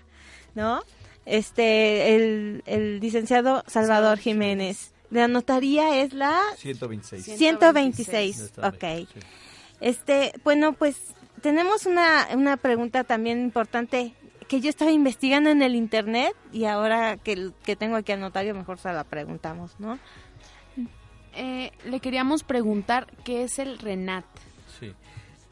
¿no? 0.53 0.83
Este, 1.25 2.15
el, 2.15 2.61
el 2.67 2.99
licenciado 2.99 3.63
Salvador 3.65 4.19
Jiménez. 4.19 4.91
La 5.09 5.27
notaría 5.27 6.03
es 6.03 6.13
la 6.13 6.39
126. 6.57 7.35
126, 7.35 8.39
Está 8.41 8.67
ok. 8.67 8.79
bien, 8.79 9.07
sí. 9.11 9.19
Este, 9.81 10.33
bueno, 10.43 10.73
pues 10.73 10.97
tenemos 11.41 11.87
una, 11.87 12.27
una 12.31 12.57
pregunta 12.57 13.03
también 13.03 13.41
importante 13.41 14.13
que 14.47 14.61
yo 14.61 14.69
estaba 14.69 14.91
investigando 14.91 15.49
en 15.49 15.61
el 15.61 15.75
internet 15.75 16.35
y 16.51 16.65
ahora 16.65 17.17
que, 17.17 17.51
que 17.63 17.75
tengo 17.75 17.95
aquí 17.95 18.11
al 18.11 18.19
notario 18.19 18.53
mejor 18.53 18.77
se 18.77 18.91
la 18.93 19.03
preguntamos, 19.03 19.79
¿no? 19.79 19.99
eh, 21.35 21.71
le 21.85 21.99
queríamos 21.99 22.43
preguntar 22.43 23.07
qué 23.23 23.43
es 23.43 23.59
el 23.59 23.77
RENAT. 23.77 24.25
Sí. 24.79 24.93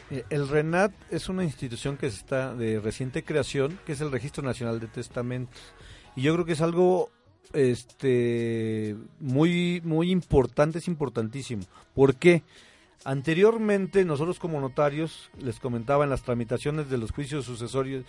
Eh, 0.10 0.24
El 0.30 0.48
RENAT 0.48 0.94
es 1.12 1.30
una 1.30 1.44
institución 1.44 1.98
que 1.98 2.08
está 2.08 2.54
de 2.56 2.80
reciente 2.80 3.24
creación, 3.24 3.80
que 3.86 3.94
es 3.94 4.02
el 4.02 4.12
Registro 4.12 4.44
Nacional 4.44 4.80
de 4.80 4.88
Testamentos. 4.88 5.62
Y 6.16 6.22
yo 6.22 6.34
creo 6.34 6.46
que 6.46 6.54
es 6.54 6.62
algo 6.62 7.10
este 7.54 8.96
muy 9.20 9.82
muy 9.84 10.10
importante, 10.10 10.80
es 10.80 10.88
importantísimo. 10.88 11.64
¿Por 11.94 12.16
qué? 12.16 12.44
Anteriormente 13.06 14.06
nosotros 14.06 14.39
como 14.39 14.62
notarios 14.62 15.30
les 15.38 15.60
comentaba 15.60 16.06
en 16.06 16.10
las 16.10 16.24
tramitaciones 16.24 16.89
de 16.89 16.98
los 16.98 17.12
juicios 17.12 17.46
sucesorios 17.46 18.06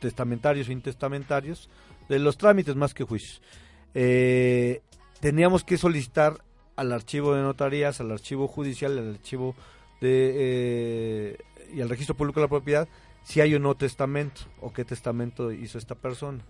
testamentarios 0.00 0.68
e 0.68 0.72
intestamentarios, 0.72 1.68
de 2.08 2.18
los 2.18 2.38
trámites 2.38 2.76
más 2.76 2.94
que 2.94 3.04
juicios. 3.04 3.42
eh, 3.94 4.82
teníamos 5.20 5.64
que 5.64 5.76
solicitar 5.76 6.42
al 6.76 6.92
archivo 6.92 7.34
de 7.34 7.42
notarías, 7.42 8.00
al 8.00 8.12
archivo 8.12 8.46
judicial, 8.46 8.96
al 8.96 9.10
archivo 9.10 9.54
de 10.00 10.32
eh, 10.36 11.38
y 11.74 11.80
al 11.80 11.88
registro 11.88 12.16
público 12.16 12.40
de 12.40 12.46
la 12.46 12.50
propiedad 12.50 12.88
si 13.24 13.42
hay 13.42 13.54
o 13.54 13.58
no 13.58 13.74
testamento 13.74 14.42
o 14.60 14.72
qué 14.72 14.84
testamento 14.84 15.52
hizo 15.52 15.76
esta 15.76 15.94
persona. 15.94 16.42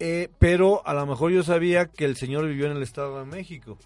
Eh, 0.00 0.28
pero 0.38 0.86
a 0.86 0.92
lo 0.94 1.06
mejor 1.06 1.30
yo 1.30 1.44
sabía 1.44 1.86
que 1.86 2.04
el 2.04 2.16
señor 2.16 2.46
vivió 2.46 2.66
en 2.66 2.76
el 2.76 2.82
Estado 2.82 3.20
de 3.20 3.24
México, 3.24 3.78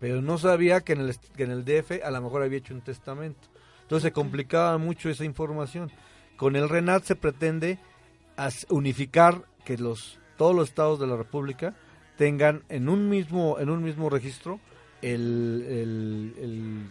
pero 0.00 0.22
no 0.22 0.38
sabía 0.38 0.80
que 0.80 0.94
en 0.94 1.00
el, 1.00 1.16
que 1.36 1.42
en 1.42 1.50
el 1.50 1.64
DF 1.64 2.02
a 2.02 2.10
lo 2.10 2.22
mejor 2.22 2.42
había 2.42 2.58
hecho 2.58 2.72
un 2.72 2.80
testamento. 2.80 3.48
Entonces 3.82 4.08
se 4.08 4.12
complicaba 4.12 4.78
mucho 4.78 5.10
esa 5.10 5.24
información. 5.24 5.92
Con 6.36 6.56
el 6.56 6.68
RENAT 6.68 7.04
se 7.04 7.14
pretende 7.14 7.78
unificar 8.68 9.42
que 9.64 9.78
los 9.78 10.18
todos 10.36 10.54
los 10.54 10.68
estados 10.68 10.98
de 10.98 11.06
la 11.06 11.16
República 11.16 11.74
tengan 12.16 12.62
en 12.68 12.88
un 12.88 13.08
mismo 13.08 13.58
en 13.58 13.70
un 13.70 13.82
mismo 13.82 14.10
registro 14.10 14.60
el, 15.02 15.64
el, 15.68 16.90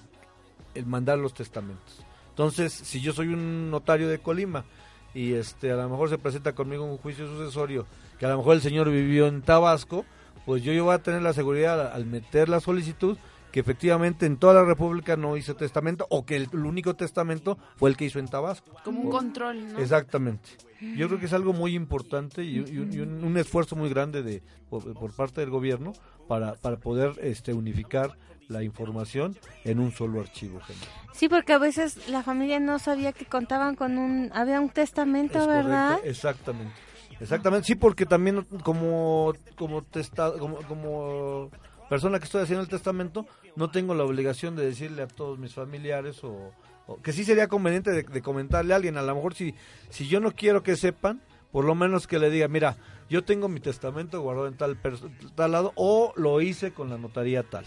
el- 0.76 0.86
mandar 0.86 1.18
los 1.20 1.34
testamentos. 1.34 2.04
Entonces, 2.30 2.74
si 2.74 3.00
yo 3.02 3.14
soy 3.14 3.28
un 3.28 3.70
notario 3.70 4.08
de 4.10 4.18
Colima 4.20 4.66
y 5.14 5.34
este 5.34 5.72
a 5.72 5.76
lo 5.76 5.90
mejor 5.90 6.10
se 6.10 6.18
presenta 6.18 6.54
conmigo 6.54 6.84
un 6.84 6.98
juicio 6.98 7.28
sucesorio 7.28 7.86
que 8.20 8.26
a 8.26 8.30
lo 8.30 8.38
mejor 8.38 8.56
el 8.56 8.62
señor 8.62 8.90
vivió 8.90 9.28
en 9.28 9.42
Tabasco, 9.44 10.06
pues 10.46 10.64
yo, 10.64 10.74
yo 10.74 10.86
voy 10.86 10.96
a 10.96 11.04
tener 11.04 11.22
la 11.22 11.34
seguridad 11.34 11.92
al 11.94 12.06
meter 12.06 12.50
la 12.50 12.60
solicitud 12.60 13.18
que 13.54 13.60
efectivamente 13.60 14.26
en 14.26 14.38
toda 14.38 14.56
la 14.56 14.66
República 14.66 15.16
no 15.16 15.38
hizo 15.38 15.56
testamento 15.56 16.08
o 16.10 16.26
que 16.26 16.36
el, 16.36 16.50
el 16.52 16.66
único 16.66 16.96
testamento 16.96 17.58
fue 17.78 17.90
el 17.92 17.96
que 17.96 18.06
hizo 18.06 18.18
en 18.20 18.28
Tabasco. 18.28 18.76
Como 18.84 19.02
un 19.02 19.12
control, 19.12 19.72
¿no? 19.72 19.80
Exactamente. 19.80 20.50
Yo 20.98 21.08
creo 21.08 21.20
que 21.20 21.28
es 21.28 21.34
algo 21.34 21.54
muy 21.54 21.76
importante 21.76 22.44
y, 22.44 22.56
y 22.58 22.80
un, 22.80 22.92
y 22.94 23.00
un- 23.00 23.24
un 23.24 23.38
esfuerzo 23.38 23.76
muy 23.78 23.90
grande 23.90 24.22
de 24.24 24.42
por, 24.70 24.94
por 24.96 25.14
parte 25.16 25.40
del 25.40 25.50
gobierno 25.52 25.94
para, 26.28 26.56
para 26.56 26.78
poder 26.78 27.14
este 27.22 27.54
unificar 27.54 28.18
la 28.50 28.64
información 28.64 29.38
en 29.64 29.80
un 29.80 29.92
solo 29.92 30.20
archivo. 30.20 30.60
general. 30.62 30.90
Sí, 31.14 31.30
porque 31.30 31.54
a 31.54 31.60
veces 31.60 32.10
la 32.10 32.24
familia 32.24 32.60
no 32.60 32.80
sabía 32.80 33.14
que 33.14 33.26
contaban 33.26 33.76
con 33.76 33.98
un, 34.00 34.32
había 34.34 34.60
un 34.60 34.70
testamento, 34.70 35.38
Es 35.38 35.48
¿verdad? 35.48 35.90
correcto, 35.92 36.10
exactamente. 36.10 36.74
Exactamente, 37.20 37.68
sí, 37.68 37.76
porque 37.76 38.06
también 38.08 38.44
como 38.64 39.34
como 39.56 39.84
testa, 39.84 40.34
como, 40.40 40.58
como 40.68 41.52
persona 41.94 42.18
que 42.20 42.26
estoy 42.26 42.42
haciendo 42.42 42.64
el 42.64 42.70
testamento, 42.70 43.26
no 43.56 43.70
tengo 43.70 43.94
la 43.94 44.04
obligación 44.04 44.56
de 44.56 44.66
decirle 44.66 45.04
a 45.04 45.08
todos 45.08 45.38
mis 45.38 45.54
familiares 45.54 46.24
o, 46.24 46.52
o- 46.88 46.98
que 47.02 47.14
sí 47.14 47.24
sería 47.24 47.48
conveniente 47.48 47.92
de, 47.92 48.02
de 48.04 48.22
comentarle 48.22 48.74
a 48.74 48.78
alguien, 48.78 48.98
a 48.98 49.02
lo 49.04 49.14
mejor 49.16 49.36
si 49.36 49.54
si 49.90 50.08
yo 50.08 50.20
no 50.20 50.32
quiero 50.32 50.64
que 50.64 50.76
sepan, 50.76 51.22
por 51.52 51.66
lo 51.66 51.76
menos 51.76 52.08
que 52.08 52.18
le 52.18 52.30
diga, 52.32 52.48
mira, 52.48 52.78
yo 53.10 53.24
tengo 53.24 53.48
mi 53.48 53.60
testamento 53.60 54.22
guardado 54.22 54.48
en 54.48 54.56
tal 54.58 54.78
tal 55.36 55.52
lado 55.52 55.72
o 55.76 56.14
lo 56.16 56.42
hice 56.42 56.72
con 56.74 56.90
la 56.90 56.98
notaría 56.98 57.44
tal. 57.44 57.66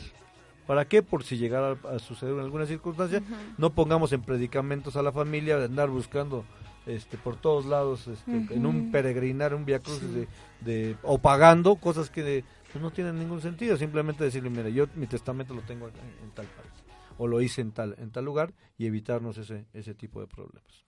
¿Para 0.66 0.84
qué? 0.86 1.00
Por 1.04 1.22
si 1.22 1.36
llegara 1.38 1.76
a 1.88 2.00
suceder 2.00 2.34
en 2.34 2.40
alguna 2.40 2.66
circunstancia, 2.66 3.22
no 3.56 3.70
pongamos 3.74 4.12
en 4.12 4.22
predicamentos 4.22 4.96
a 4.96 5.02
la 5.02 5.12
familia 5.12 5.56
de 5.58 5.66
andar 5.66 5.88
buscando 5.88 6.44
este 6.86 7.16
por 7.16 7.36
todos 7.36 7.66
lados 7.66 8.08
este, 8.08 8.32
en 8.54 8.66
un 8.66 8.90
peregrinar, 8.92 9.54
un 9.54 9.64
via 9.64 9.78
crucis 9.78 10.12
de, 10.12 10.28
de- 10.60 10.96
o 11.04 11.18
pagando 11.18 11.76
cosas 11.76 12.10
que 12.10 12.22
de- 12.24 12.44
pues 12.72 12.82
no 12.82 12.90
tienen 12.90 13.18
ningún 13.18 13.40
sentido, 13.40 13.76
simplemente 13.76 14.24
decirle, 14.24 14.50
mira, 14.50 14.68
yo 14.68 14.86
mi 14.94 15.06
testamento 15.06 15.54
lo 15.54 15.62
tengo 15.62 15.88
en, 15.88 15.94
en 16.24 16.30
tal 16.32 16.46
país 16.46 16.72
o 17.18 17.26
lo 17.26 17.40
hice 17.40 17.60
en 17.60 17.72
tal 17.72 17.94
en 17.98 18.10
tal 18.10 18.24
lugar 18.24 18.52
y 18.78 18.86
evitarnos 18.86 19.38
ese 19.38 19.66
ese 19.72 19.94
tipo 19.94 20.20
de 20.20 20.26
problemas. 20.26 20.84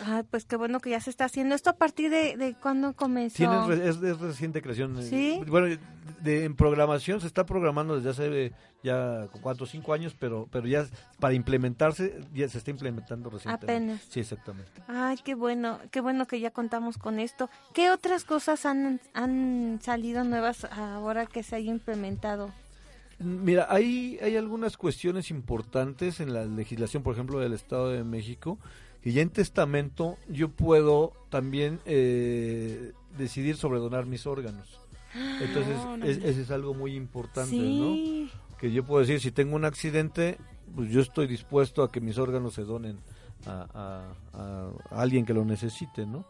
Ay, 0.00 0.22
pues 0.30 0.44
qué 0.46 0.56
bueno 0.56 0.80
que 0.80 0.90
ya 0.90 1.00
se 1.00 1.10
está 1.10 1.26
haciendo. 1.26 1.54
¿Esto 1.54 1.70
a 1.70 1.74
partir 1.74 2.10
de, 2.10 2.36
de 2.36 2.54
cuándo 2.54 2.94
comenzó? 2.94 3.36
Tiene 3.36 3.88
es, 3.88 4.02
es 4.02 4.18
reciente 4.18 4.62
creación. 4.62 4.98
eh, 4.98 5.02
¿Sí? 5.02 5.40
Bueno, 5.46 5.76
de, 6.22 6.44
en 6.44 6.56
programación 6.56 7.20
se 7.20 7.26
está 7.26 7.44
programando 7.44 7.96
desde 7.96 8.10
hace 8.10 8.46
eh, 8.46 8.52
ya 8.82 9.28
cuatro 9.42 9.64
o 9.64 9.66
cinco 9.66 9.92
años, 9.92 10.16
pero 10.18 10.48
pero 10.50 10.66
ya 10.66 10.86
para 11.20 11.34
implementarse 11.34 12.20
ya 12.32 12.48
se 12.48 12.58
está 12.58 12.70
implementando 12.70 13.28
recientemente. 13.28 13.66
Apenas. 13.94 14.02
Sí, 14.08 14.20
exactamente. 14.20 14.70
Ay, 14.88 15.18
qué 15.22 15.34
bueno, 15.34 15.78
qué 15.90 16.00
bueno 16.00 16.26
que 16.26 16.40
ya 16.40 16.50
contamos 16.50 16.96
con 16.96 17.18
esto. 17.18 17.50
¿Qué 17.74 17.90
otras 17.90 18.24
cosas 18.24 18.64
han, 18.64 19.00
han 19.12 19.78
salido 19.82 20.24
nuevas 20.24 20.64
ahora 20.64 21.26
que 21.26 21.42
se 21.42 21.56
haya 21.56 21.70
implementado? 21.70 22.50
Mira, 23.18 23.68
hay, 23.70 24.18
hay 24.20 24.36
algunas 24.36 24.76
cuestiones 24.76 25.30
importantes 25.30 26.18
en 26.18 26.32
la 26.32 26.44
legislación, 26.44 27.04
por 27.04 27.14
ejemplo, 27.14 27.38
del 27.38 27.52
Estado 27.52 27.90
de 27.90 28.02
México, 28.02 28.58
que 29.02 29.12
ya 29.12 29.22
en 29.22 29.30
testamento 29.30 30.16
yo 30.28 30.48
puedo 30.50 31.12
también 31.28 31.80
eh, 31.84 32.92
decidir 33.18 33.56
sobre 33.56 33.78
donar 33.80 34.06
mis 34.06 34.26
órganos. 34.26 34.78
Entonces, 35.40 35.76
Órale. 35.84 36.10
es- 36.10 36.18
ese 36.18 36.42
es 36.42 36.50
algo 36.50 36.72
muy 36.74 36.94
importante, 36.94 37.54
¿no? 37.56 38.28
Que 38.58 38.72
yo 38.72 38.84
puedo 38.84 39.00
decir, 39.00 39.20
si 39.20 39.30
tengo 39.32 39.56
un 39.56 39.64
accidente, 39.64 40.38
pues 40.74 40.90
yo 40.90 41.00
estoy 41.00 41.26
dispuesto 41.26 41.82
a 41.82 41.90
que 41.92 42.00
mis 42.00 42.16
órganos 42.18 42.54
se 42.54 42.62
donen 42.62 42.98
a- 43.46 44.12
a 44.32 45.00
alguien 45.02 45.26
que 45.26 45.34
lo 45.34 45.44
necesite, 45.44 46.06
¿no? 46.06 46.24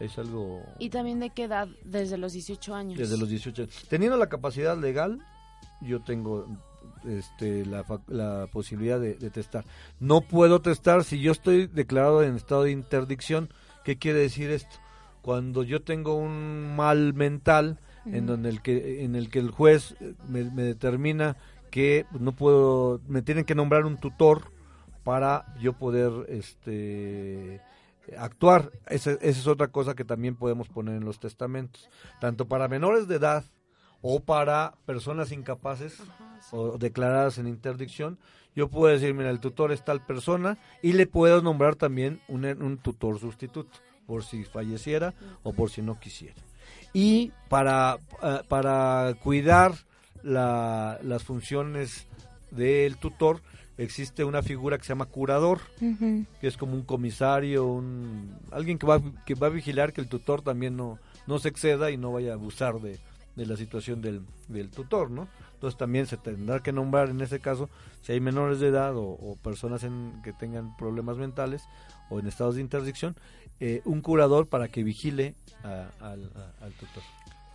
Es 0.00 0.18
algo... 0.18 0.62
¿Y 0.78 0.90
también 0.90 1.20
de 1.20 1.30
qué 1.30 1.44
edad? 1.44 1.68
Desde 1.84 2.18
los 2.18 2.32
18 2.34 2.74
años. 2.74 2.98
Desde 2.98 3.16
los 3.16 3.28
18 3.30 3.62
años. 3.62 3.84
Teniendo 3.88 4.16
la 4.18 4.28
capacidad 4.28 4.76
legal, 4.76 5.20
yo 5.80 6.02
tengo 6.02 6.46
este, 7.06 7.64
la, 7.66 7.84
la 8.08 8.48
posibilidad 8.52 9.00
de, 9.00 9.14
de 9.14 9.30
testar. 9.30 9.64
No 10.00 10.20
puedo 10.20 10.60
testar 10.60 11.04
si 11.04 11.20
yo 11.20 11.32
estoy 11.32 11.66
declarado 11.66 12.22
en 12.22 12.36
estado 12.36 12.64
de 12.64 12.72
interdicción. 12.72 13.48
¿Qué 13.84 13.98
quiere 13.98 14.18
decir 14.18 14.50
esto? 14.50 14.76
Cuando 15.22 15.62
yo 15.62 15.82
tengo 15.82 16.14
un 16.14 16.76
mal 16.76 17.14
mental 17.14 17.78
en 18.12 18.26
donde 18.26 18.48
el 18.48 18.62
que 18.62 19.04
en 19.04 19.16
el 19.16 19.28
que 19.30 19.40
el 19.40 19.50
juez 19.50 19.96
me, 20.28 20.44
me 20.44 20.62
determina 20.62 21.36
que 21.70 22.06
no 22.18 22.32
puedo 22.32 23.00
me 23.08 23.22
tienen 23.22 23.44
que 23.44 23.54
nombrar 23.54 23.84
un 23.84 23.96
tutor 23.96 24.52
para 25.02 25.54
yo 25.58 25.72
poder 25.72 26.12
este 26.28 27.60
actuar 28.16 28.70
esa, 28.86 29.12
esa 29.12 29.26
es 29.40 29.46
otra 29.46 29.68
cosa 29.68 29.94
que 29.94 30.04
también 30.04 30.36
podemos 30.36 30.68
poner 30.68 30.94
en 30.94 31.04
los 31.04 31.18
testamentos 31.18 31.90
tanto 32.20 32.46
para 32.46 32.68
menores 32.68 33.08
de 33.08 33.16
edad 33.16 33.44
o 34.02 34.20
para 34.20 34.74
personas 34.84 35.32
incapaces 35.32 36.00
o 36.52 36.78
declaradas 36.78 37.38
en 37.38 37.46
interdicción 37.48 38.18
yo 38.54 38.68
puedo 38.68 38.92
decir 38.92 39.12
mira 39.14 39.30
el 39.30 39.40
tutor 39.40 39.72
es 39.72 39.84
tal 39.84 40.04
persona 40.04 40.58
y 40.82 40.92
le 40.94 41.06
puedo 41.06 41.42
nombrar 41.42 41.76
también 41.76 42.20
un, 42.28 42.44
un 42.44 42.78
tutor 42.78 43.18
sustituto 43.18 43.70
por 44.06 44.22
si 44.24 44.44
falleciera 44.44 45.14
o 45.42 45.52
por 45.52 45.70
si 45.70 45.82
no 45.82 45.98
quisiera 46.00 46.34
y 46.92 47.32
para, 47.48 47.98
eh, 48.22 48.40
para 48.48 49.14
cuidar 49.22 49.72
la- 50.22 50.98
las 51.02 51.22
funciones 51.24 52.06
del 52.50 52.96
tutor 52.96 53.42
existe 53.78 54.24
una 54.24 54.42
figura 54.42 54.78
que 54.78 54.84
se 54.84 54.88
llama 54.88 55.04
curador, 55.04 55.60
que 56.40 56.46
es 56.46 56.56
como 56.56 56.72
un 56.74 56.82
comisario, 56.82 57.66
un, 57.66 58.34
alguien 58.50 58.78
que 58.78 58.86
va, 58.86 59.02
que 59.26 59.34
va 59.34 59.48
a 59.48 59.50
vigilar 59.50 59.92
que 59.92 60.00
el 60.00 60.08
tutor 60.08 60.40
también 60.40 60.76
no, 60.76 60.98
no 61.26 61.38
se 61.38 61.48
exceda 61.50 61.90
y 61.90 61.98
no 61.98 62.12
vaya 62.12 62.30
a 62.30 62.34
abusar 62.34 62.80
de, 62.80 62.98
de 63.34 63.46
la 63.46 63.54
situación 63.56 64.00
del, 64.00 64.22
del 64.48 64.70
tutor, 64.70 65.10
¿no? 65.10 65.28
Entonces 65.56 65.76
también 65.78 66.06
se 66.06 66.16
tendrá 66.18 66.60
que 66.62 66.70
nombrar 66.70 67.08
en 67.08 67.20
ese 67.20 67.40
caso, 67.40 67.68
si 68.02 68.12
hay 68.12 68.20
menores 68.20 68.60
de 68.60 68.68
edad 68.68 68.94
o, 68.96 69.04
o 69.04 69.36
personas 69.42 69.82
en, 69.84 70.20
que 70.22 70.32
tengan 70.32 70.76
problemas 70.76 71.16
mentales 71.16 71.64
o 72.10 72.18
en 72.20 72.26
estados 72.26 72.54
de 72.56 72.60
interdicción, 72.60 73.16
eh, 73.58 73.80
un 73.86 74.02
curador 74.02 74.48
para 74.48 74.68
que 74.68 74.84
vigile 74.84 75.34
a- 75.64 75.88
al, 76.00 76.30
a- 76.36 76.64
al 76.64 76.72
tutor. 76.74 77.02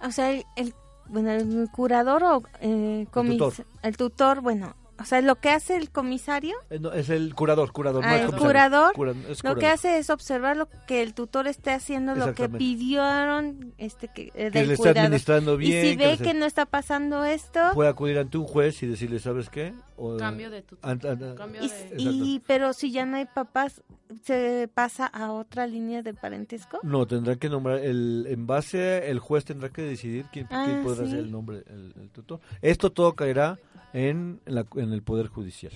O 0.04 0.12
sea, 0.12 0.32
el, 0.32 0.44
el- 0.56 0.74
bueno, 1.08 1.32
el 1.32 1.70
curador 1.72 2.24
o 2.24 2.44
eh, 2.60 3.06
comis- 3.12 3.38
tutor. 3.38 3.54
el 3.84 3.98
tutor, 3.98 4.42
bueno, 4.42 4.76
o 5.02 5.06
sea, 5.06 5.22
lo 5.22 5.36
que 5.36 5.50
hace 5.50 5.76
el 5.76 5.90
comisario, 5.92 6.56
Eh, 6.70 6.80
no, 6.80 6.94
es 6.94 7.10
el 7.10 7.36
curador, 7.36 7.72
curador. 7.72 8.04
no 8.04 8.08
Ah, 8.10 8.16
el 8.16 8.22
el 8.22 8.26
comisario. 8.28 8.48
curador, 8.48 8.94
Cura- 8.94 9.14
lo 9.44 9.56
que 9.56 9.68
hace 9.68 9.98
es 9.98 10.10
observar 10.10 10.56
lo 10.58 10.68
que 10.88 11.02
el 11.02 11.14
tutor 11.14 11.48
esté 11.48 11.72
haciendo, 11.72 12.16
lo 12.16 12.34
que 12.34 12.48
pidieron 12.50 13.74
este 13.78 14.08
que, 14.08 14.32
eh, 14.36 14.50
del 14.52 14.68
le 14.70 14.74
está 14.76 14.90
administrando 14.92 15.58
bien. 15.58 15.86
y 15.86 15.90
si 15.92 15.96
ve 15.96 16.18
que 16.18 16.34
no 16.34 16.46
está 16.46 16.66
pasando 16.66 17.24
esto, 17.26 17.60
puede 17.74 17.90
acudir 17.90 18.18
ante 18.20 18.38
un 18.38 18.46
juez 18.46 18.82
y 18.84 18.88
decirle, 18.88 19.20
¿sabes 19.20 19.50
qué? 19.50 19.74
O- 20.02 20.18
Cambio 20.18 20.50
de 20.50 20.62
tutor. 20.62 20.90
an- 20.90 21.00
an- 21.06 21.36
Cambio 21.36 21.62
Y, 21.64 21.68
de... 21.68 21.96
y- 21.98 22.40
pero 22.48 22.74
si 22.74 22.92
ya 22.92 23.06
no 23.06 23.18
hay 23.18 23.26
papás, 23.26 23.84
¿se 24.24 24.70
pasa 24.74 25.06
a 25.06 25.32
otra 25.32 25.68
línea 25.68 26.02
de 26.02 26.14
parentesco? 26.14 26.80
No, 26.84 27.06
tendrá 27.06 27.36
que 27.36 27.50
nombrar, 27.50 27.78
el, 27.80 28.26
en 28.30 28.48
base, 28.48 29.10
el 29.10 29.20
juez 29.20 29.46
tendrá 29.46 29.70
que 29.70 29.82
decidir 29.84 30.26
quién, 30.32 30.48
Ah, 30.50 30.64
quién 30.66 30.82
podrá 30.82 31.06
sí. 31.06 31.12
ser 31.12 31.20
el 31.20 31.32
nombre, 31.32 31.64
el, 31.68 31.94
el 32.00 32.10
tutor. 32.10 32.40
Esto 32.62 32.92
todo 32.92 33.14
caerá 33.16 33.60
en, 33.94 34.42
la, 34.46 34.66
en 34.76 34.92
el 34.94 35.04
Poder 35.04 35.28
Judicial. 35.28 35.74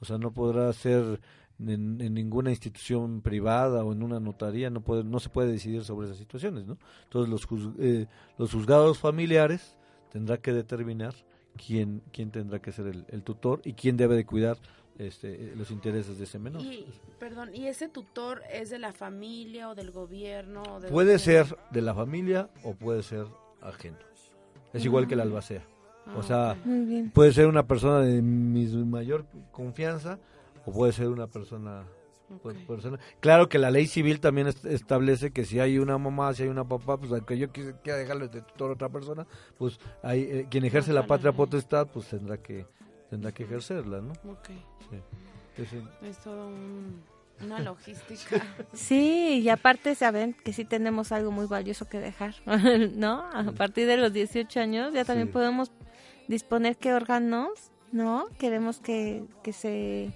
O 0.00 0.04
sea, 0.04 0.16
no 0.18 0.32
podrá 0.32 0.72
ser 0.72 1.20
en, 1.58 2.00
en 2.00 2.14
ninguna 2.14 2.50
institución 2.50 3.20
privada 3.20 3.84
o 3.84 3.92
en 3.92 4.02
una 4.02 4.18
notaría, 4.18 4.70
no, 4.70 4.80
puede, 4.80 5.04
no 5.04 5.20
se 5.20 5.28
puede 5.28 5.52
decidir 5.52 5.84
sobre 5.84 6.06
esas 6.06 6.16
situaciones, 6.16 6.66
¿no? 6.66 6.78
Entonces, 7.04 7.28
los, 7.30 7.46
juz- 7.46 7.74
eh, 7.78 8.06
los 8.38 8.50
juzgados 8.52 8.98
familiares 8.98 9.76
tendrá 10.10 10.38
que 10.38 10.54
determinar 10.54 11.14
quién, 11.56 12.02
quién 12.12 12.30
tendrá 12.30 12.60
que 12.60 12.72
ser 12.72 12.86
el, 12.86 13.04
el 13.08 13.22
tutor 13.22 13.60
y 13.64 13.74
quién 13.74 13.96
debe 13.96 14.16
de 14.16 14.24
cuidar 14.24 14.56
este, 14.98 15.32
eh, 15.32 15.54
los 15.56 15.70
intereses 15.70 16.18
de 16.18 16.24
ese 16.24 16.38
menor. 16.38 16.62
Y, 16.62 16.86
perdón, 17.18 17.54
¿y 17.54 17.68
ese 17.68 17.88
tutor 17.88 18.42
es 18.52 18.68
de 18.70 18.78
la 18.78 18.92
familia 18.92 19.70
o 19.70 19.74
del 19.74 19.90
gobierno? 19.90 20.62
O 20.62 20.80
de 20.80 20.88
Puede 20.88 21.18
ser 21.18 21.56
de 21.70 21.80
la 21.80 21.94
familia 21.94 22.50
o 22.64 22.74
puede 22.74 23.02
ser 23.02 23.26
ajeno. 23.62 23.96
Es 24.72 24.84
igual 24.84 25.08
que 25.08 25.14
el 25.14 25.20
albacea. 25.20 25.64
Ah, 26.06 26.14
O 26.18 26.22
sea, 26.22 26.56
puede 27.14 27.32
ser 27.32 27.46
una 27.46 27.66
persona 27.66 28.00
de 28.00 28.22
mi 28.22 28.66
mayor 28.84 29.26
confianza 29.52 30.18
o 30.66 30.72
puede 30.72 30.92
ser 30.92 31.08
una 31.08 31.26
persona 31.26 31.84
pues. 32.38 32.56
Claro 33.20 33.48
que 33.48 33.58
la 33.58 33.70
ley 33.70 33.86
civil 33.86 34.20
también 34.20 34.46
est- 34.46 34.64
establece 34.64 35.30
que 35.32 35.44
si 35.44 35.60
hay 35.60 35.78
una 35.78 35.98
mamá, 35.98 36.32
si 36.34 36.44
hay 36.44 36.48
una 36.48 36.64
papá, 36.64 36.96
pues 36.96 37.10
aunque 37.12 37.36
yo 37.38 37.50
quiera 37.50 37.98
dejarle 37.98 38.28
de 38.28 38.42
tutor 38.42 38.70
a 38.70 38.74
otra 38.74 38.88
persona, 38.88 39.26
pues 39.58 39.78
hay, 40.02 40.22
eh, 40.22 40.46
quien 40.50 40.64
ejerce 40.64 40.92
la 40.92 41.06
patria 41.06 41.32
potestad, 41.32 41.86
pues 41.88 42.06
tendrá 42.08 42.36
que 42.38 42.66
tendrá 43.10 43.32
que 43.32 43.42
ejercerla, 43.44 44.00
¿no? 44.00 44.12
Ok. 44.30 44.48
Sí. 45.58 45.76
Es 46.02 46.18
todo 46.18 46.46
un- 46.48 47.02
una 47.44 47.58
logística. 47.58 48.40
Sí, 48.72 49.40
y 49.42 49.48
aparte 49.48 49.94
saben 49.94 50.34
que 50.44 50.52
sí 50.52 50.64
tenemos 50.64 51.10
algo 51.12 51.30
muy 51.32 51.46
valioso 51.46 51.88
que 51.88 51.98
dejar, 51.98 52.34
¿no? 52.94 53.24
A 53.32 53.50
partir 53.52 53.86
de 53.86 53.96
los 53.96 54.12
18 54.12 54.60
años 54.60 54.92
ya 54.94 55.04
también 55.04 55.28
Sí. 55.28 55.32
podemos 55.32 55.72
disponer 56.28 56.76
qué 56.76 56.92
órganos, 56.94 57.48
¿no? 57.92 58.26
Queremos 58.38 58.78
que, 58.78 59.24
que 59.42 59.52
se, 59.52 60.12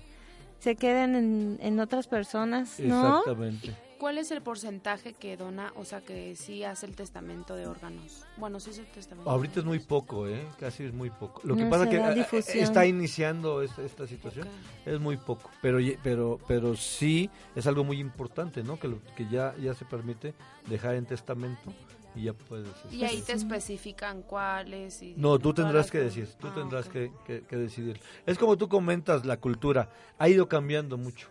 se 0.64 0.76
queden 0.76 1.14
en, 1.14 1.58
en 1.60 1.78
otras 1.78 2.06
personas, 2.08 2.80
¿no? 2.80 3.18
Exactamente. 3.18 3.76
¿Cuál 3.98 4.16
es 4.18 4.30
el 4.30 4.40
porcentaje 4.42 5.12
que 5.12 5.36
dona, 5.36 5.72
o 5.76 5.84
sea, 5.84 6.00
que 6.00 6.34
sí 6.36 6.64
hace 6.64 6.86
el 6.86 6.96
testamento 6.96 7.54
de 7.54 7.66
órganos? 7.66 8.24
Bueno, 8.38 8.58
sí 8.60 8.70
es 8.70 8.78
el 8.78 8.86
testamento. 8.86 9.30
Ahorita 9.30 9.60
es 9.60 9.66
muy 9.66 9.78
poco, 9.78 10.26
¿eh? 10.26 10.42
Casi 10.58 10.84
es 10.84 10.92
muy 10.94 11.10
poco. 11.10 11.42
Lo 11.44 11.54
que 11.54 11.64
No 11.64 11.70
pasa 11.70 11.88
que 11.88 12.00
difusión. 12.14 12.64
está 12.64 12.86
iniciando 12.86 13.62
esta, 13.62 13.82
esta 13.82 14.06
situación. 14.06 14.48
Es 14.86 14.98
muy 15.00 15.16
poco, 15.18 15.50
pero 15.62 15.78
pero 16.02 16.38
pero 16.48 16.74
sí 16.76 17.28
es 17.54 17.66
algo 17.66 17.84
muy 17.84 17.98
importante, 18.00 18.62
¿no? 18.62 18.78
Que 18.78 18.88
lo- 18.88 19.00
que 19.16 19.26
ya 19.28 19.54
ya 19.60 19.74
se 19.74 19.84
permite 19.84 20.34
dejar 20.68 20.94
en 20.96 21.04
testamento 21.06 21.72
y 22.14 22.22
ya 22.24 22.32
puedes. 22.32 22.68
Y 22.92 23.04
ahí 23.04 23.20
te 23.22 23.32
especifican 23.32 24.22
cuáles. 24.22 25.02
Y 25.02 25.14
No, 25.16 25.38
tú 25.38 25.52
tendrás 25.54 25.90
que 25.90 25.98
decir, 25.98 26.28
tú 26.38 26.48
Ah, 26.48 26.54
tendrás 26.54 26.88
que, 26.88 27.10
que- 27.26 27.42
que 27.42 27.56
decidir. 27.56 28.00
Es 28.26 28.38
como 28.38 28.56
tú 28.56 28.68
comentas, 28.68 29.24
la 29.24 29.36
cultura 29.38 29.88
ha 30.18 30.28
ido 30.28 30.48
cambiando 30.48 30.96
mucho. 30.96 31.28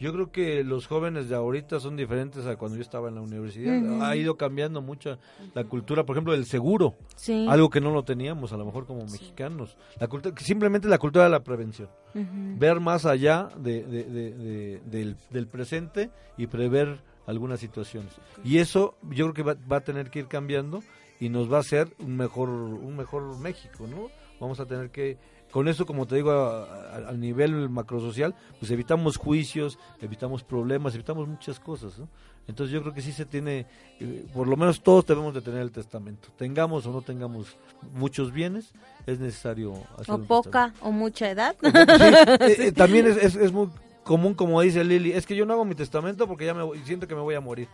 Yo 0.00 0.12
creo 0.12 0.32
que 0.32 0.64
los 0.64 0.88
jóvenes 0.88 1.28
de 1.28 1.36
ahorita 1.36 1.78
son 1.78 1.96
diferentes 1.96 2.44
a 2.46 2.56
cuando 2.56 2.76
yo 2.76 2.82
estaba 2.82 3.08
en 3.08 3.14
la 3.14 3.20
universidad. 3.20 4.02
Ha 4.02 4.16
ido 4.16 4.36
cambiando 4.36 4.82
mucho 4.82 5.18
la 5.54 5.62
cultura, 5.64 6.04
por 6.04 6.16
ejemplo, 6.16 6.34
el 6.34 6.46
seguro, 6.46 6.96
Sí. 7.14 7.46
algo 7.48 7.70
que 7.70 7.80
no 7.80 7.92
lo 7.92 8.02
teníamos 8.02 8.52
a 8.52 8.56
lo 8.56 8.64
mejor 8.64 8.86
como 8.86 9.04
mexicanos. 9.06 9.76
La 10.00 10.08
cultura, 10.08 10.34
simplemente 10.40 10.88
la 10.88 10.98
cultura 10.98 11.24
de 11.24 11.30
la 11.30 11.44
prevención. 11.44 11.88
Ver 12.12 12.80
más 12.80 13.06
allá 13.06 13.48
de, 13.56 13.84
de- 13.84 14.04
de- 14.04 14.32
de- 14.32 14.80
del, 14.84 15.16
del 15.30 15.46
presente 15.46 16.10
y 16.36 16.48
prever 16.48 17.00
algunas 17.26 17.60
situaciones. 17.60 18.12
Y 18.44 18.58
eso 18.58 18.94
yo 19.10 19.26
creo 19.30 19.34
que 19.34 19.42
va, 19.42 19.56
va 19.70 19.76
a 19.78 19.80
tener 19.84 20.10
que 20.10 20.20
ir 20.20 20.26
cambiando 20.28 20.82
y 21.20 21.28
nos 21.28 21.50
va 21.52 21.58
a 21.58 21.60
hacer 21.60 21.88
un 21.98 22.16
mejor 22.16 22.48
un 22.48 22.96
mejor 22.96 23.38
México, 23.38 23.86
¿no? 23.86 24.08
Vamos 24.40 24.60
a 24.60 24.66
tener 24.66 24.90
que 24.90 25.16
con 25.50 25.68
eso, 25.68 25.86
como 25.86 26.04
te 26.06 26.16
digo, 26.16 26.32
a, 26.32 26.64
a- 26.64 27.08
a 27.10 27.12
nivel 27.12 27.68
macrosocial, 27.70 28.34
pues 28.58 28.72
evitamos 28.72 29.16
juicios, 29.16 29.78
evitamos 30.00 30.42
problemas, 30.42 30.94
evitamos 30.96 31.28
muchas 31.28 31.60
cosas, 31.60 31.96
¿no? 31.98 32.08
Entonces 32.48 32.74
yo 32.74 32.82
creo 32.82 32.92
que 32.92 33.00
sí 33.00 33.12
se 33.12 33.24
tiene, 33.24 33.64
eh, 34.00 34.26
por 34.34 34.48
lo 34.48 34.56
menos 34.56 34.82
todos 34.82 35.06
debemos 35.06 35.32
de 35.32 35.40
tener 35.40 35.60
el 35.62 35.70
testamento. 35.70 36.28
Tengamos 36.36 36.84
o 36.86 36.92
no 36.92 37.00
tengamos 37.02 37.56
muchos 37.94 38.32
bienes, 38.32 38.72
es 39.06 39.18
necesario 39.20 39.74
hacer 39.96 40.12
O 40.14 40.16
un 40.16 40.26
poca 40.26 40.74
o 40.82 40.90
mucha 40.90 41.30
edad. 41.30 41.54
Sí, 41.62 41.68
eh, 41.72 42.56
eh, 42.66 42.72
también 42.72 43.06
es, 43.06 43.16
es, 43.16 43.36
es 43.36 43.52
muy 43.52 43.68
común, 44.04 44.34
como 44.34 44.60
dice 44.60 44.84
Lili, 44.84 45.12
es 45.12 45.26
que 45.26 45.34
yo 45.34 45.44
no 45.46 45.54
hago 45.54 45.64
mi 45.64 45.74
testamento 45.74 46.28
porque 46.28 46.46
ya 46.46 46.54
me 46.54 46.64
siento 46.84 47.08
que 47.08 47.14
me 47.14 47.20
voy 47.22 47.34
a 47.34 47.40
morir. 47.40 47.68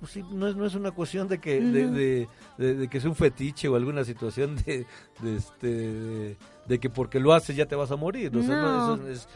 Pues 0.00 0.12
sí, 0.12 0.24
no 0.32 0.48
es, 0.48 0.56
no 0.56 0.64
es 0.64 0.74
una 0.74 0.92
cuestión 0.92 1.28
de 1.28 1.38
que 1.38 1.60
de, 1.60 1.86
de, 1.90 2.28
de- 2.56 2.74
de 2.74 2.88
que 2.88 3.00
sea 3.00 3.10
un 3.10 3.16
fetiche 3.16 3.68
o 3.68 3.76
alguna 3.76 4.02
situación 4.02 4.56
de, 4.64 4.86
de, 5.20 5.36
este, 5.36 6.36
de, 6.66 6.78
que 6.80 6.88
porque 6.88 7.20
lo 7.20 7.34
haces 7.34 7.54
ya 7.54 7.66
te 7.66 7.76
vas 7.76 7.90
a 7.90 7.96
morir. 7.96 8.34
O 8.34 8.42
sea, 8.42 8.56
no, 8.56 8.96
No. 8.96 9.06
eso 9.06 9.08
es, 9.08 9.28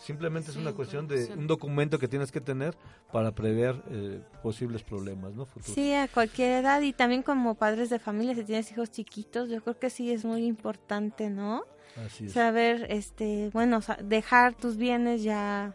simplemente 0.00 0.50
es 0.50 0.56
Sí, 0.56 0.60
una 0.60 0.72
cuestión 0.72 1.06
de 1.06 1.26
un 1.36 1.46
documento 1.46 2.00
que 2.00 2.08
tienes 2.08 2.32
que 2.32 2.40
tener 2.40 2.76
para 3.12 3.30
prever 3.30 3.80
eh, 3.90 4.20
posibles 4.42 4.82
problemas 4.82 5.34
no 5.34 5.46
futuros. 5.46 5.72
Sí, 5.74 5.94
a 5.94 6.08
cualquier 6.08 6.64
edad 6.64 6.80
y 6.80 6.92
también 6.92 7.22
como 7.22 7.54
padres 7.54 7.88
de 7.88 8.00
familia, 8.00 8.34
si 8.34 8.42
tienes 8.42 8.72
hijos 8.72 8.90
chiquitos, 8.90 9.48
yo 9.48 9.62
creo 9.62 9.78
que 9.78 9.88
sí 9.88 10.10
es 10.10 10.24
muy 10.24 10.46
importante, 10.46 11.30
¿no? 11.30 11.62
Así 12.06 12.26
es. 12.26 12.32
Saber, 12.32 12.86
este, 12.90 13.50
bueno, 13.52 13.80
dejar 14.02 14.54
tus 14.54 14.76
bienes 14.76 15.22
ya 15.22 15.74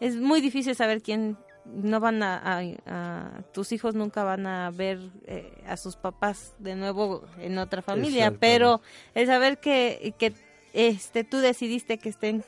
es 0.00 0.16
muy 0.16 0.40
difícil 0.40 0.74
saber 0.74 1.02
quién 1.02 1.36
no 1.64 2.00
van 2.00 2.22
a, 2.22 2.38
a- 2.38 2.62
a- 2.86 3.42
tus 3.52 3.72
hijos 3.72 3.94
nunca 3.94 4.24
van 4.24 4.46
a 4.46 4.70
ver 4.70 4.98
eh, 5.26 5.52
a 5.66 5.76
sus 5.76 5.96
papás 5.96 6.54
de 6.58 6.74
nuevo 6.76 7.24
en 7.40 7.58
otra 7.58 7.82
familia, 7.82 8.30
pero 8.40 8.80
el 9.14 9.26
saber 9.26 9.58
que 9.58 10.14
que 10.18 10.32
este 10.72 11.24
tú 11.24 11.38
decidiste 11.38 11.98
que 11.98 12.08
estén 12.08 12.44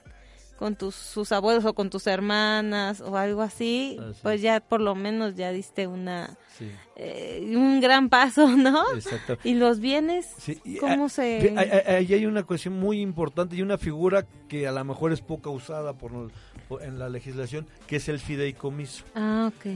con 0.61 0.77
tus 0.77 0.95
sus 0.95 1.33
abuelos 1.33 1.65
o 1.65 1.73
con 1.75 1.89
tus 1.91 2.07
hermanas 2.07 3.01
o 3.01 3.17
algo 3.17 3.41
así, 3.43 3.97
Así 3.99 4.21
pues 4.23 4.37
es. 4.37 4.43
ya 4.43 4.61
por 4.61 4.81
lo 4.81 4.95
menos 4.95 5.35
ya 5.35 5.51
diste 5.51 5.87
una 5.89 6.37
Sí, 6.59 6.71
eh, 6.97 7.53
un 7.57 7.81
gran 7.81 8.09
paso, 8.11 8.47
¿no? 8.57 8.85
exacto. 8.95 9.39
Y 9.43 9.55
los 9.55 9.81
bienes, 9.81 10.27
Sí, 10.39 10.61
¿cómo 10.79 11.07
ah, 11.07 11.09
se...? 11.09 11.55
Ahí 11.89 12.13
hay 12.13 12.27
una 12.27 12.43
cuestión 12.45 12.79
muy 12.79 13.01
importante 13.01 13.57
y 13.57 13.63
una 13.63 13.79
figura 13.79 14.27
que 14.49 14.69
a 14.69 14.73
lo 14.73 14.85
mejor 14.85 15.13
es 15.13 15.23
poca 15.23 15.49
usada 15.51 15.95
por, 15.95 16.31
por- 16.69 16.83
en 16.83 16.99
la 16.99 17.09
legislación, 17.09 17.67
que 17.89 17.97
es 17.97 18.09
el 18.11 18.21
fideicomiso. 18.21 19.05
Ah, 19.15 19.51
ok. 19.53 19.67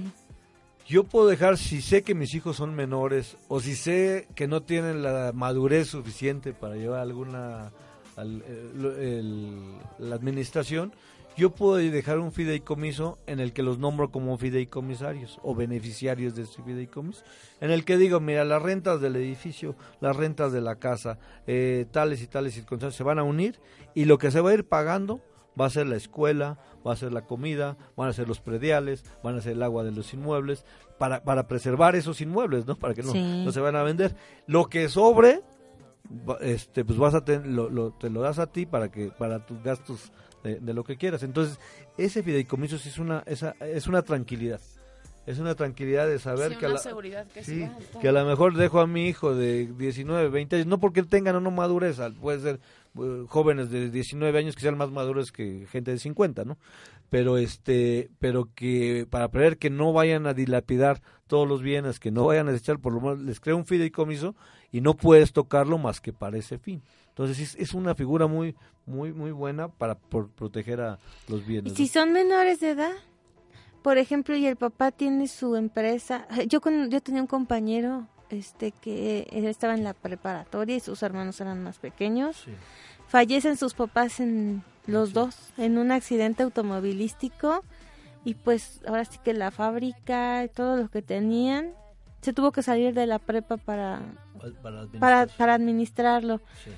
Yo 0.86 1.04
puedo 1.04 1.26
dejar, 1.28 1.56
si 1.56 1.80
sé 1.80 2.02
que 2.02 2.14
mis 2.14 2.34
hijos 2.34 2.56
son 2.56 2.74
menores 2.74 3.38
o 3.48 3.58
si 3.60 3.74
sé 3.74 4.28
que 4.34 4.46
no 4.46 4.60
tienen 4.62 5.02
la 5.02 5.32
madurez 5.34 5.88
suficiente 5.88 6.52
para 6.52 6.76
llevar 6.76 7.00
alguna 7.00 7.72
al- 8.16 8.42
el- 8.46 8.86
el- 8.98 10.08
la 10.08 10.14
administración, 10.14 10.92
yo 11.36 11.50
puedo 11.50 11.76
dejar 11.76 12.20
un 12.20 12.30
fideicomiso 12.30 13.18
en 13.26 13.40
el 13.40 13.52
que 13.52 13.64
los 13.64 13.78
nombro 13.78 14.12
como 14.12 14.38
fideicomisarios 14.38 15.40
o 15.42 15.54
beneficiarios 15.54 16.34
de 16.36 16.42
ese 16.42 16.62
fideicomiso, 16.62 17.24
en 17.60 17.70
el 17.72 17.84
que 17.84 17.96
digo, 17.96 18.20
mira, 18.20 18.44
las 18.44 18.62
rentas 18.62 19.00
del 19.00 19.16
edificio, 19.16 19.74
las 20.00 20.14
rentas 20.14 20.52
de 20.52 20.60
la 20.60 20.76
casa, 20.76 21.18
eh, 21.48 21.86
tales 21.90 22.22
y 22.22 22.28
tales 22.28 22.54
circunstancias 22.54 22.96
se 22.96 23.02
van 23.02 23.18
a 23.18 23.24
unir 23.24 23.58
y 23.94 24.04
lo 24.04 24.16
que 24.18 24.30
se 24.30 24.40
va 24.40 24.50
a 24.50 24.54
ir 24.54 24.64
pagando 24.64 25.20
va 25.60 25.66
a 25.66 25.70
ser 25.70 25.86
la 25.86 25.96
escuela, 25.96 26.58
va 26.86 26.92
a 26.92 26.96
ser 26.96 27.12
la 27.12 27.22
comida, 27.22 27.76
van 27.96 28.08
a 28.08 28.12
ser 28.12 28.28
los 28.28 28.40
prediales, 28.40 29.04
van 29.22 29.36
a 29.36 29.40
ser 29.40 29.52
el 29.52 29.62
agua 29.62 29.82
de 29.84 29.90
los 29.92 30.12
inmuebles, 30.14 30.64
para, 30.98 31.24
para 31.24 31.48
preservar 31.48 31.96
esos 31.96 32.20
inmuebles, 32.20 32.66
¿no? 32.66 32.76
Para 32.76 32.94
que 32.94 33.02
no, 33.02 33.10
Sí. 33.12 33.42
no 33.44 33.50
se 33.50 33.58
van 33.60 33.74
a 33.74 33.82
vender. 33.82 34.14
Lo 34.46 34.66
que 34.66 34.88
sobre, 34.88 35.42
este, 36.40 36.84
pues 36.84 36.98
vas 36.98 37.14
a 37.14 37.24
ten- 37.24 37.56
lo, 37.56 37.68
lo- 37.70 37.90
te 37.92 38.10
lo 38.10 38.20
das 38.20 38.38
a 38.38 38.46
ti 38.46 38.66
para 38.66 38.90
que 38.90 39.08
para 39.08 39.44
tus 39.44 39.62
gastos 39.62 40.12
de, 40.42 40.60
de 40.60 40.74
lo 40.74 40.84
que 40.84 40.96
quieras. 40.96 41.22
Entonces, 41.22 41.58
ese 41.96 42.22
fideicomiso 42.22 42.78
sí 42.78 42.88
es 42.90 42.98
una, 42.98 43.22
esa, 43.26 43.56
es 43.60 43.86
una 43.86 44.02
tranquilidad. 44.02 44.60
Es 45.26 45.38
una 45.38 45.54
tranquilidad 45.54 46.06
de 46.06 46.18
saber 46.18 46.52
Sí, 46.52 46.58
que 46.58 46.66
a 46.66 46.68
la- 46.68 46.74
que 47.32 47.42
Sí, 47.44 47.62
a 47.62 47.98
que 48.00 48.08
a 48.08 48.12
lo 48.12 48.26
mejor 48.26 48.54
dejo 48.56 48.80
a 48.80 48.86
mi 48.86 49.06
hijo 49.08 49.34
de 49.34 49.66
19, 49.78 50.28
20 50.28 50.56
años, 50.56 50.66
no 50.66 50.78
porque 50.78 51.02
tengan 51.02 51.36
o 51.36 51.40
no 51.40 51.50
madurez, 51.50 51.98
puede 52.20 52.40
ser 52.40 52.60
eh, 52.98 53.24
jóvenes 53.28 53.70
de 53.70 53.90
19 53.90 54.38
años 54.38 54.54
que 54.54 54.60
sean 54.60 54.76
más 54.76 54.90
maduros 54.90 55.32
que 55.32 55.66
gente 55.70 55.92
de 55.92 55.98
50, 55.98 56.44
¿no? 56.44 56.58
Pero 57.08 57.38
este, 57.38 58.10
pero 58.18 58.50
que 58.54 59.06
para 59.08 59.30
prever 59.30 59.56
que 59.56 59.70
no 59.70 59.94
vayan 59.94 60.26
a 60.26 60.34
dilapidar 60.34 61.00
todos 61.26 61.48
los 61.48 61.62
bienes, 61.62 61.98
que 61.98 62.10
no 62.10 62.26
vayan 62.26 62.48
a 62.48 62.52
desechar, 62.52 62.78
por 62.78 62.92
lo 62.92 63.00
menos 63.00 63.20
les 63.20 63.40
crea 63.40 63.54
un 63.54 63.66
fideicomiso 63.66 64.34
y 64.70 64.80
no 64.80 64.94
puedes 64.94 65.32
tocarlo 65.32 65.78
más 65.78 66.00
que 66.00 66.12
para 66.12 66.36
ese 66.38 66.58
fin. 66.58 66.82
Entonces 67.08 67.38
es, 67.38 67.54
es 67.56 67.74
una 67.74 67.94
figura 67.94 68.26
muy 68.26 68.54
muy 68.86 69.12
muy 69.12 69.30
buena 69.30 69.68
para 69.68 69.94
por 69.94 70.28
proteger 70.28 70.80
a 70.80 70.98
los 71.28 71.42
¿Y 71.42 71.44
bienes. 71.44 71.74
si 71.74 71.84
¿no? 71.84 71.88
son 71.88 72.12
menores 72.12 72.60
de 72.60 72.70
edad? 72.70 72.92
Por 73.82 73.98
ejemplo, 73.98 74.34
y 74.34 74.46
el 74.46 74.56
papá 74.56 74.92
tiene 74.92 75.28
su 75.28 75.56
empresa. 75.56 76.26
Yo 76.48 76.60
con, 76.60 76.90
yo 76.90 77.00
tenía 77.00 77.20
un 77.20 77.26
compañero 77.26 78.06
este 78.30 78.72
que 78.72 79.28
él 79.30 79.44
estaba 79.44 79.74
en 79.74 79.84
la 79.84 79.92
preparatoria 79.92 80.76
y 80.76 80.80
sus 80.80 81.02
hermanos 81.02 81.40
eran 81.40 81.62
más 81.62 81.78
pequeños. 81.78 82.36
Sí. 82.44 82.52
Fallecen 83.08 83.56
sus 83.56 83.74
papás 83.74 84.20
en 84.20 84.64
los 84.86 85.12
dos, 85.12 85.36
en 85.58 85.78
un 85.78 85.92
accidente 85.92 86.42
automovilístico. 86.42 87.62
Y 88.24 88.34
pues 88.34 88.80
ahora 88.86 89.04
sí 89.04 89.18
que 89.22 89.34
la 89.34 89.50
fábrica 89.50 90.44
y 90.44 90.48
todo 90.48 90.76
lo 90.76 90.88
que 90.88 91.02
tenían, 91.02 91.72
se 92.22 92.32
tuvo 92.32 92.52
que 92.52 92.62
salir 92.62 92.94
de 92.94 93.06
la 93.06 93.18
prepa 93.18 93.56
para, 93.58 94.00
Para, 94.62 94.86
para, 94.98 95.26
para 95.26 95.54
administrarlo. 95.54 96.38
Sí. 96.64 96.70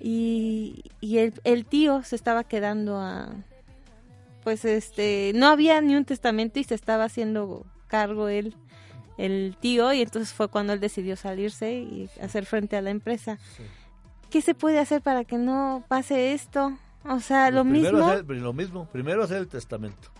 Y, 0.00 0.84
y 1.00 1.18
el, 1.18 1.34
el 1.44 1.64
tío 1.66 2.02
se 2.02 2.16
estaba 2.16 2.44
quedando 2.44 2.98
a... 2.98 3.28
Pues 4.44 4.64
este, 4.64 5.32
no 5.34 5.48
había 5.48 5.80
ni 5.80 5.96
un 5.96 6.04
testamento 6.04 6.58
y 6.60 6.64
se 6.64 6.74
estaba 6.76 7.04
haciendo 7.04 7.66
cargo 7.88 8.28
él, 8.28 8.54
el 9.18 9.56
tío, 9.58 9.92
y 9.92 10.02
entonces 10.02 10.32
fue 10.32 10.48
cuando 10.48 10.72
él 10.72 10.78
decidió 10.80 11.16
salirse 11.16 11.72
y 11.74 12.08
hacer 12.22 12.46
frente 12.46 12.76
a 12.76 12.82
la 12.82 12.90
empresa. 12.90 13.38
Sí. 13.56 13.64
¿Qué 14.30 14.40
se 14.42 14.54
puede 14.54 14.78
hacer 14.78 15.02
para 15.02 15.24
que 15.24 15.36
no 15.38 15.84
pase 15.88 16.32
esto? 16.32 16.76
O 17.08 17.18
sea, 17.20 17.50
lo 17.50 17.62
Pues 17.64 17.72
primero 17.72 17.96
mismo. 17.98 18.12
hacer- 18.12 18.24
lo 18.36 18.52
mismo, 18.52 18.84
primero 18.92 19.24
hacer 19.24 19.38
el 19.38 19.48
testamento. 19.48 20.10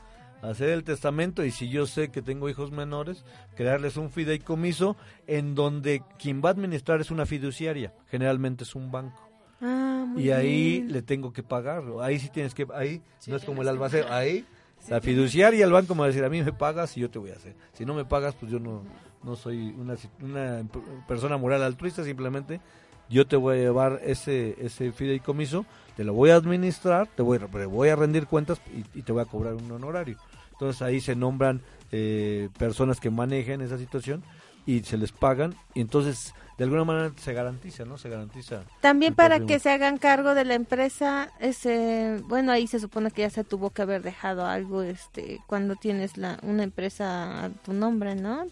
Hacer 0.51 0.69
el 0.71 0.85
testamento 0.85 1.45
y 1.45 1.51
si 1.51 1.69
yo 1.69 1.87
sé 1.87 2.11
que 2.11 2.23
tengo 2.23 2.49
hijos 2.49 2.71
menores, 2.71 3.25
crearles 3.57 3.97
un 3.97 4.11
fideicomiso 4.11 4.97
en 5.27 5.55
donde 5.55 6.03
quien 6.19 6.41
va 6.45 6.51
a 6.51 6.53
administrar 6.53 7.01
es 7.01 7.11
una 7.11 7.27
fiduciaria, 7.27 7.93
generalmente 8.11 8.65
es 8.65 8.75
un 8.75 8.91
banco. 8.93 9.21
Ah, 9.61 10.05
muy 10.07 10.25
y 10.25 10.31
ahí 10.31 10.73
bien. 10.81 10.93
le 10.93 11.03
tengo 11.03 11.33
que 11.33 11.43
pagar. 11.43 11.83
Ahí 12.03 12.19
sí 12.19 12.29
tienes 12.29 12.55
que, 12.55 12.67
ahí 12.75 13.03
no 13.27 13.37
es 13.37 13.45
como 13.45 13.63
el 13.63 13.69
albaceo, 13.69 14.07
ahí 14.13 14.45
la 14.89 15.01
fiduciaria 15.01 15.59
y 15.61 15.63
el 15.63 15.73
banco 15.73 15.95
me 15.95 16.01
va 16.01 16.05
a 16.05 16.09
decir, 16.09 16.23
a 16.25 16.29
mí 16.29 16.43
me 16.43 16.53
pagas 16.53 16.97
y 16.97 17.01
yo 17.01 17.11
te 17.11 17.19
voy 17.19 17.31
a 17.31 17.35
hacer. 17.37 17.55
Si 17.73 17.85
no 17.87 17.95
me 17.95 18.05
pagas, 18.05 18.35
pues 18.35 18.53
yo 18.53 18.59
no, 18.61 18.83
no 19.25 19.35
soy 19.35 19.75
una, 19.79 19.97
una 20.21 20.63
persona 21.09 21.37
moral 21.39 21.63
altruista, 21.63 22.05
simplemente 22.05 22.61
yo 23.09 23.27
te 23.27 23.37
voy 23.37 23.57
a 23.57 23.61
llevar 23.61 24.01
ese, 24.05 24.57
ese 24.61 24.93
fideicomiso, 24.93 25.65
te 25.97 26.05
lo 26.05 26.13
voy 26.13 26.31
a 26.31 26.37
administrar, 26.37 27.09
te 27.17 27.23
voy, 27.23 27.39
a- 27.39 27.47
te 27.47 27.65
voy 27.67 27.89
a 27.89 27.97
rendir 27.97 28.27
cuentas 28.27 28.61
y, 28.95 28.99
y 28.99 29.03
te 29.03 29.13
voy 29.13 29.23
a 29.23 29.27
cobrar 29.27 29.55
un 29.55 29.71
honorario. 29.71 30.19
Entonces 30.57 30.83
ahí 30.83 31.01
se 31.01 31.15
nombran 31.17 31.63
eh, 31.93 32.49
personas 32.59 32.99
que 33.01 33.11
manejen 33.11 33.61
esa 33.61 33.79
situación 33.79 34.23
y 34.67 34.81
se 34.81 34.97
les 34.97 35.13
pagan 35.13 35.55
y 35.75 35.81
entonces 35.81 36.35
de 36.59 36.65
alguna 36.65 36.85
manera 36.85 37.13
se 37.19 37.33
garantiza, 37.35 37.85
¿no? 37.85 37.99
Se 37.99 38.09
garantiza. 38.09 38.63
También 38.81 39.15
para 39.15 39.39
que 39.47 39.59
se 39.59 39.71
hagan 39.71 39.99
cargo 39.99 40.35
de 40.35 40.45
la 40.47 40.55
empresa, 40.55 41.31
ese, 41.39 42.17
bueno, 42.25 42.51
ahí 42.51 42.67
se 42.67 42.81
supone 42.81 43.11
que 43.11 43.21
ya 43.23 43.31
se 43.31 43.45
tuvo 43.45 43.69
que 43.71 43.83
haber 43.83 44.03
dejado 44.03 44.47
algo, 44.47 44.83
este, 44.83 45.41
cuando 45.47 45.77
tienes 45.77 46.17
la, 46.17 46.39
una 46.43 46.63
empresa 46.63 47.45
a 47.45 47.51
tu 47.51 47.75
nombre, 47.75 48.15
¿no? 48.17 48.47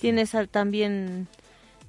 Tienes 0.00 0.34
al, 0.34 0.48
también 0.48 1.28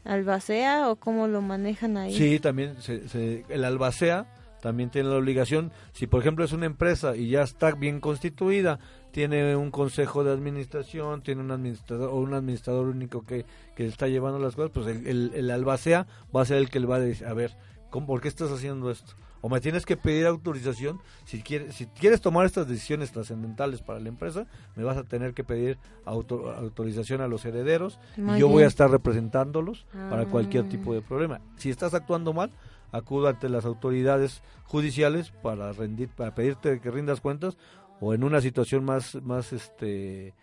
albacea 0.06 0.90
o 0.90 0.96
cómo 0.96 1.28
lo 1.28 1.42
manejan 1.42 1.98
ahí. 1.98 2.16
Sí, 2.16 2.40
también 2.40 2.82
se- 2.82 3.08
se- 3.10 3.44
el 3.50 3.64
albacea 3.66 4.26
también 4.62 4.90
tiene 4.90 5.10
la 5.10 5.18
obligación, 5.18 5.72
si 5.92 6.08
por 6.08 6.22
ejemplo 6.22 6.46
es 6.46 6.52
una 6.54 6.66
empresa 6.68 7.16
y 7.16 7.30
ya 7.30 7.42
está 7.42 7.72
bien 7.72 8.00
constituida, 8.00 8.80
tiene 9.12 9.56
un 9.56 9.72
consejo 9.72 10.24
de 10.24 10.32
administración, 10.32 11.22
tiene 11.22 11.42
un 11.42 11.52
administrador 11.52 12.10
o 12.10 12.16
un 12.16 12.34
administrador 12.34 12.88
único 12.88 13.26
que, 13.26 13.46
que 13.76 13.86
está 13.86 14.08
llevando 14.08 14.40
las 14.40 14.56
cosas, 14.56 14.72
pues 14.74 14.88
el, 14.88 15.06
el, 15.08 15.32
el 15.36 15.52
albacea 15.52 16.08
va 16.36 16.42
a 16.42 16.46
ser 16.46 16.58
el 16.58 16.70
que 16.70 16.80
le 16.80 16.86
va 16.88 16.96
a 16.96 17.00
decir, 17.00 17.28
a 17.28 17.34
ver, 17.34 17.58
¿cómo, 17.90 18.08
¿por 18.08 18.22
qué 18.22 18.28
estás 18.30 18.52
haciendo 18.52 18.90
esto? 18.92 19.14
O 19.44 19.50
me 19.50 19.60
tienes 19.60 19.88
que 19.88 19.98
pedir 19.98 20.28
autorización, 20.28 21.00
si 21.26 21.42
quieres, 21.42 21.74
si 21.74 21.88
quieres 21.88 22.22
tomar 22.22 22.46
estas 22.46 22.68
decisiones 22.68 23.12
trascendentales 23.12 23.82
para 23.82 24.00
la 24.00 24.08
empresa, 24.08 24.46
me 24.76 24.84
vas 24.84 24.98
a 24.98 25.04
tener 25.04 25.34
que 25.34 25.44
pedir 25.44 25.80
auto- 26.06 26.52
autorización 26.52 27.22
a 27.22 27.28
los 27.28 27.44
herederos 27.44 28.00
Muy 28.18 28.38
y 28.38 28.40
yo 28.42 28.48
voy 28.48 28.62
a 28.62 28.68
estar 28.68 28.92
representándolos 28.92 29.88
para 30.12 30.26
cualquier 30.28 30.66
Ah. 30.66 30.70
tipo 30.70 30.94
de 30.94 31.02
problema. 31.02 31.42
Si 31.58 31.72
estás 31.72 31.96
actuando 31.96 32.34
mal, 32.34 32.52
acudo 32.92 33.28
ante 33.28 33.50
las 33.50 33.66
autoridades 33.66 34.42
judiciales 34.66 35.32
para 35.32 35.72
rendir, 35.74 36.10
para 36.10 36.36
pedirte 36.36 36.80
que 36.80 36.92
rindas 36.92 37.22
cuentas 37.22 37.58
o 38.00 38.14
en 38.14 38.24
una 38.24 38.42
situación 38.42 38.84
más, 38.84 39.16
más 39.24 39.54
este 39.54 40.34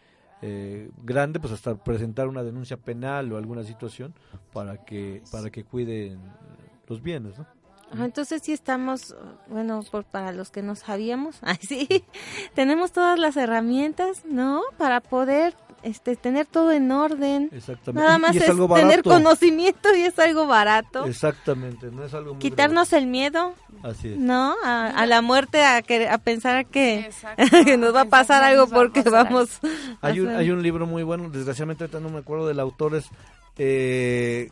eh, 0.41 0.91
grande, 1.03 1.41
pues 1.41 1.53
hasta 1.53 1.75
presentar 1.75 2.29
una 2.29 2.43
denuncia 2.43 2.77
penal 2.77 3.33
o 3.33 3.37
alguna 3.37 3.65
situación 3.65 4.15
para 4.53 4.85
que 4.85 5.23
para 5.33 5.51
que 5.51 5.65
cuiden 5.65 6.21
los 6.87 7.03
bienes, 7.03 7.39
¿no? 7.39 7.47
Ajá, 7.91 8.05
Entonces 8.05 8.43
sí 8.43 8.53
estamos, 8.53 9.17
bueno, 9.49 9.83
por, 9.91 10.05
para 10.05 10.33
los 10.33 10.51
que 10.51 10.63
no 10.63 10.75
sabíamos, 10.75 11.39
ay, 11.43 11.57
sí, 11.61 11.89
tenemos 12.55 12.93
todas 12.93 13.19
las 13.19 13.37
herramientas, 13.37 14.25
¿no? 14.27 14.63
Para 14.77 15.01
poder 15.01 15.55
este, 15.83 16.17
tener 16.17 16.47
todo 16.47 16.73
en 16.73 16.91
orden. 16.91 17.51
Exactamente. 17.53 18.07
Nada 18.07 18.19
más 18.19 18.35
y 18.35 18.39
es, 18.39 18.45
es, 18.45 18.51
algo 18.51 18.75
tener 18.75 19.03
conocimiento 19.03 19.95
y 19.95 20.03
es 20.03 20.19
algo 20.19 20.47
barato. 20.47 21.05
Exactamente, 21.07 21.91
no 21.91 22.05
es 22.05 22.15
algo 22.15 22.35
muy 22.35 22.41
Quitarnos 22.41 22.93
el 22.93 23.07
miedo. 23.07 23.55
Así 23.83 24.09
es. 24.09 24.19
¿no? 24.19 24.55
A, 24.65 24.89
a 24.89 25.07
la 25.07 25.23
muerte, 25.23 25.65
a, 25.65 25.83
que, 25.83 26.09
a 26.09 26.19
pensar 26.19 26.67
que, 26.67 27.11
nos 27.79 27.95
va 27.95 28.03
a 28.03 28.05
pasar 28.07 28.43
algo 28.45 28.63
nos 28.63 28.73
va 28.73 28.77
a 28.77 28.81
porque 28.81 29.03
vamos... 29.03 29.61
Hay 30.01 30.21
un, 30.21 30.29
hay 30.29 30.51
un 30.51 30.63
libro 30.63 30.87
muy 30.87 31.03
bueno, 31.03 31.29
desgraciadamente 31.31 31.85
ahorita 31.85 32.01
no 32.01 32.11
me 32.11 32.19
acuerdo 32.19 32.47
del 32.47 32.61
autor, 32.61 32.97
es, 32.97 33.07
eh, 33.57 34.51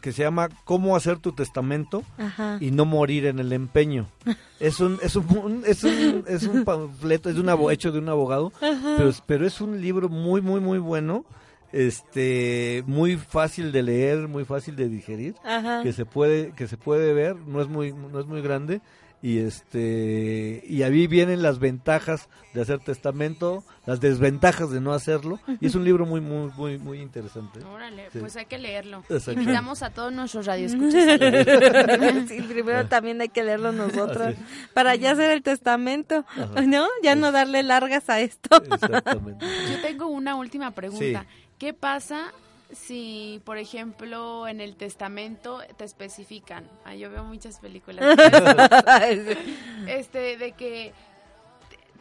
que 0.00 0.12
se 0.12 0.22
llama 0.22 0.48
Cómo 0.64 0.96
hacer 0.96 1.18
tu 1.18 1.32
testamento 1.32 2.02
Ajá. 2.18 2.58
y 2.60 2.70
no 2.70 2.84
morir 2.84 3.26
en 3.26 3.38
el 3.38 3.52
empeño. 3.52 4.06
Es 4.60 4.78
un, 4.80 4.98
es 5.02 5.16
un, 5.16 5.62
es 5.66 5.82
un, 5.84 6.24
es 6.28 6.42
un 6.42 6.64
panfleto, 6.64 7.30
es 7.30 7.36
un 7.36 7.46
abo- 7.48 7.72
hecho 7.72 7.92
de 7.92 7.98
un 7.98 8.10
abogado, 8.10 8.52
pero, 8.60 9.08
es- 9.08 9.22
pero 9.26 9.46
es 9.46 9.58
un 9.62 9.80
libro 9.80 10.10
muy, 10.10 10.42
muy, 10.42 10.60
muy 10.60 10.78
bueno, 10.78 11.24
este, 11.72 12.84
muy 12.86 13.16
fácil 13.16 13.72
de 13.72 13.82
leer, 13.82 14.28
muy 14.28 14.44
fácil 14.44 14.76
de 14.76 14.88
digerir, 14.90 15.34
Ajá. 15.44 15.82
que 15.82 15.92
se 15.94 16.04
puede, 16.04 16.52
que 16.52 16.66
se 16.68 16.76
puede 16.76 17.12
ver, 17.14 17.36
no 17.36 17.60
es 17.62 17.68
muy, 17.68 17.92
no 17.92 18.20
es 18.20 18.26
muy 18.26 18.42
grande. 18.42 18.80
Y 19.22 19.38
este 19.40 20.64
y 20.66 20.82
ahí 20.82 21.06
vienen 21.06 21.42
las 21.42 21.58
ventajas 21.58 22.28
de 22.54 22.62
hacer 22.62 22.78
testamento, 22.80 23.62
las 23.84 24.00
desventajas 24.00 24.70
de 24.70 24.80
no 24.80 24.94
hacerlo, 24.94 25.38
y 25.60 25.66
es 25.66 25.74
un 25.74 25.84
libro 25.84 26.06
muy 26.06 26.22
muy 26.22 26.50
muy 26.56 26.78
muy 26.78 27.00
interesante. 27.02 27.62
Órale, 27.62 28.08
Sí. 28.12 28.18
pues 28.18 28.34
hay 28.36 28.46
que 28.46 28.56
leerlo. 28.58 29.04
Invitamos 29.28 29.82
a 29.82 29.90
todos 29.90 30.10
nuestros 30.12 30.46
radioescuchas. 30.46 31.20
Sí, 32.28 32.40
primero 32.42 32.86
también 32.88 33.20
hay 33.20 33.28
que 33.28 33.44
leerlo 33.44 33.72
nosotros 33.72 34.34
para 34.74 34.94
ya 34.94 35.12
hacer 35.12 35.30
el 35.32 35.42
testamento, 35.42 36.24
Ajá. 36.30 36.62
¿no? 36.62 36.86
Ya 37.02 37.14
no 37.14 37.30
darle 37.30 37.62
largas 37.62 38.08
a 38.08 38.20
esto. 38.20 38.56
Exactamente. 38.72 39.44
Yo 39.70 39.80
tengo 39.82 40.06
una 40.06 40.34
última 40.36 40.70
pregunta. 40.70 41.26
¿Qué 41.58 41.74
pasa 41.74 42.32
si, 42.72 43.40
por 43.44 43.58
ejemplo, 43.58 44.46
en 44.48 44.60
el 44.60 44.76
testamento 44.76 45.60
te 45.76 45.84
especifican? 45.84 46.68
Ah, 46.84 46.94
yo 46.94 47.10
veo 47.10 47.24
muchas 47.24 47.58
películas. 47.58 48.04
este, 49.86 50.36
de 50.36 50.52
que 50.52 50.92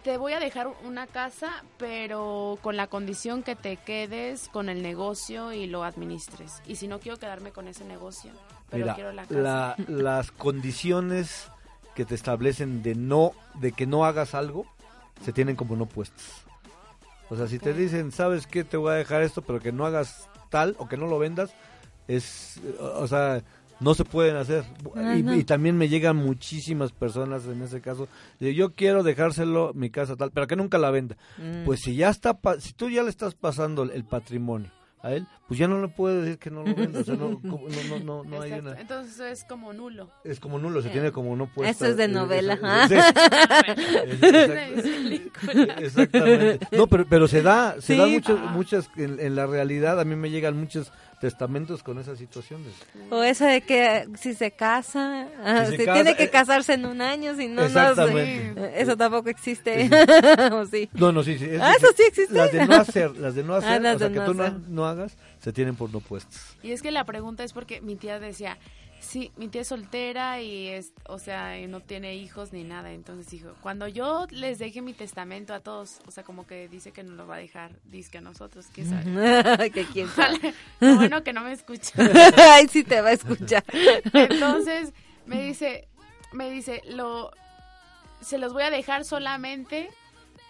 te- 0.04 0.18
voy 0.18 0.34
a 0.34 0.40
dejar 0.40 0.68
una 0.86 1.08
casa, 1.08 1.64
pero 1.78 2.58
con 2.62 2.78
la 2.78 2.88
condición 2.88 3.44
que 3.44 3.56
te 3.56 3.78
quedes 3.78 4.48
con 4.50 4.70
el 4.70 4.82
negocio 4.82 5.52
y 5.54 5.66
lo 5.68 5.84
administres. 5.84 6.62
Y 6.68 6.76
si 6.76 6.88
no 6.88 7.00
quiero 7.00 7.18
quedarme 7.18 7.52
con 7.52 7.68
ese 7.68 7.84
negocio, 7.86 8.32
pero 8.70 8.86
Mira, 8.86 8.96
quiero 8.96 9.12
la 9.12 9.24
casa. 9.24 9.40
la- 9.40 9.76
las 9.88 10.32
condiciones 10.32 11.48
que 11.96 12.06
te 12.06 12.16
establecen 12.16 12.82
de 12.82 12.96
no 12.96 13.32
de 13.56 13.72
que 13.74 13.86
no 13.86 14.06
hagas 14.06 14.34
algo 14.36 14.66
se 15.26 15.34
tienen 15.34 15.56
como 15.58 15.76
no 15.76 15.86
puestas. 15.86 16.46
O 17.30 17.36
sea, 17.36 17.48
si 17.48 17.60
te 17.60 17.74
dicen, 17.74 18.12
"¿Sabes 18.12 18.48
qué? 18.48 18.64
Te 18.64 18.78
voy 18.78 18.92
a 18.92 18.96
dejar 18.96 19.22
esto, 19.22 19.42
pero 19.42 19.60
que 19.60 19.72
no 19.74 19.86
hagas 19.86 20.29
tal 20.50 20.76
o 20.80 20.88
que 20.88 20.98
no 20.98 21.08
lo 21.08 21.20
vendas", 21.20 21.52
es 22.08 22.60
o 22.80 23.08
sea, 23.08 23.44
no 23.80 23.94
se 23.94 24.06
pueden 24.06 24.36
hacer. 24.36 24.66
Y, 25.16 25.44
también 25.44 25.78
me 25.78 25.90
llegan 25.90 26.18
muchísimas 26.18 26.92
personas 26.92 27.46
en 27.46 27.62
ese 27.62 27.82
caso, 27.82 28.08
yo 28.40 28.74
quiero 28.74 29.04
dejárselo 29.04 29.74
mi 29.74 29.90
casa 29.90 30.16
tal, 30.16 30.32
pero 30.32 30.48
que 30.48 30.56
nunca 30.56 30.78
la 30.78 30.92
venda. 30.92 31.18
Mm. 31.38 31.66
Pues 31.66 31.82
si 31.82 31.96
ya 31.96 32.10
está, 32.10 32.38
si 32.60 32.74
tú 32.74 32.90
ya 32.90 33.04
le 33.04 33.10
estás 33.10 33.36
pasando 33.36 33.84
el 33.84 34.04
patrimonio 34.04 34.72
a 35.02 35.14
él, 35.14 35.26
pues 35.48 35.58
ya 35.60 35.68
no 35.68 35.82
le 35.82 35.88
puedes 35.88 36.24
decir 36.24 36.40
que 36.40 36.52
no 36.52 36.64
lo 36.64 36.76
venda. 36.76 37.00
O 37.00 37.04
sea, 37.04 37.16
no, 37.16 37.30
como- 37.42 37.68
no, 37.70 37.84
no, 37.90 38.00
no, 38.04 38.24
no 38.26 38.42
hay 38.42 38.52
una. 38.54 38.80
Entonces 38.80 39.20
es 39.20 39.44
como 39.46 39.72
nulo. 39.74 40.10
Es 40.24 40.40
como 40.40 40.60
nulo, 40.60 40.82
se 40.82 40.90
tiene 40.90 41.12
como 41.12 41.36
no 41.36 41.48
puesta. 41.48 41.72
Eso 41.72 41.86
es 41.86 41.98
de 41.98 42.06
eh, 42.06 42.10
novela, 42.10 42.60
Exactamente. 45.78 46.68
No, 46.76 46.88
pero, 46.88 47.06
pero 47.10 47.28
se 47.28 47.42
da, 47.42 47.76
se 47.80 47.94
Sí. 47.94 47.98
da 47.98 48.08
muchas, 48.08 48.38
Ah. 48.42 48.52
muchas, 48.54 48.90
en, 48.98 49.20
en 49.20 49.36
la 49.36 49.46
realidad 49.48 50.00
a 50.00 50.06
mí 50.06 50.16
me 50.16 50.30
llegan 50.30 50.58
muchos 50.58 50.92
testamentos 51.20 51.84
con 51.84 52.00
esas 52.00 52.18
situaciones. 52.18 52.74
O 53.10 53.22
eso 53.24 53.46
de 53.46 53.62
que 53.62 54.08
si 54.18 54.34
se 54.34 54.52
casa, 54.52 55.28
ah, 55.44 55.66
Si 55.66 55.72
se 55.72 55.78
si 55.78 55.86
casa, 55.86 55.94
tiene 56.02 56.16
que 56.16 56.24
eh, 56.24 56.30
casarse 56.30 56.74
en 56.74 56.86
un 56.86 57.02
año, 57.02 57.36
si 57.36 57.48
no, 57.48 57.62
no 57.62 57.68
Exactamente. 57.68 58.54
sé. 58.54 58.82
Eso 58.82 58.96
tampoco 58.98 59.30
existe. 59.30 59.90
¿O 60.52 60.66
sí? 60.66 60.90
No, 60.94 61.12
no, 61.12 61.24
sí, 61.24 61.38
sí. 61.38 61.46
es 61.46 61.62
Ah, 61.62 61.74
eso 61.78 61.88
sí 61.96 62.04
existe. 62.08 62.34
Las 62.34 62.52
de 62.52 62.66
no 62.66 62.76
hacer, 62.76 63.16
las 63.18 63.36
de 63.36 63.44
no 63.44 63.56
hacer, 63.56 63.86
Ah, 63.86 63.94
o 63.96 63.98
sea, 64.00 64.08
de 64.08 64.14
que 64.14 64.20
no 64.20 64.26
tú 64.26 64.34
no, 64.34 64.62
no 64.70 64.86
hagas, 64.86 65.18
se 65.40 65.54
tienen 65.54 65.76
por 65.76 65.92
no 65.92 66.00
puestas. 66.00 66.58
Y 66.64 66.72
es 66.72 66.82
que 66.82 66.92
la 66.92 67.06
pregunta 67.06 67.44
es 67.44 67.54
porque 67.54 67.82
mi 67.82 67.96
tía 67.96 68.20
decía, 68.20 68.58
sí, 69.00 69.32
mi 69.38 69.48
tía 69.48 69.62
es 69.62 69.68
soltera 69.68 70.42
y 70.42 70.68
es, 70.68 70.94
o 71.06 71.20
sea, 71.20 71.60
y 71.60 71.68
no 71.68 71.80
tiene 71.80 72.16
hijos 72.16 72.54
ni 72.54 72.64
nada. 72.64 72.92
Entonces 72.92 73.30
dijo, 73.32 73.54
cuando 73.62 73.88
yo 73.88 74.28
les 74.30 74.60
deje 74.60 74.82
mi 74.82 74.94
testamento 74.94 75.54
a 75.54 75.60
todos, 75.60 76.00
o 76.06 76.12
sea, 76.12 76.24
como 76.24 76.46
que 76.46 76.68
dice 76.68 76.92
que 76.92 77.04
nos 77.04 77.16
lo 77.16 77.28
va 77.28 77.36
a 77.36 77.40
dejar, 77.40 77.72
dice 77.86 78.12
que 78.12 78.18
a 78.20 78.22
nosotros, 78.22 78.68
¿qué 78.74 78.86
sabe? 78.86 79.72
que 79.74 79.86
quién 79.86 80.08
sabe. 80.10 80.54
Bueno 80.80 81.24
que 81.24 81.34
no 81.34 81.42
me 81.42 81.54
escucha. 81.54 81.94
Ay, 82.54 82.68
sí 82.68 82.84
te 82.84 83.02
va 83.02 83.10
a 83.10 83.14
escuchar. 83.14 83.64
Entonces 84.14 84.94
me 85.26 85.42
dice, 85.42 85.88
me 86.34 86.50
dice, 86.50 86.82
lo, 86.90 87.32
se 88.22 88.38
los 88.38 88.54
voy 88.54 88.64
a 88.64 88.70
dejar 88.70 89.06
solamente 89.06 89.90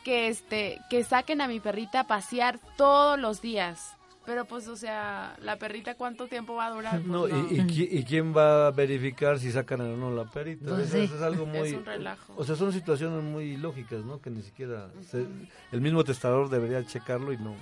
que 0.04 0.30
este 0.30 0.80
que 0.90 1.04
saquen 1.04 1.42
a 1.42 1.48
mi 1.48 1.60
perrita 1.60 2.02
a 2.02 2.08
pasear 2.08 2.60
todos 2.78 3.20
los 3.20 3.42
días. 3.42 3.99
Pero 4.26 4.46
pues, 4.46 4.68
o 4.68 4.76
sea, 4.76 5.36
la 5.42 5.58
perrita 5.58 5.96
cuánto 5.96 6.28
tiempo 6.28 6.54
va 6.56 6.68
a 6.68 6.72
durar? 6.72 6.94
Pues, 7.02 7.08
No, 7.08 7.28
y, 7.28 7.32
y 7.32 7.60
qui- 7.62 7.88
y 7.92 8.04
quién 8.04 8.36
va 8.36 8.68
a 8.68 8.72
verificar 8.72 9.40
si 9.40 9.52
sacan 9.52 9.82
o 9.82 9.98
no 9.98 10.12
la 10.12 10.26
perita? 10.30 10.70
Pues 10.70 10.88
Eso- 10.90 10.98
sí. 10.98 11.04
eso 11.06 11.16
es 11.16 11.22
algo 11.22 11.46
muy... 11.46 11.70
Es 11.70 11.74
un 11.76 11.86
relajo. 11.86 12.34
O 12.38 12.44
sea, 12.44 12.56
son 12.56 12.72
situaciones 12.72 13.24
muy 13.24 13.58
lógicas, 13.58 14.04
¿no? 14.06 14.22
Que 14.22 14.30
ni 14.30 14.42
siquiera... 14.44 14.90
se- 15.10 15.26
el 15.72 15.82
mismo 15.82 16.04
testador 16.04 16.50
debería 16.50 16.86
checarlo 16.86 17.34
y 17.34 17.38
no... 17.38 17.56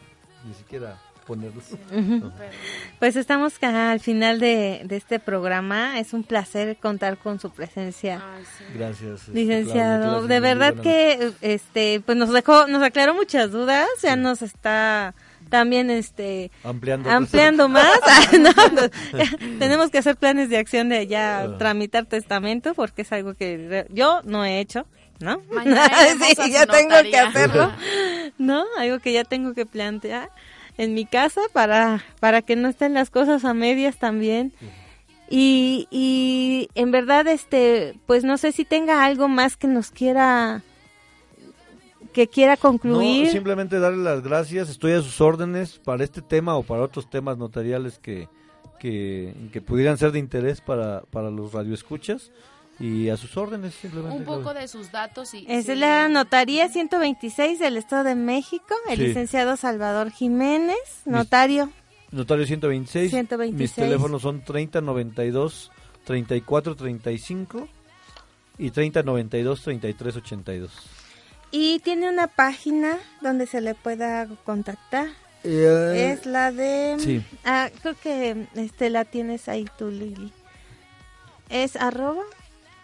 Ni 0.45 0.53
siquiera 0.53 0.97
ponerlo. 1.25 1.61
Pero- 1.89 2.31
Pues 2.99 3.15
estamos 3.17 3.61
al 3.61 3.99
final 3.99 4.39
de, 4.39 4.81
de 4.85 4.95
este 4.95 5.19
programa. 5.19 5.99
Es 5.99 6.13
un 6.13 6.23
placer 6.23 6.77
contar 6.77 7.17
con 7.17 7.39
su 7.39 7.49
presencia. 7.51 8.21
Ay, 8.33 8.43
sí. 8.57 8.63
Gracias. 8.73 9.21
este, 9.21 9.31
Licenciado, 9.33 10.25
de 10.27 10.39
verdad 10.39 10.75
que 10.75 11.33
este 11.41 12.01
pues 12.05 12.17
nos 12.17 12.31
dejó 12.31 12.67
nos 12.67 12.81
aclaró 12.83 13.13
muchas 13.13 13.51
dudas, 13.51 13.87
ya 14.01 14.15
nos 14.15 14.41
está 14.41 15.15
también 15.49 15.89
este. 15.89 16.51
Ampliando. 16.63 17.09
ampliando 17.09 17.69
más. 17.69 17.87
Ah, 18.05 18.25
no, 18.33 18.49
no, 18.49 18.81
ya 19.17 19.37
tenemos 19.59 19.89
que 19.89 19.97
hacer 19.99 20.15
planes 20.15 20.49
de 20.49 20.57
acción 20.57 20.89
de 20.89 21.07
ya 21.07 21.41
Ah. 21.43 21.57
tramitar 21.57 22.05
testamento 22.05 22.73
porque 22.73 23.01
es 23.03 23.11
algo 23.11 23.33
que 23.33 23.85
yo 23.89 24.21
no 24.23 24.43
he 24.45 24.59
hecho, 24.59 24.85
¿no? 25.19 25.41
Sí, 26.35 26.51
ya 26.51 26.65
tengo 26.65 26.95
que 27.09 27.17
hacerlo. 27.19 27.71
¿No? 28.37 28.65
Algo 28.77 28.99
que 28.99 29.13
ya 29.13 29.23
tengo 29.23 29.53
que 29.53 29.65
plantear 29.65 30.29
en 30.77 30.93
mi 30.93 31.05
casa 31.05 31.41
para 31.53 32.03
para 32.19 32.41
que 32.43 32.55
no 32.55 32.67
estén 32.69 32.93
las 32.93 33.09
cosas 33.09 33.45
a 33.45 33.53
medias 33.53 33.97
también. 33.97 34.53
Y, 35.29 35.87
y 35.91 36.69
en 36.75 36.91
verdad, 36.91 37.27
este, 37.27 37.95
pues 38.05 38.23
no 38.23 38.37
sé 38.37 38.53
si 38.53 38.63
tenga 38.63 39.03
algo 39.03 39.27
más 39.27 39.57
que 39.57 39.67
nos 39.67 39.91
quiera, 39.91 40.61
que 42.18 42.28
quiera 42.28 42.53
No, 42.55 42.59
concluir. 42.61 43.30
simplemente 43.30 43.80
darle 43.80 44.03
las 44.03 44.24
gracias. 44.24 44.70
Estoy 44.70 44.93
a 44.93 45.01
sus 45.03 45.22
órdenes 45.22 45.78
para 45.78 46.03
este 46.03 46.24
tema 46.24 46.55
o 46.57 46.63
para 46.63 46.82
otros 46.82 47.07
temas 47.11 47.38
notariales 47.38 47.99
que, 47.99 48.28
que, 48.80 49.36
que 49.53 49.61
pudieran 49.61 49.99
ser 49.99 50.11
de 50.11 50.18
interés 50.20 50.59
para, 50.61 51.01
para 51.11 51.30
los 51.30 51.53
radioescuchas. 51.53 52.32
Y 52.80 53.09
a 53.09 53.18
sus 53.18 53.38
órdenes, 53.38 53.74
simplemente. 53.76 54.18
Un 54.20 54.26
poco 54.26 54.53
de 54.53 54.68
sus 54.68 54.91
datos 54.91 55.34
y 55.36 55.45
Es 55.47 55.65
sí. 55.65 55.76
la 55.76 56.07
notaría 56.09 56.70
126 56.70 57.59
del 57.59 57.78
Estado 57.78 58.03
de 58.03 58.15
México, 58.15 58.74
el 58.89 58.97
Sí. 58.97 59.03
licenciado 59.07 59.55
Salvador 59.57 60.11
Jiménez, 60.11 60.78
notario. 61.05 61.72
Notario 62.11 62.45
126. 62.45 63.11
126. 63.11 63.59
Mis 63.59 63.74
teléfonos 63.74 64.22
son 64.24 64.43
3092 64.43 65.72
3435 66.05 67.68
y 68.59 68.72
3092 68.72 69.61
3382. 69.63 70.72
Y 71.51 71.79
tiene 71.79 72.09
una 72.09 72.27
página 72.27 72.97
donde 73.21 73.47
se 73.47 73.61
le 73.61 73.73
pueda 73.75 74.27
contactar. 74.43 75.07
Eh, 75.43 76.11
Es 76.17 76.25
la 76.25 76.51
de... 76.51 76.97
sí. 76.99 77.23
Ah, 77.45 77.69
creo 77.81 77.95
que 77.95 78.47
este 78.55 78.89
la 78.89 79.05
tienes 79.05 79.47
ahí 79.47 79.65
tú, 79.77 79.89
Lili. 79.89 80.31
Es 81.49 81.77
arroba... 81.77 82.23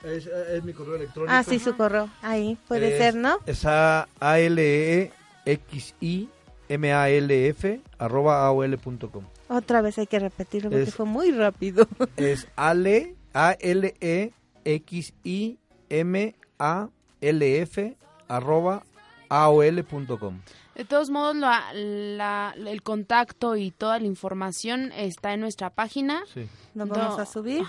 es, 0.03 0.28
es 0.28 0.64
mi 0.64 0.72
correo 0.74 0.95
electrónico. 0.95 1.34
Ah, 1.34 1.43
sí, 1.43 1.59
su 1.59 1.76
correo. 1.76 2.09
Ahí 2.22 2.57
puede 2.68 2.93
Es- 2.93 2.97
ser, 2.97 3.16
¿no? 3.16 3.38
Es 3.45 3.66
a 3.66 4.07
a 4.20 4.39
l 4.39 4.61
e 4.61 5.11
x 5.45 5.93
i 5.99 6.30
m 6.70 6.93
a 6.93 7.09
l 7.09 7.47
f 7.49 7.82
arroba 7.97 8.45
aol.com. 8.45 9.26
Otra 9.49 9.82
vez 9.82 9.97
hay 9.97 10.07
que 10.07 10.20
repetirlo 10.20 10.70
porque 10.70 10.84
Es- 10.84 10.95
fue 10.95 11.05
muy 11.05 11.32
rápido. 11.32 11.86
Es 12.16 12.47
ale 12.55 13.16
a 13.34 13.57
l 13.59 13.93
e 13.99 14.32
x 14.64 15.14
i 15.26 15.57
m 15.89 16.34
a 16.59 16.88
l 17.20 17.61
f 17.61 17.97
arroba 18.28 18.84
aol.com. 19.30 20.39
De 20.76 20.86
todos 20.86 21.11
modos, 21.11 21.36
la- 21.36 21.71
la- 21.74 22.55
el 22.57 22.82
contacto 22.82 23.55
y 23.55 23.69
toda 23.69 23.99
la 23.99 24.07
información 24.07 24.91
está 24.93 25.34
en 25.34 25.39
nuestra 25.41 25.69
página. 25.69 26.24
Sí. 26.34 26.47
Lo 26.74 26.88
vamos 26.88 27.17
Do- 27.17 27.21
a 27.21 27.26
subir. 27.28 27.63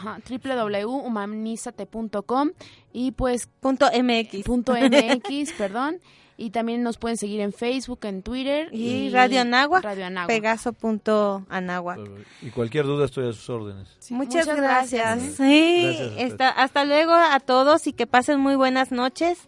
Www.humanizate.com 1.15 2.51
y 2.93 3.13
pues 3.13 3.49
Punto 3.61 3.87
MX. 3.93 4.45
punto 4.45 4.73
MX, 4.75 5.53
perdón. 5.59 5.99
Y 6.37 6.51
también 6.51 6.83
nos 6.83 6.99
pueden 6.99 7.17
seguir 7.17 7.39
en 7.41 7.53
Facebook, 7.53 8.01
en 8.03 8.23
Twitter. 8.25 8.69
Y 8.73 9.09
Radio 9.11 9.43
Anáhuac, 9.43 9.85
Radio 9.85 10.07
Anáhuac. 10.07 10.27
Pegaso.anáhuac. 10.27 12.01
Y 12.43 12.51
cualquier 12.51 12.87
duda 12.87 13.05
estoy 13.05 13.29
a 13.29 13.33
sus 13.33 13.49
órdenes. 13.51 13.89
Sí, 14.01 14.15
Muchas, 14.15 14.47
muchas 14.47 14.57
gracias. 14.57 15.17
gracias. 15.21 15.35
Sí, 15.37 15.97
Gracias 16.19 16.53
hasta 16.57 16.85
luego 16.85 17.13
a 17.13 17.39
todos 17.39 17.87
y 17.87 17.93
que 17.93 18.09
pasen 18.09 18.41
muy 18.41 18.57
buenas 18.57 18.91
noches. 18.91 19.47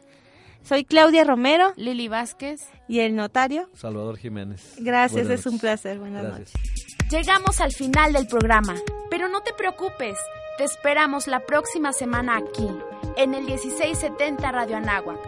Soy 0.67 0.85
Claudia 0.85 1.23
Romero 1.25 1.73
Lili 1.77 2.09
Vázquez. 2.09 2.69
y 2.89 3.01
el 3.01 3.14
notario. 3.14 3.69
Salvador 3.75 4.17
Jiménez. 4.17 4.75
Gracias, 4.79 5.27
Buenas 5.27 5.41
es 5.41 5.47
un 5.47 5.59
placer. 5.61 5.99
Buenas 5.99 6.23
Gracias. 6.25 6.55
noches. 6.55 7.11
Llegamos 7.11 7.61
al 7.61 7.73
final 7.73 8.12
del 8.12 8.27
programa, 8.27 8.75
pero 9.09 9.29
no 9.29 9.43
te 9.43 9.53
preocupes, 9.53 10.19
te 10.59 10.64
esperamos 10.64 11.29
la 11.29 11.41
próxima 11.41 11.93
semana 11.93 12.37
aquí, 12.37 12.69
en 13.17 13.35
el 13.35 13.45
1670 13.45 14.51
Radio 14.51 14.77
Anáhuac, 14.79 15.19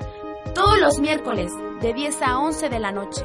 todos 0.54 0.80
los 0.80 0.98
miércoles 0.98 1.52
de 1.80 1.94
10 1.94 2.22
a 2.22 2.40
11 2.40 2.68
de 2.68 2.78
la 2.80 2.90
noche, 2.90 3.24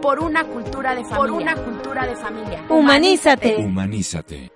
por 0.00 0.20
una 0.20 0.44
cultura 0.44 0.94
de 0.94 1.02
familia. 1.04 1.16
Por 1.18 1.30
una 1.32 1.54
cultura 1.54 2.06
de 2.06 2.16
familia. 2.16 2.64
Humanízate. 2.70 3.56
Humanízate. 3.56 4.52